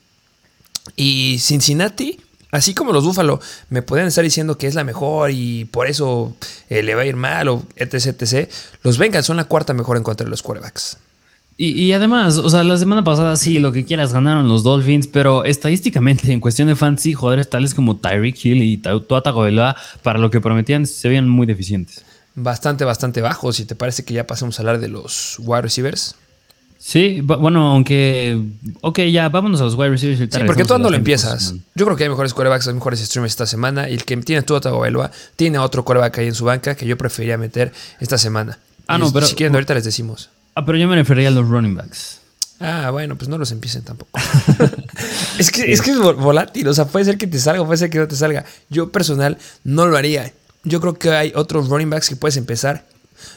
Y 0.96 1.38
Cincinnati 1.38 2.25
Así 2.50 2.74
como 2.74 2.92
los 2.92 3.04
Búfalo 3.04 3.40
me 3.70 3.82
pueden 3.82 4.06
estar 4.06 4.24
diciendo 4.24 4.56
que 4.56 4.66
es 4.66 4.74
la 4.74 4.84
mejor 4.84 5.30
y 5.32 5.64
por 5.66 5.88
eso 5.88 6.36
eh, 6.68 6.82
le 6.82 6.94
va 6.94 7.02
a 7.02 7.06
ir 7.06 7.16
mal 7.16 7.48
o 7.48 7.64
etc, 7.76 8.22
etc. 8.22 8.50
Los 8.82 8.98
Bengals 8.98 9.26
son 9.26 9.36
la 9.36 9.44
cuarta 9.44 9.74
mejor 9.74 9.96
en 9.96 10.02
contra 10.02 10.24
de 10.24 10.30
los 10.30 10.42
quarterbacks. 10.42 10.98
Y, 11.58 11.92
además, 11.92 12.36
o 12.36 12.50
sea, 12.50 12.62
la 12.64 12.76
semana 12.76 13.02
pasada 13.02 13.34
sí, 13.36 13.58
lo 13.58 13.72
que 13.72 13.86
quieras, 13.86 14.12
ganaron 14.12 14.46
los 14.46 14.62
Dolphins, 14.62 15.06
pero 15.06 15.42
estadísticamente, 15.42 16.30
en 16.30 16.38
cuestión 16.38 16.68
de 16.68 16.76
fantasy, 16.76 17.14
jugadores 17.14 17.48
tales 17.48 17.72
como 17.72 17.96
Tyreek 17.96 18.44
Hill 18.44 18.62
y 18.62 18.76
Tua 18.76 19.22
Tagovailoa, 19.22 19.74
para 20.02 20.18
lo 20.18 20.30
que 20.30 20.42
prometían, 20.42 20.86
se 20.86 21.08
veían 21.08 21.26
muy 21.30 21.46
deficientes. 21.46 22.04
Bastante, 22.34 22.84
bastante 22.84 23.22
bajos. 23.22 23.58
¿Y 23.58 23.64
te 23.64 23.74
parece 23.74 24.04
que 24.04 24.12
ya 24.12 24.26
pasamos 24.26 24.58
a 24.58 24.62
hablar 24.62 24.80
de 24.80 24.88
los 24.88 25.38
wide 25.38 25.62
receivers? 25.62 26.16
Sí, 26.86 27.20
bueno, 27.20 27.72
aunque. 27.72 28.40
Ok, 28.80 29.00
ya, 29.10 29.28
vámonos 29.28 29.60
a 29.60 29.64
los 29.64 29.74
wide 29.74 29.88
receivers. 29.88 30.32
Sí, 30.32 30.40
porque 30.46 30.64
tú 30.64 30.78
no 30.78 30.88
lo 30.88 30.96
empiezas. 30.96 31.52
Yo 31.74 31.84
creo 31.84 31.96
que 31.96 32.04
hay 32.04 32.08
mejores 32.08 32.32
quarterbacks, 32.32 32.68
hay 32.68 32.74
mejores 32.74 33.00
streamers 33.00 33.32
esta 33.32 33.44
semana. 33.44 33.90
Y 33.90 33.94
el 33.94 34.04
que 34.04 34.16
tiene 34.18 34.42
tu 34.42 34.58
Tagovailoa 34.60 35.10
tiene 35.34 35.58
otro 35.58 35.84
quarterback 35.84 36.18
ahí 36.18 36.28
en 36.28 36.36
su 36.36 36.44
banca 36.44 36.76
que 36.76 36.86
yo 36.86 36.96
preferiría 36.96 37.38
meter 37.38 37.72
esta 37.98 38.18
semana. 38.18 38.60
Ah, 38.86 38.98
no, 38.98 39.12
pero. 39.12 39.26
Si 39.26 39.34
quieren, 39.34 39.52
ahorita 39.56 39.74
les 39.74 39.82
decimos. 39.82 40.30
Ah, 40.54 40.64
pero 40.64 40.78
yo 40.78 40.86
me 40.86 40.94
refería 40.94 41.26
a 41.26 41.32
los 41.32 41.48
running 41.48 41.74
backs. 41.74 42.20
Ah, 42.60 42.90
bueno, 42.92 43.16
pues 43.16 43.28
no 43.28 43.36
los 43.36 43.50
empiecen 43.50 43.82
tampoco. 43.82 44.16
es, 45.40 45.50
que, 45.50 45.72
es 45.72 45.82
que 45.82 45.90
es 45.90 45.98
volátil, 45.98 46.68
o 46.68 46.72
sea, 46.72 46.84
puede 46.86 47.04
ser 47.04 47.18
que 47.18 47.26
te 47.26 47.40
salga, 47.40 47.64
puede 47.66 47.78
ser 47.78 47.90
que 47.90 47.98
no 47.98 48.06
te 48.06 48.14
salga. 48.14 48.44
Yo 48.70 48.92
personal 48.92 49.38
no 49.64 49.86
lo 49.86 49.96
haría. 49.96 50.32
Yo 50.62 50.80
creo 50.80 50.94
que 50.94 51.10
hay 51.10 51.32
otros 51.34 51.68
running 51.68 51.90
backs 51.90 52.08
que 52.08 52.14
puedes 52.14 52.36
empezar 52.36 52.86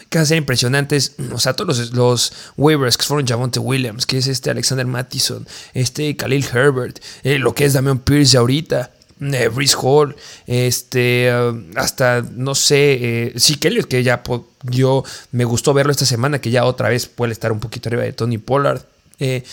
que 0.09 0.17
van 0.17 0.23
a 0.23 0.27
ser 0.27 0.37
impresionantes. 0.37 1.13
O 1.33 1.39
sea, 1.39 1.53
todos 1.53 1.91
los, 1.91 2.33
waivers 2.57 2.97
que 2.97 3.03
fueron 3.03 3.27
Javonte 3.27 3.59
Williams, 3.59 4.05
que 4.05 4.17
es 4.17 4.27
este 4.27 4.49
Alexander 4.49 4.85
Mattison, 4.85 5.47
este 5.73 6.15
Khalil 6.15 6.45
Herbert, 6.53 6.99
eh, 7.23 7.39
lo 7.39 7.53
que 7.53 7.65
es 7.65 7.73
Damian 7.73 7.99
Pierce 7.99 8.37
ahorita. 8.37 8.91
Eh, 9.21 9.49
Hall, 9.81 10.15
este, 10.47 11.29
uh, 11.33 11.61
hasta 11.75 12.21
no 12.21 12.55
sé, 12.55 12.93
eh, 13.01 13.33
sí, 13.35 13.55
Kelly, 13.55 13.83
que 13.83 14.01
ya 14.01 14.23
yo 14.63 15.03
me 15.31 15.43
gustó 15.43 15.73
verlo 15.73 15.91
esta 15.91 16.05
semana, 16.05 16.39
que 16.39 16.51
ya 16.51 16.63
otra 16.63 16.87
vez 16.87 17.07
puede 17.07 17.33
estar 17.33 17.51
un 17.51 17.59
poquito 17.59 17.89
arriba 17.89 18.03
de 18.03 18.13
Tony 18.13 18.37
Pollard. 18.37 18.81
Eh, 19.19 19.43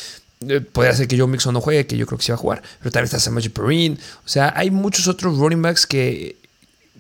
eh 0.47 0.61
Podría 0.61 0.95
ser 0.95 1.09
que 1.09 1.19
Joe 1.19 1.27
Mixon 1.27 1.53
no 1.53 1.61
juegue, 1.61 1.87
que 1.87 1.97
yo 1.97 2.07
creo 2.07 2.19
que 2.19 2.25
sí 2.25 2.31
va 2.31 2.37
a 2.37 2.39
jugar, 2.39 2.63
pero 2.79 2.93
también 2.93 3.07
está 3.07 3.19
Samaji 3.19 3.49
Perrine. 3.49 3.99
O 4.25 4.29
sea, 4.29 4.53
hay 4.57 4.71
muchos 4.71 5.09
otros 5.09 5.37
running 5.37 5.63
backs 5.63 5.85
que, 5.85 6.37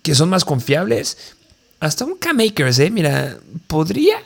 que 0.03 0.17
son 0.17 0.29
más 0.29 0.45
confiables 0.45 1.36
hasta 1.81 2.05
un 2.05 2.17
K-Makers, 2.17 2.79
¿eh? 2.79 2.91
Mira, 2.91 3.37
podría 3.67 4.17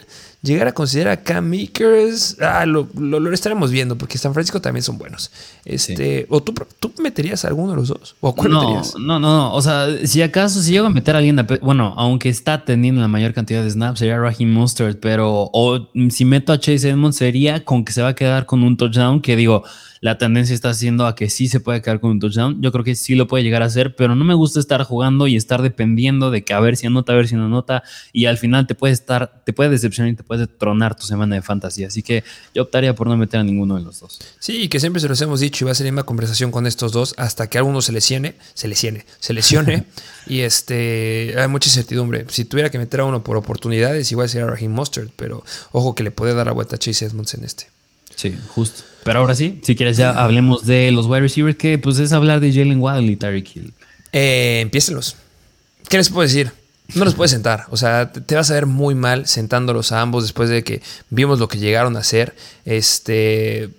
llegar 0.43 0.69
a 0.69 0.73
considerar 0.73 1.13
a 1.13 1.23
Cam 1.23 1.51
Makers, 1.51 2.39
ah, 2.41 2.65
lo, 2.65 2.89
lo, 2.95 3.33
estaremos 3.33 3.71
viendo, 3.71 3.99
porque 3.99 4.17
San 4.17 4.33
Francisco 4.33 4.61
también 4.61 4.83
son 4.83 4.97
buenos. 4.97 5.31
Este, 5.65 6.27
¿O 6.31 6.43
tú, 6.43 6.55
tú 6.79 6.93
meterías 7.03 7.45
a 7.45 7.49
alguno 7.49 7.73
de 7.73 7.77
los 7.77 7.89
dos? 7.89 8.17
¿O 8.21 8.35
cuál 8.35 8.53
no, 8.53 8.61
meterías? 8.61 8.95
No, 8.99 9.19
no, 9.19 9.37
no. 9.37 9.55
O 9.55 9.61
sea, 9.61 9.87
si 10.05 10.23
acaso, 10.23 10.63
si 10.63 10.73
llego 10.73 10.87
a 10.87 10.91
meter 10.91 11.15
a 11.15 11.19
alguien, 11.19 11.47
bueno, 11.61 11.95
aunque 11.97 12.31
está 12.31 12.65
teniendo 12.65 13.01
la 13.01 13.09
mayor 13.09 13.35
cantidad 13.35 13.63
de 13.63 13.71
snaps, 13.71 13.99
sería 13.99 14.19
Raheem 14.19 14.53
Mustard, 14.53 14.97
pero 14.97 15.51
o 15.53 15.89
si 16.11 16.25
meto 16.25 16.53
a 16.53 16.59
Chase 16.59 16.89
Edmonds 16.89 17.17
sería 17.17 17.65
con 17.65 17.85
que 17.85 17.93
se 17.93 18.03
va 18.03 18.09
a 18.09 18.15
quedar 18.15 18.47
con 18.47 18.63
un 18.63 18.77
touchdown, 18.77 19.21
que 19.21 19.37
digo, 19.37 19.63
la 20.01 20.17
tendencia 20.17 20.55
está 20.55 20.71
haciendo 20.71 21.07
a 21.07 21.15
que 21.15 21.29
sí 21.29 21.49
se 21.49 21.61
puede 21.61 21.83
quedar 21.83 22.01
con 22.01 22.13
un 22.13 22.21
touchdown. 22.21 22.63
Yo 22.63 22.73
creo 22.73 22.85
que 22.85 22.95
sí 22.95 23.15
lo 23.15 23.27
puede 23.27 23.45
llegar 23.45 23.63
a 23.63 23.67
hacer, 23.67 23.95
pero 23.97 24.15
no 24.15 24.25
me 24.25 24.33
gusta 24.33 24.59
estar 24.59 24.83
jugando 24.85 25.27
y 25.27 25.37
estar 25.37 25.61
dependiendo 25.61 26.31
de 26.31 26.43
que 26.43 26.55
a 26.55 26.61
ver 26.61 26.79
si 26.79 26.87
anota, 26.87 27.13
a 27.13 27.17
ver 27.17 27.29
si 27.29 27.35
no 27.35 27.45
anota. 27.45 27.83
Y 28.13 28.25
al 28.25 28.39
final 28.39 28.67
te 28.67 28.75
puede 28.75 28.95
estar, 28.95 29.43
te 29.45 29.53
puede 29.53 29.69
decepcionar 29.69 30.11
y 30.11 30.17
te 30.17 30.23
puede 30.23 30.47
tronar 30.47 30.97
tu 30.97 31.05
semana 31.05 31.35
de 31.35 31.43
fantasía. 31.43 31.89
Así 31.89 32.03
que 32.03 32.25
yo 32.55 32.63
optaría 32.63 32.95
por 32.95 33.09
no 33.09 33.17
meter 33.19 33.41
a 33.41 33.45
ninguno 33.45 33.77
de 33.77 33.83
los 33.83 34.01
dos. 34.01 34.19
Sí, 34.39 34.69
que 34.69 34.81
siempre 34.81 35.01
se 35.01 35.09
los 35.09 35.21
hemos 35.21 35.41
dicho 35.41 35.65
y 35.65 35.67
va 35.67 35.73
a 35.73 35.75
ser 35.75 35.93
una 35.93 36.05
conversación 36.05 36.51
con 36.51 36.67
estos 36.67 36.93
dos 36.93 37.15
hasta 37.19 37.49
que 37.49 37.59
alguno 37.59 37.83
se 37.83 37.93
lesione, 37.93 38.37
se 38.55 38.69
lesione, 38.69 39.05
se 39.19 39.35
lesione. 39.35 39.85
y 40.27 40.41
este 40.41 41.35
hay 41.37 41.49
mucha 41.49 41.69
incertidumbre. 41.69 42.25
Si 42.29 42.47
tuviera 42.47 42.71
que 42.71 42.79
meter 42.79 43.01
a 43.01 43.05
uno 43.05 43.23
por 43.23 43.37
oportunidades, 43.37 44.11
igual 44.13 44.31
sería 44.31 44.47
Raheem 44.47 44.73
Mustard, 44.73 45.09
pero 45.17 45.45
ojo 45.73 45.95
que 45.95 46.05
le 46.05 46.11
puede 46.11 46.33
dar 46.33 46.47
la 46.47 46.53
vuelta 46.53 46.77
a 46.77 46.79
Chase 46.79 47.05
Edmonds 47.05 47.35
en 47.35 47.45
este. 47.45 47.80
Sí, 48.21 48.37
justo. 48.49 48.83
Pero 49.03 49.21
ahora 49.21 49.35
sí, 49.35 49.61
si 49.63 49.75
quieres 49.75 49.97
ya 49.97 50.11
hablemos 50.11 50.67
de 50.67 50.91
los 50.93 51.07
wide 51.07 51.21
receivers, 51.23 51.57
que 51.57 51.79
pues 51.79 51.99
es 51.99 52.13
hablar 52.13 52.41
de 52.41 52.53
Jalen 52.53 52.79
Waddle 52.79 53.11
y 53.11 53.17
Tyreek 53.17 53.57
Hill. 53.57 53.73
Eh, 54.13 54.69
¿Qué 54.71 55.97
les 55.97 56.11
puedo 56.11 56.29
decir? 56.29 56.53
No 56.95 57.07
los 57.07 57.15
puedes 57.15 57.31
sentar. 57.31 57.65
O 57.71 57.79
sea, 57.79 58.13
te 58.13 58.35
vas 58.35 58.51
a 58.51 58.55
ver 58.55 58.67
muy 58.67 58.95
mal 58.95 59.27
sentándolos 59.27 59.93
a 59.93 60.03
ambos 60.03 60.25
después 60.25 60.51
de 60.51 60.63
que 60.63 60.83
vimos 61.09 61.39
lo 61.39 61.49
que 61.49 61.57
llegaron 61.57 61.97
a 61.97 62.01
hacer. 62.01 62.37
Este. 62.67 63.71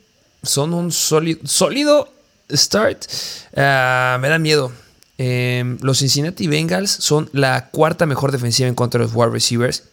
Son 0.42 0.74
un 0.74 0.92
sólido, 0.92 1.42
sólido 1.44 2.12
start. 2.52 3.06
Ah, 3.56 4.18
me 4.20 4.28
da 4.28 4.40
miedo. 4.40 4.72
Em, 5.20 5.78
los 5.82 6.00
Cincinnati 6.00 6.48
Bengals 6.48 6.90
son 6.90 7.30
la 7.32 7.70
cuarta 7.70 8.08
mejor 8.08 8.32
defensiva 8.32 8.68
en 8.68 8.74
contra 8.74 8.98
de 9.02 9.06
los 9.06 9.16
wide 9.16 9.30
receivers. 9.30 9.84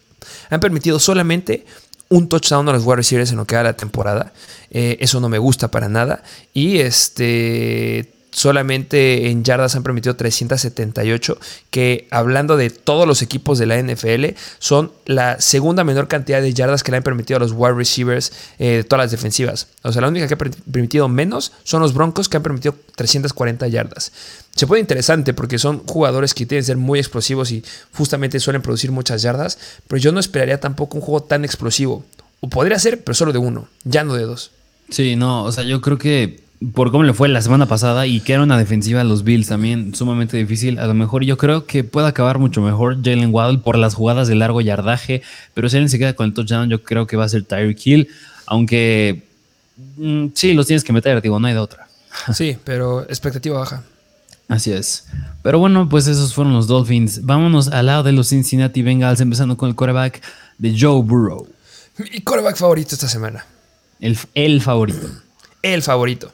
Han 0.49 0.61
permitido 0.61 0.99
solamente 0.99 1.66
un 2.09 2.28
touchdown 2.28 2.68
a 2.68 2.72
los 2.72 2.84
wide 2.84 2.96
receivers 2.96 3.30
en 3.30 3.36
lo 3.36 3.46
que 3.46 3.56
da 3.56 3.62
la 3.62 3.76
temporada. 3.76 4.32
Eh, 4.70 4.96
eso 5.00 5.20
no 5.20 5.28
me 5.28 5.38
gusta 5.38 5.68
para 5.70 5.88
nada. 5.88 6.22
Y 6.52 6.78
este 6.78 8.12
solamente 8.39 9.30
en 9.30 9.43
yardas 9.43 9.74
han 9.74 9.82
permitido 9.82 10.14
378, 10.14 11.39
que 11.70 12.07
hablando 12.12 12.57
de 12.57 12.70
todos 12.70 13.05
los 13.05 13.20
equipos 13.20 13.59
de 13.59 13.66
la 13.66 13.82
NFL, 13.82 14.36
son 14.61 14.93
la 15.07 15.41
segunda 15.41 15.82
menor 15.82 16.07
cantidad 16.07 16.41
de 16.41 16.55
yardas 16.55 16.84
que 16.84 16.93
le 16.93 16.99
han 16.99 17.03
permitido 17.03 17.39
a 17.39 17.41
los 17.41 17.51
wide 17.51 17.74
receivers 17.74 18.32
eh, 18.61 18.76
de 18.76 18.84
todas 18.84 19.07
las 19.07 19.11
defensivas. 19.11 19.66
O 19.82 19.91
sea, 19.91 20.03
la 20.03 20.09
única 20.09 20.28
que 20.28 20.34
ha 20.34 20.39
permitido 20.39 21.09
menos 21.09 21.51
son 21.64 21.82
los 21.82 21.95
Broncos, 21.95 22.28
que 22.28 22.36
han 22.36 22.45
permitido 22.45 22.76
340 22.95 23.66
yardas. 23.66 24.12
Se 24.55 24.68
puede 24.68 24.82
interesante 24.82 25.34
porque 25.34 25.59
son 25.59 25.84
jugadores 25.84 26.32
que 26.32 26.47
tienen 26.47 26.62
que 26.62 26.66
ser 26.66 26.76
muy 26.76 27.01
explosivos 27.01 27.51
y 27.51 27.64
justamente 27.93 28.39
suelen 28.39 28.62
producir 28.62 28.93
muchas 28.93 29.20
yardas, 29.20 29.59
pero 29.89 30.01
yo 30.01 30.12
no 30.12 30.20
esperaría 30.20 30.61
tampoco 30.61 30.97
un 30.97 31.03
juego 31.03 31.24
tan 31.24 31.45
explosivo. 31.45 32.05
O 32.39 32.49
podría 32.49 32.78
ser, 32.78 33.03
pero 33.03 33.16
solo 33.16 33.32
de 33.32 33.39
uno, 33.39 33.68
ya 33.82 34.05
no 34.05 34.14
de 34.14 34.22
dos. 34.22 34.53
Sí, 34.91 35.16
no, 35.16 35.43
o 35.43 35.51
sea, 35.51 35.64
yo 35.64 35.80
creo 35.80 35.99
que 35.99 36.47
por 36.74 36.90
cómo 36.90 37.04
le 37.04 37.14
fue 37.14 37.28
la 37.28 37.40
semana 37.40 37.66
pasada 37.66 38.06
y 38.06 38.20
que 38.20 38.32
era 38.32 38.42
una 38.42 38.59
defensiva 38.59 39.00
a 39.00 39.04
los 39.04 39.22
Bills 39.22 39.46
también 39.46 39.94
sumamente 39.94 40.36
difícil, 40.36 40.78
a 40.78 40.86
lo 40.86 40.94
mejor 40.94 41.24
yo 41.24 41.36
creo 41.38 41.66
que 41.66 41.84
puede 41.84 42.09
acabar 42.09 42.38
mucho 42.38 42.61
mejor 42.61 42.96
Jalen 42.96 43.32
Waddle 43.32 43.59
por 43.59 43.78
las 43.78 43.94
jugadas 43.94 44.26
de 44.26 44.34
largo 44.34 44.61
yardaje, 44.61 45.22
pero 45.54 45.68
si 45.68 45.76
alguien 45.76 45.88
se 45.88 45.98
queda 45.98 46.14
con 46.14 46.26
el 46.26 46.34
touchdown 46.34 46.68
yo 46.68 46.82
creo 46.82 47.06
que 47.06 47.16
va 47.16 47.24
a 47.24 47.28
ser 47.28 47.44
Tyreek 47.44 47.86
Hill, 47.86 48.09
aunque 48.46 49.22
mm, 49.96 50.26
sí, 50.34 50.52
los 50.52 50.66
tienes 50.66 50.82
que 50.82 50.92
meter, 50.92 51.22
digo, 51.22 51.38
no 51.38 51.46
hay 51.46 51.54
de 51.54 51.61
otra. 51.61 51.86
Sí, 52.34 52.56
pero 52.64 53.02
expectativa 53.02 53.61
baja. 53.61 53.84
Así 54.48 54.72
es. 54.72 55.06
Pero 55.42 55.61
bueno, 55.61 55.88
pues 55.88 56.09
esos 56.09 56.34
fueron 56.34 56.54
los 56.54 56.66
Dolphins. 56.66 57.24
Vámonos 57.24 57.68
al 57.68 57.86
lado 57.86 58.02
de 58.02 58.12
los 58.12 58.30
Cincinnati 58.30 58.82
Bengals, 58.82 59.20
empezando 59.20 59.56
con 59.56 59.68
el 59.68 59.76
quarterback 59.76 60.22
de 60.56 60.74
Joe 60.76 61.02
Burrow. 61.02 61.46
Mi 61.98 62.20
quarterback 62.22 62.56
favorito 62.56 62.94
esta 62.94 63.09
semana. 63.09 63.44
El, 64.00 64.18
el 64.34 64.62
favorito. 64.62 65.06
El 65.62 65.82
favorito 65.82 66.32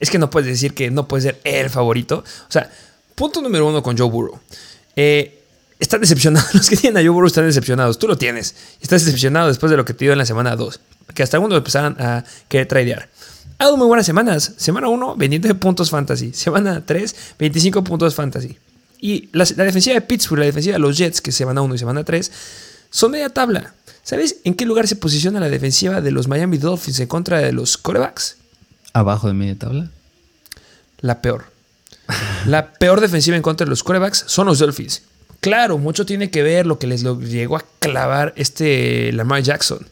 es 0.00 0.10
que 0.10 0.18
no 0.18 0.30
puedes 0.30 0.48
decir 0.48 0.74
que 0.74 0.90
no 0.90 1.06
puede 1.06 1.22
ser 1.22 1.40
el 1.44 1.70
favorito. 1.70 2.24
O 2.48 2.52
sea, 2.52 2.70
punto 3.14 3.42
número 3.42 3.68
uno 3.68 3.82
con 3.82 3.96
Joe 3.96 4.08
Burrow. 4.08 4.40
Eh, 4.96 5.44
están 5.78 6.00
decepcionados. 6.00 6.54
Los 6.54 6.68
que 6.68 6.76
tienen 6.76 6.96
a 6.96 7.00
Joe 7.00 7.10
Burrow 7.10 7.26
están 7.26 7.46
decepcionados. 7.46 7.98
Tú 7.98 8.08
lo 8.08 8.16
tienes. 8.16 8.54
Estás 8.80 9.04
decepcionado 9.04 9.48
después 9.48 9.70
de 9.70 9.76
lo 9.76 9.84
que 9.84 9.94
te 9.94 10.06
dio 10.06 10.12
en 10.12 10.18
la 10.18 10.26
semana 10.26 10.56
2. 10.56 10.80
Que 11.14 11.22
hasta 11.22 11.36
algunos 11.36 11.58
empezaron 11.58 11.96
a 12.00 12.24
querer 12.48 12.66
tradear. 12.66 13.08
Ha 13.58 13.64
dado 13.64 13.76
muy 13.76 13.86
buenas 13.86 14.06
semanas. 14.06 14.54
Semana 14.56 14.88
1, 14.88 15.16
29 15.16 15.58
puntos 15.58 15.90
fantasy. 15.90 16.32
Semana 16.32 16.82
3, 16.84 17.16
25 17.38 17.84
puntos 17.84 18.14
fantasy. 18.14 18.58
Y 19.00 19.28
la, 19.32 19.44
defensiva 19.44 19.94
de 19.94 20.00
Pittsburgh, 20.00 20.40
la 20.40 20.46
defensiva 20.46 20.74
de 20.74 20.78
los 20.78 20.96
Jets, 20.96 21.20
que 21.20 21.32
semana 21.32 21.62
1 21.62 21.74
y 21.74 21.78
semana 21.78 22.04
3, 22.04 22.30
son 22.90 23.10
media 23.10 23.28
tabla. 23.28 23.74
¿Sabes 24.02 24.36
en 24.44 24.54
qué 24.54 24.64
lugar 24.64 24.88
se 24.88 24.96
posiciona 24.96 25.40
la 25.40 25.48
defensiva 25.48 26.00
de 26.00 26.10
los 26.10 26.26
Miami 26.26 26.58
Dolphins 26.58 27.00
en 27.00 27.06
contra 27.06 27.38
de 27.38 27.52
los 27.52 27.76
corebacks? 27.76 28.36
Abajo 28.92 29.28
de 29.28 29.34
media 29.34 29.58
tabla? 29.58 29.90
La 31.00 31.22
peor. 31.22 31.44
La 32.46 32.72
peor 32.72 33.00
defensiva 33.00 33.36
en 33.36 33.42
contra 33.42 33.64
de 33.64 33.70
los 33.70 33.82
corebacks 33.82 34.24
son 34.26 34.46
los 34.46 34.58
Dolphins. 34.58 35.02
Claro, 35.40 35.78
mucho 35.78 36.04
tiene 36.04 36.30
que 36.30 36.42
ver 36.42 36.66
lo 36.66 36.78
que 36.78 36.86
les 36.86 37.02
llegó 37.02 37.56
a 37.56 37.64
clavar 37.78 38.34
este 38.36 39.12
Lamar 39.12 39.42
Jackson. 39.42 39.86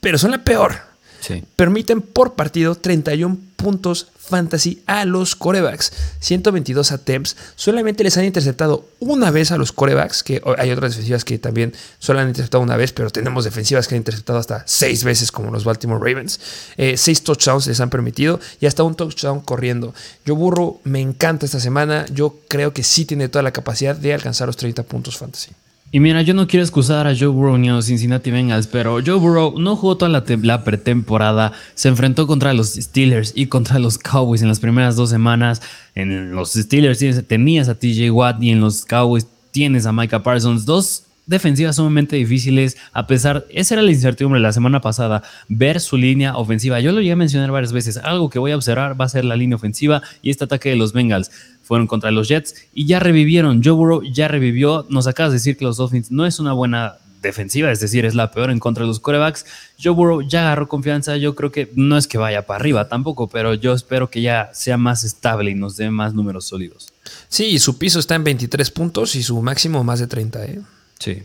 Pero 0.00 0.18
son 0.18 0.30
la 0.30 0.44
peor. 0.44 0.76
Sí. 1.20 1.42
Permiten 1.56 2.02
por 2.02 2.34
partido 2.34 2.74
31 2.74 3.38
puntos 3.56 4.08
fantasy 4.28 4.82
a 4.86 5.04
los 5.04 5.36
corebacks. 5.36 5.92
122 6.20 6.92
attempts. 6.92 7.36
Solamente 7.56 8.04
les 8.04 8.16
han 8.16 8.24
interceptado 8.24 8.88
una 9.00 9.30
vez 9.30 9.52
a 9.52 9.56
los 9.56 9.72
corebacks, 9.72 10.22
que 10.22 10.42
hay 10.58 10.70
otras 10.70 10.92
defensivas 10.92 11.24
que 11.24 11.38
también 11.38 11.72
solo 11.98 12.20
han 12.20 12.28
interceptado 12.28 12.62
una 12.62 12.76
vez, 12.76 12.92
pero 12.92 13.10
tenemos 13.10 13.44
defensivas 13.44 13.88
que 13.88 13.94
han 13.94 14.00
interceptado 14.00 14.38
hasta 14.38 14.64
seis 14.66 15.04
veces, 15.04 15.30
como 15.30 15.50
los 15.50 15.64
Baltimore 15.64 16.00
Ravens. 16.00 16.40
Eh, 16.76 16.96
seis 16.96 17.22
touchdowns 17.22 17.66
les 17.66 17.80
han 17.80 17.90
permitido 17.90 18.40
y 18.60 18.66
hasta 18.66 18.82
un 18.82 18.94
touchdown 18.94 19.40
corriendo. 19.40 19.94
Yo 20.24 20.36
burro, 20.36 20.80
me 20.84 21.00
encanta 21.00 21.46
esta 21.46 21.60
semana. 21.60 22.06
Yo 22.12 22.38
creo 22.48 22.72
que 22.72 22.82
sí 22.82 23.04
tiene 23.04 23.28
toda 23.28 23.42
la 23.42 23.52
capacidad 23.52 23.96
de 23.96 24.14
alcanzar 24.14 24.46
los 24.46 24.56
30 24.56 24.82
puntos 24.84 25.16
fantasy. 25.16 25.50
Y 25.94 26.00
mira, 26.00 26.22
yo 26.22 26.34
no 26.34 26.48
quiero 26.48 26.64
excusar 26.64 27.06
a 27.06 27.14
Joe 27.16 27.28
Burrow 27.28 27.56
ni 27.56 27.68
a 27.68 27.74
los 27.74 27.86
Cincinnati 27.86 28.32
Bengals, 28.32 28.66
pero 28.66 28.94
Joe 28.94 29.14
Burrow 29.14 29.60
no 29.60 29.76
jugó 29.76 29.96
toda 29.96 30.08
la, 30.08 30.64
pretemporada, 30.64 31.52
se 31.76 31.86
enfrentó 31.86 32.26
contra 32.26 32.52
los 32.52 32.74
Steelers 32.74 33.32
y 33.36 33.46
contra 33.46 33.78
los 33.78 33.96
Cowboys 33.96 34.42
en 34.42 34.48
las 34.48 34.58
primeras 34.58 34.96
dos 34.96 35.10
semanas. 35.10 35.62
En 35.94 36.32
los 36.32 36.54
Steelers 36.54 36.98
tenías 37.28 37.68
a 37.68 37.76
TJ 37.78 38.10
Watt 38.10 38.42
y 38.42 38.50
en 38.50 38.60
los 38.60 38.84
Cowboys 38.84 39.28
tienes 39.52 39.86
a 39.86 39.92
Micah 39.92 40.24
Parsons, 40.24 40.66
dos 40.66 41.04
defensivas 41.26 41.76
sumamente 41.76 42.16
difíciles, 42.16 42.76
a 42.92 43.06
pesar, 43.06 43.46
esa 43.50 43.74
era 43.74 43.82
la 43.82 43.90
incertidumbre 43.92 44.40
la 44.40 44.52
semana 44.52 44.80
pasada, 44.80 45.22
ver 45.48 45.80
su 45.80 45.96
línea 45.96 46.36
ofensiva. 46.36 46.80
Yo 46.80 46.90
lo 46.90 46.98
llegué 46.98 47.12
a 47.12 47.16
mencionar 47.16 47.50
varias 47.50 47.72
veces, 47.72 47.98
algo 47.98 48.30
que 48.30 48.38
voy 48.38 48.50
a 48.50 48.56
observar 48.56 49.00
va 49.00 49.04
a 49.04 49.08
ser 49.08 49.24
la 49.24 49.36
línea 49.36 49.56
ofensiva 49.56 50.02
y 50.22 50.30
este 50.30 50.44
ataque 50.44 50.70
de 50.70 50.76
los 50.76 50.92
Bengals 50.92 51.30
fueron 51.64 51.86
contra 51.86 52.10
los 52.10 52.28
Jets 52.28 52.54
y 52.72 52.86
ya 52.86 53.00
revivieron. 53.00 53.62
Joe 53.64 53.72
Burrow 53.72 54.02
ya 54.02 54.28
revivió. 54.28 54.86
Nos 54.90 55.06
acabas 55.06 55.32
de 55.32 55.38
decir 55.38 55.56
que 55.56 55.64
los 55.64 55.76
Dolphins 55.76 56.10
no 56.10 56.26
es 56.26 56.38
una 56.38 56.52
buena 56.52 56.98
defensiva, 57.24 57.72
es 57.72 57.80
decir, 57.80 58.04
es 58.04 58.14
la 58.14 58.30
peor 58.30 58.50
en 58.50 58.60
contra 58.60 58.82
de 58.84 58.88
los 58.88 59.00
corebacks. 59.00 59.46
Joe 59.82 59.92
Burrow 59.92 60.22
ya 60.22 60.42
agarró 60.42 60.68
confianza. 60.68 61.16
Yo 61.16 61.34
creo 61.34 61.50
que 61.50 61.72
no 61.74 61.98
es 61.98 62.06
que 62.06 62.18
vaya 62.18 62.46
para 62.46 62.60
arriba 62.60 62.88
tampoco, 62.88 63.28
pero 63.28 63.54
yo 63.54 63.72
espero 63.72 64.10
que 64.10 64.22
ya 64.22 64.50
sea 64.52 64.76
más 64.76 65.02
estable 65.02 65.50
y 65.50 65.54
nos 65.54 65.76
dé 65.76 65.90
más 65.90 66.14
números 66.14 66.44
sólidos. 66.44 66.92
Sí, 67.28 67.58
su 67.58 67.78
piso 67.78 67.98
está 67.98 68.14
en 68.14 68.24
23 68.24 68.70
puntos 68.70 69.16
y 69.16 69.22
su 69.22 69.40
máximo 69.42 69.82
más 69.82 69.98
de 69.98 70.06
30, 70.06 70.44
¿eh? 70.44 70.60
Sí. 71.00 71.22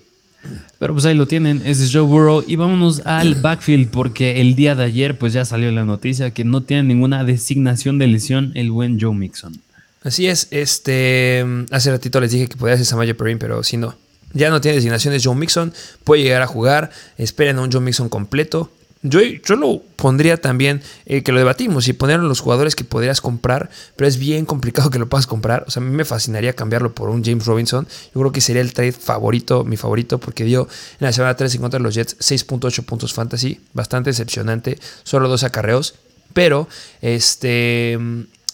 Pero 0.80 0.94
pues 0.94 1.06
ahí 1.06 1.16
lo 1.16 1.28
tienen, 1.28 1.62
ese 1.66 1.84
es 1.84 1.92
Joe 1.92 2.02
Burrow. 2.02 2.44
Y 2.48 2.56
vámonos 2.56 3.06
al 3.06 3.36
backfield, 3.36 3.90
porque 3.90 4.40
el 4.40 4.56
día 4.56 4.76
de 4.76 4.86
ayer 4.86 5.18
pues 5.18 5.34
ya 5.34 5.44
salió 5.44 5.72
la 5.72 5.84
noticia 5.84 6.32
que 6.32 6.46
no 6.46 6.62
tiene 6.62 6.84
ninguna 6.84 7.24
designación 7.24 8.00
de 8.00 8.08
lesión 8.08 8.52
el 8.56 8.72
buen 8.72 9.00
Joe 9.00 9.14
Mixon. 9.14 9.60
Así 10.02 10.28
es, 10.28 10.48
este 10.52 11.46
hace 11.72 11.92
ratito 11.92 12.22
les 12.22 12.32
dije 12.32 12.48
que 12.48 12.56
podía 12.56 12.78
ser 12.78 12.86
Samaje 12.86 13.14
Perrin, 13.14 13.38
pero 13.38 13.64
si 13.64 13.78
no. 13.78 13.96
Ya 14.34 14.50
no 14.50 14.62
tiene 14.62 14.76
designaciones 14.76 15.26
Joe 15.26 15.36
Mixon, 15.36 15.74
puede 16.04 16.24
llegar 16.24 16.42
a 16.42 16.48
jugar, 16.48 16.92
esperen 17.18 17.58
a 17.58 17.62
un 17.62 17.72
Joe 17.72 17.82
Mixon 17.82 18.10
completo. 18.10 18.72
Yo, 19.02 19.22
yo 19.22 19.56
lo 19.56 19.82
pondría 19.96 20.38
también, 20.38 20.82
eh, 21.06 21.24
que 21.24 21.32
lo 21.32 21.40
debatimos, 21.40 21.88
y 21.88 21.94
poner 21.94 22.20
los 22.20 22.42
jugadores 22.42 22.76
que 22.76 22.84
podrías 22.84 23.22
comprar, 23.22 23.70
pero 23.96 24.08
es 24.08 24.18
bien 24.18 24.46
complicado 24.46 24.90
que 24.92 25.00
lo 25.00 25.10
puedas 25.10 25.26
comprar. 25.26 25.64
O 25.68 25.72
sea, 25.72 25.82
a 25.82 25.86
mí 25.86 25.92
me 25.92 26.06
fascinaría 26.06 26.54
cambiarlo 26.54 26.94
por 26.94 27.10
un 27.10 27.24
James 27.24 27.46
Robinson. 27.46 27.88
Yo 28.14 28.22
creo 28.22 28.32
que 28.32 28.42
sería 28.42 28.62
el 28.62 28.74
trade 28.74 28.92
favorito, 28.92 29.64
mi 29.64 29.78
favorito, 29.78 30.20
porque 30.20 30.44
dio 30.44 30.68
en 31.00 31.06
la 31.06 31.14
semana 31.14 31.36
3 31.36 31.56
en 31.56 31.62
contra 31.62 31.80
de 31.80 31.84
los 31.84 31.96
Jets 31.96 32.18
6.8 32.20 32.84
puntos 32.84 33.14
fantasy, 33.14 33.62
bastante 33.74 34.12
decepcionante, 34.12 34.78
solo 35.04 35.28
dos 35.28 35.44
acarreos. 35.44 35.96
Pero, 36.34 36.68
este 37.02 37.98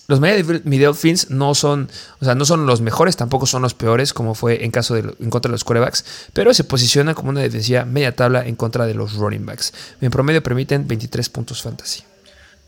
los 0.08 0.20
Miami 0.20 0.78
Dolphins 0.78 1.32
no 1.32 1.56
son, 1.56 1.89
o 2.20 2.26
sea, 2.26 2.36
no 2.36 2.45
son 2.45 2.66
los 2.66 2.82
mejores, 2.82 3.16
tampoco 3.18 3.45
son 3.45 3.62
los 3.64 3.74
peores, 3.74 4.14
como 4.14 4.36
fue 4.36 4.64
en 4.64 4.72
caso 4.72 4.93
de 4.93 5.14
en 5.20 5.30
contra 5.30 5.49
de 5.49 5.53
los 5.53 5.64
quarterbacks, 5.64 6.06
pero 6.34 6.53
se 6.53 6.64
posiciona 6.64 7.16
como 7.16 7.30
una 7.30 7.41
defensiva 7.41 7.86
media 7.86 8.16
tabla 8.16 8.45
en 8.45 8.56
contra 8.56 8.86
de 8.86 8.93
los 8.93 9.14
running 9.14 9.45
backs. 9.45 9.74
En 10.01 10.12
promedio 10.12 10.43
permiten 10.43 10.88
23 10.88 11.30
puntos 11.30 11.62
fantasy. 11.62 12.03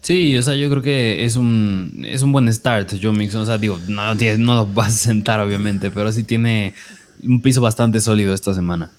Sí, 0.01 0.37
o 0.37 0.41
sea, 0.41 0.55
yo 0.55 0.69
creo 0.69 0.81
que 0.81 1.25
es 1.25 1.35
un, 1.35 2.05
es 2.07 2.21
un 2.21 2.31
buen 2.31 2.51
start, 2.53 2.93
Joe 3.01 3.11
Mixon. 3.11 3.41
O 3.41 3.45
sea, 3.45 3.57
digo, 3.57 3.79
no, 3.87 4.15
no 4.15 4.55
lo 4.55 4.65
vas 4.65 4.87
a 4.87 4.97
sentar, 4.97 5.39
obviamente, 5.39 5.91
pero 5.91 6.11
sí 6.11 6.23
tiene 6.23 6.73
un 7.23 7.41
piso 7.41 7.61
bastante 7.61 7.99
sólido 7.99 8.33
esta 8.33 8.53
semana. 8.53 8.91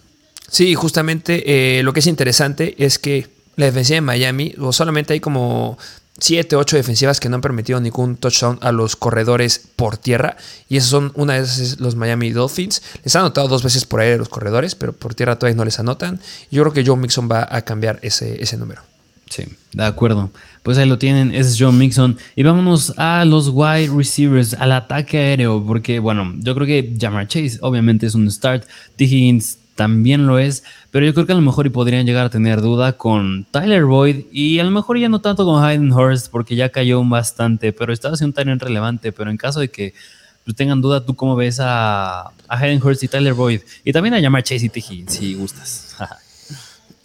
Sí, 0.50 0.74
justamente 0.74 1.78
eh, 1.78 1.82
lo 1.82 1.92
que 1.92 2.00
es 2.00 2.06
interesante 2.06 2.74
es 2.78 2.98
que 2.98 3.28
la 3.56 3.66
defensiva 3.66 3.96
de 3.96 4.00
Miami, 4.02 4.54
o 4.58 4.72
solamente 4.72 5.14
hay 5.14 5.20
como 5.20 5.78
7, 6.20 6.56
8 6.56 6.76
defensivas 6.76 7.20
que 7.20 7.28
no 7.28 7.36
han 7.36 7.40
permitido 7.40 7.80
ningún 7.80 8.16
touchdown 8.16 8.58
a 8.62 8.72
los 8.72 8.96
corredores 8.96 9.60
por 9.76 9.96
tierra. 9.96 10.36
Y 10.68 10.76
esos 10.76 10.90
son 10.90 11.12
una 11.14 11.34
de 11.34 11.40
esas 11.40 11.80
los 11.80 11.94
Miami 11.94 12.30
Dolphins. 12.30 12.82
Les 13.04 13.14
han 13.16 13.20
anotado 13.20 13.48
dos 13.48 13.62
veces 13.62 13.84
por 13.84 14.00
aire 14.00 14.18
los 14.18 14.28
corredores, 14.28 14.74
pero 14.74 14.92
por 14.92 15.14
tierra 15.14 15.38
todavía 15.38 15.56
no 15.56 15.64
les 15.64 15.78
anotan. 15.78 16.20
Yo 16.50 16.62
creo 16.62 16.72
que 16.72 16.84
Joe 16.84 16.96
Mixon 16.96 17.28
va 17.30 17.46
a 17.50 17.62
cambiar 17.62 17.98
ese, 18.02 18.42
ese 18.42 18.56
número. 18.56 18.82
Sí, 19.30 19.44
de 19.72 19.84
acuerdo. 19.84 20.30
Pues 20.62 20.78
ahí 20.78 20.88
lo 20.88 20.98
tienen, 20.98 21.34
es 21.34 21.56
John 21.58 21.78
Mixon. 21.78 22.16
Y 22.34 22.42
vámonos 22.42 22.94
a 22.96 23.24
los 23.24 23.50
wide 23.52 23.90
receivers, 23.94 24.54
al 24.54 24.72
ataque 24.72 25.18
aéreo, 25.18 25.64
porque 25.64 25.98
bueno, 25.98 26.34
yo 26.38 26.54
creo 26.54 26.66
que 26.66 26.96
Jamar 26.98 27.28
Chase 27.28 27.58
obviamente 27.60 28.06
es 28.06 28.14
un 28.14 28.30
start. 28.30 28.64
T. 28.96 29.04
Higgins 29.04 29.58
también 29.78 30.26
lo 30.26 30.40
es, 30.40 30.64
pero 30.90 31.06
yo 31.06 31.14
creo 31.14 31.24
que 31.24 31.30
a 31.30 31.36
lo 31.36 31.40
mejor 31.40 31.64
y 31.64 31.70
podrían 31.70 32.04
llegar 32.04 32.26
a 32.26 32.30
tener 32.30 32.60
duda 32.60 32.94
con 32.94 33.46
Tyler 33.52 33.84
Boyd 33.84 34.24
y 34.32 34.58
a 34.58 34.64
lo 34.64 34.72
mejor 34.72 34.98
ya 34.98 35.08
no 35.08 35.20
tanto 35.20 35.44
con 35.44 35.64
Hayden 35.64 35.92
Hurst 35.92 36.32
porque 36.32 36.56
ya 36.56 36.70
cayó 36.70 37.00
bastante, 37.04 37.72
pero 37.72 37.92
estaba 37.92 38.16
siendo 38.16 38.30
un 38.30 38.34
talent 38.34 38.60
relevante, 38.60 39.12
pero 39.12 39.30
en 39.30 39.36
caso 39.36 39.60
de 39.60 39.68
que 39.68 39.94
pues, 40.44 40.56
tengan 40.56 40.80
duda, 40.80 41.06
¿tú 41.06 41.14
cómo 41.14 41.36
ves 41.36 41.60
a, 41.60 42.22
a 42.22 42.32
Hayden 42.48 42.82
Hurst 42.82 43.04
y 43.04 43.08
Tyler 43.08 43.34
Boyd? 43.34 43.60
Y 43.84 43.92
también 43.92 44.14
a 44.14 44.18
llamar 44.18 44.42
Chase 44.42 44.66
y 44.66 44.68
T. 44.68 44.82
si 45.06 45.34
gustas. 45.34 45.94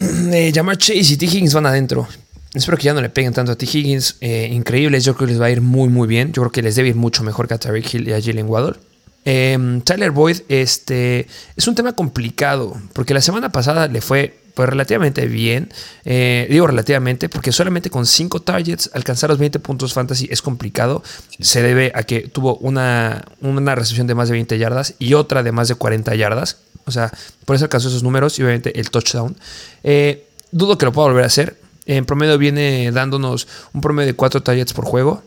eh, 0.00 0.50
llamar 0.52 0.76
Chase 0.76 1.14
y 1.14 1.16
T. 1.16 1.26
Higgins 1.26 1.54
van 1.54 1.66
adentro. 1.66 2.08
Espero 2.54 2.76
que 2.76 2.84
ya 2.84 2.94
no 2.94 3.02
le 3.02 3.08
peguen 3.08 3.32
tanto 3.32 3.52
a 3.52 3.54
T. 3.54 3.66
Higgins. 3.66 4.16
Eh, 4.20 4.50
increíbles, 4.52 5.04
yo 5.04 5.14
creo 5.14 5.28
que 5.28 5.32
les 5.34 5.40
va 5.40 5.46
a 5.46 5.50
ir 5.50 5.60
muy, 5.60 5.88
muy 5.88 6.08
bien. 6.08 6.32
Yo 6.32 6.42
creo 6.42 6.50
que 6.50 6.62
les 6.62 6.74
debe 6.74 6.88
ir 6.88 6.96
mucho 6.96 7.22
mejor 7.22 7.46
que 7.46 7.54
a 7.54 7.58
Tariq 7.58 7.94
Hill 7.94 8.08
y 8.08 8.12
a 8.14 8.20
Jalen 8.20 8.48
Waddle. 8.48 8.80
Em, 9.24 9.80
Tyler 9.80 10.10
Boyd 10.10 10.40
este, 10.48 11.26
es 11.56 11.66
un 11.66 11.74
tema 11.74 11.94
complicado, 11.94 12.76
porque 12.92 13.14
la 13.14 13.22
semana 13.22 13.50
pasada 13.50 13.88
le 13.88 14.00
fue 14.00 14.38
pues, 14.54 14.68
relativamente 14.68 15.26
bien. 15.26 15.72
Eh, 16.04 16.46
digo 16.50 16.66
relativamente, 16.66 17.28
porque 17.28 17.52
solamente 17.52 17.90
con 17.90 18.06
5 18.06 18.42
targets 18.42 18.90
alcanzar 18.94 19.30
los 19.30 19.38
20 19.38 19.58
puntos 19.58 19.92
fantasy 19.92 20.28
es 20.30 20.42
complicado. 20.42 21.02
Se 21.40 21.62
debe 21.62 21.90
a 21.94 22.04
que 22.04 22.20
tuvo 22.28 22.56
una, 22.56 23.24
una 23.40 23.74
recepción 23.74 24.06
de 24.06 24.14
más 24.14 24.28
de 24.28 24.32
20 24.32 24.58
yardas 24.58 24.94
y 24.98 25.14
otra 25.14 25.42
de 25.42 25.52
más 25.52 25.68
de 25.68 25.74
40 25.74 26.14
yardas. 26.14 26.58
O 26.86 26.90
sea, 26.90 27.10
por 27.44 27.56
eso 27.56 27.64
alcanzó 27.64 27.88
esos 27.88 28.02
números 28.02 28.38
y 28.38 28.42
obviamente 28.42 28.78
el 28.78 28.90
touchdown. 28.90 29.36
Eh, 29.82 30.26
dudo 30.52 30.78
que 30.78 30.84
lo 30.84 30.92
pueda 30.92 31.08
volver 31.08 31.24
a 31.24 31.28
hacer. 31.28 31.58
En 31.86 32.04
promedio 32.06 32.38
viene 32.38 32.90
dándonos 32.92 33.48
un 33.72 33.80
promedio 33.80 34.08
de 34.08 34.16
4 34.16 34.42
targets 34.42 34.72
por 34.72 34.84
juego. 34.84 35.22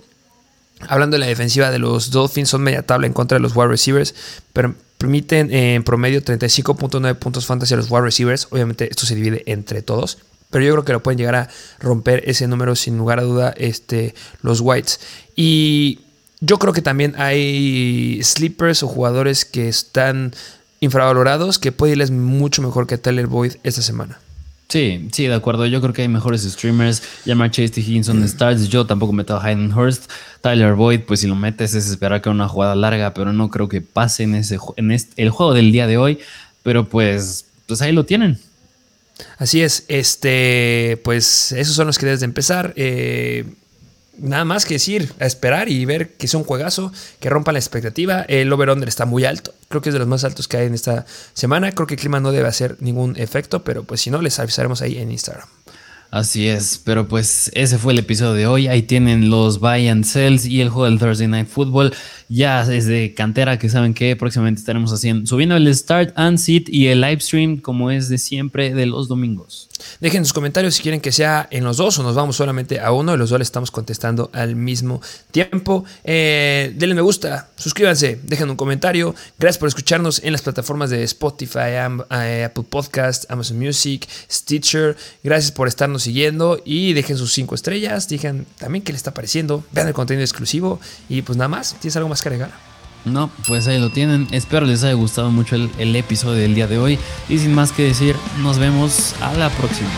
Hablando 0.87 1.15
de 1.15 1.19
la 1.19 1.27
defensiva 1.27 1.71
de 1.71 1.79
los 1.79 2.11
Dolphins, 2.11 2.49
son 2.49 2.61
media 2.61 2.83
tabla 2.83 3.07
en 3.07 3.13
contra 3.13 3.37
de 3.37 3.41
los 3.41 3.55
wide 3.55 3.67
receivers, 3.67 4.13
pero 4.53 4.75
permiten 4.97 5.53
en 5.53 5.83
promedio 5.83 6.21
35.9 6.23 7.15
puntos 7.15 7.45
fantasy 7.45 7.73
a 7.73 7.77
los 7.77 7.89
wide 7.89 8.03
receivers. 8.03 8.47
Obviamente 8.51 8.89
esto 8.89 9.05
se 9.05 9.15
divide 9.15 9.43
entre 9.47 9.81
todos, 9.81 10.19
pero 10.49 10.63
yo 10.63 10.73
creo 10.73 10.85
que 10.85 10.93
lo 10.93 11.03
pueden 11.03 11.17
llegar 11.17 11.35
a 11.35 11.49
romper 11.79 12.23
ese 12.25 12.47
número 12.47 12.75
sin 12.75 12.97
lugar 12.97 13.19
a 13.19 13.23
duda 13.23 13.53
este, 13.57 14.13
los 14.41 14.61
Whites. 14.61 14.99
Y 15.35 16.01
yo 16.39 16.59
creo 16.59 16.73
que 16.73 16.81
también 16.81 17.15
hay 17.17 18.21
sleepers 18.23 18.83
o 18.83 18.87
jugadores 18.87 19.45
que 19.45 19.67
están 19.67 20.33
infravalorados 20.79 21.57
que 21.57 21.71
puede 21.71 21.93
irles 21.93 22.11
mucho 22.11 22.61
mejor 22.61 22.85
que 22.85 22.97
Tyler 22.97 23.27
Boyd 23.27 23.55
esta 23.63 23.81
semana. 23.81 24.19
Sí, 24.69 25.07
sí, 25.13 25.27
de 25.27 25.33
acuerdo. 25.33 25.65
Yo 25.65 25.79
creo 25.79 25.93
que 25.93 26.01
hay 26.01 26.07
mejores 26.09 26.41
streamers. 26.43 27.01
Llamar 27.25 27.51
Chase 27.51 27.69
T. 27.69 27.81
Higginson 27.81 28.19
mm. 28.19 28.23
Stars. 28.25 28.67
Yo 28.67 28.85
tampoco 28.85 29.13
meto 29.13 29.37
a 29.37 29.43
Hayden 29.43 29.73
Hurst. 29.73 30.11
Tyler 30.41 30.73
Boyd, 30.73 31.01
pues 31.01 31.21
si 31.21 31.27
lo 31.27 31.35
metes 31.35 31.73
es 31.73 31.89
esperar 31.89 32.21
que 32.21 32.29
una 32.29 32.47
jugada 32.47 32.75
larga, 32.75 33.13
pero 33.13 33.31
no 33.31 33.49
creo 33.49 33.69
que 33.69 33.81
pase 33.81 34.23
en, 34.23 34.35
ese, 34.35 34.57
en 34.75 34.91
este, 34.91 35.21
el 35.21 35.29
juego 35.29 35.53
del 35.53 35.71
día 35.71 35.87
de 35.87 35.97
hoy. 35.97 36.19
Pero 36.63 36.85
pues, 36.85 37.45
pues 37.65 37.81
ahí 37.81 37.93
lo 37.93 38.05
tienen. 38.05 38.39
Así 39.37 39.61
es. 39.61 39.85
Este, 39.87 40.99
pues 41.03 41.53
esos 41.53 41.75
son 41.75 41.87
los 41.87 41.97
que 41.97 42.05
debes 42.05 42.19
de 42.19 42.25
empezar. 42.25 42.73
Eh, 42.75 43.45
nada 44.19 44.45
más 44.45 44.65
que 44.65 44.75
decir, 44.75 45.11
a 45.19 45.25
esperar 45.25 45.69
y 45.69 45.85
ver 45.85 46.13
que 46.13 46.27
sea 46.27 46.39
un 46.39 46.45
juegazo, 46.45 46.91
que 47.19 47.29
rompa 47.29 47.51
la 47.51 47.59
expectativa. 47.59 48.21
El 48.21 48.51
over-under 48.51 48.87
está 48.87 49.05
muy 49.05 49.25
alto, 49.25 49.53
creo 49.69 49.81
que 49.81 49.89
es 49.89 49.93
de 49.93 49.99
los 49.99 50.07
más 50.07 50.23
altos 50.23 50.47
que 50.47 50.57
hay 50.57 50.67
en 50.67 50.73
esta 50.73 51.05
semana. 51.33 51.71
Creo 51.71 51.87
que 51.87 51.95
el 51.95 51.99
clima 51.99 52.19
no 52.19 52.31
debe 52.31 52.47
hacer 52.47 52.77
ningún 52.79 53.15
efecto, 53.17 53.63
pero 53.63 53.83
pues 53.83 54.01
si 54.01 54.09
no, 54.09 54.21
les 54.21 54.39
avisaremos 54.39 54.81
ahí 54.81 54.97
en 54.97 55.11
Instagram. 55.11 55.47
Así 56.09 56.47
es, 56.47 56.81
pero 56.85 57.07
pues 57.09 57.51
ese 57.53 57.77
fue 57.77 57.91
el 57.91 57.99
episodio 57.99 58.33
de 58.33 58.47
hoy. 58.47 58.67
Ahí 58.67 58.83
tienen 58.83 59.29
los 59.29 59.59
buy 59.59 59.89
and 59.89 60.05
sells 60.05 60.45
y 60.45 60.61
el 60.61 60.69
juego 60.69 60.85
del 60.85 60.99
Thursday 60.99 61.27
Night 61.27 61.49
Football. 61.49 61.93
Ya 62.29 62.65
desde 62.65 63.13
cantera 63.13 63.59
que 63.59 63.67
saben 63.67 63.93
que 63.93 64.15
próximamente 64.15 64.59
estaremos 64.59 64.93
haciendo, 64.93 65.27
subiendo 65.27 65.57
el 65.57 65.73
start 65.75 66.13
and 66.15 66.37
sit 66.37 66.69
y 66.69 66.87
el 66.87 67.01
live 67.01 67.19
stream 67.19 67.57
como 67.57 67.91
es 67.91 68.07
de 68.07 68.17
siempre 68.17 68.73
de 68.73 68.85
los 68.85 69.09
domingos. 69.09 69.66
Dejen 69.99 70.25
sus 70.25 70.33
comentarios 70.33 70.75
si 70.75 70.81
quieren 70.81 71.01
que 71.01 71.11
sea 71.11 71.47
en 71.51 71.63
los 71.63 71.77
dos 71.77 71.97
o 71.99 72.03
nos 72.03 72.15
vamos 72.15 72.35
solamente 72.35 72.79
a 72.79 72.91
uno 72.91 73.13
y 73.13 73.17
los 73.17 73.29
dos 73.29 73.39
le 73.39 73.43
estamos 73.43 73.71
contestando 73.71 74.29
al 74.33 74.55
mismo 74.55 75.01
tiempo. 75.31 75.85
Eh, 76.03 76.73
denle 76.75 76.95
me 76.95 77.01
gusta, 77.01 77.49
suscríbanse, 77.55 78.19
dejen 78.23 78.49
un 78.49 78.55
comentario. 78.55 79.15
Gracias 79.39 79.57
por 79.57 79.67
escucharnos 79.67 80.21
en 80.23 80.31
las 80.31 80.41
plataformas 80.41 80.89
de 80.89 81.03
Spotify, 81.03 81.75
eh, 82.11 82.43
Apple 82.45 82.65
Podcast, 82.69 83.29
Amazon 83.29 83.59
Music, 83.59 84.07
Stitcher. 84.29 84.95
Gracias 85.23 85.51
por 85.51 85.67
estarnos 85.67 86.03
siguiendo 86.03 86.61
y 86.65 86.93
dejen 86.93 87.17
sus 87.17 87.33
cinco 87.33 87.55
estrellas. 87.55 88.07
Digan 88.07 88.45
también 88.57 88.83
qué 88.83 88.91
les 88.91 88.99
está 88.99 89.13
pareciendo. 89.13 89.63
Vean 89.71 89.87
el 89.87 89.93
contenido 89.93 90.23
exclusivo 90.23 90.79
y 91.09 91.21
pues 91.21 91.37
nada 91.37 91.49
más. 91.49 91.75
¿Tienes 91.79 91.95
algo 91.95 92.09
más 92.09 92.21
que 92.21 92.29
agregar? 92.29 92.66
No, 93.13 93.29
pues 93.47 93.67
ahí 93.67 93.79
lo 93.79 93.89
tienen. 93.89 94.27
Espero 94.31 94.65
les 94.65 94.83
haya 94.83 94.93
gustado 94.93 95.31
mucho 95.31 95.55
el, 95.55 95.69
el 95.77 95.95
episodio 95.95 96.41
del 96.41 96.55
día 96.55 96.67
de 96.67 96.77
hoy. 96.77 96.99
Y 97.29 97.39
sin 97.39 97.53
más 97.53 97.71
que 97.71 97.83
decir, 97.83 98.15
nos 98.41 98.59
vemos 98.59 99.15
a 99.21 99.33
la 99.33 99.49
próxima. 99.49 99.89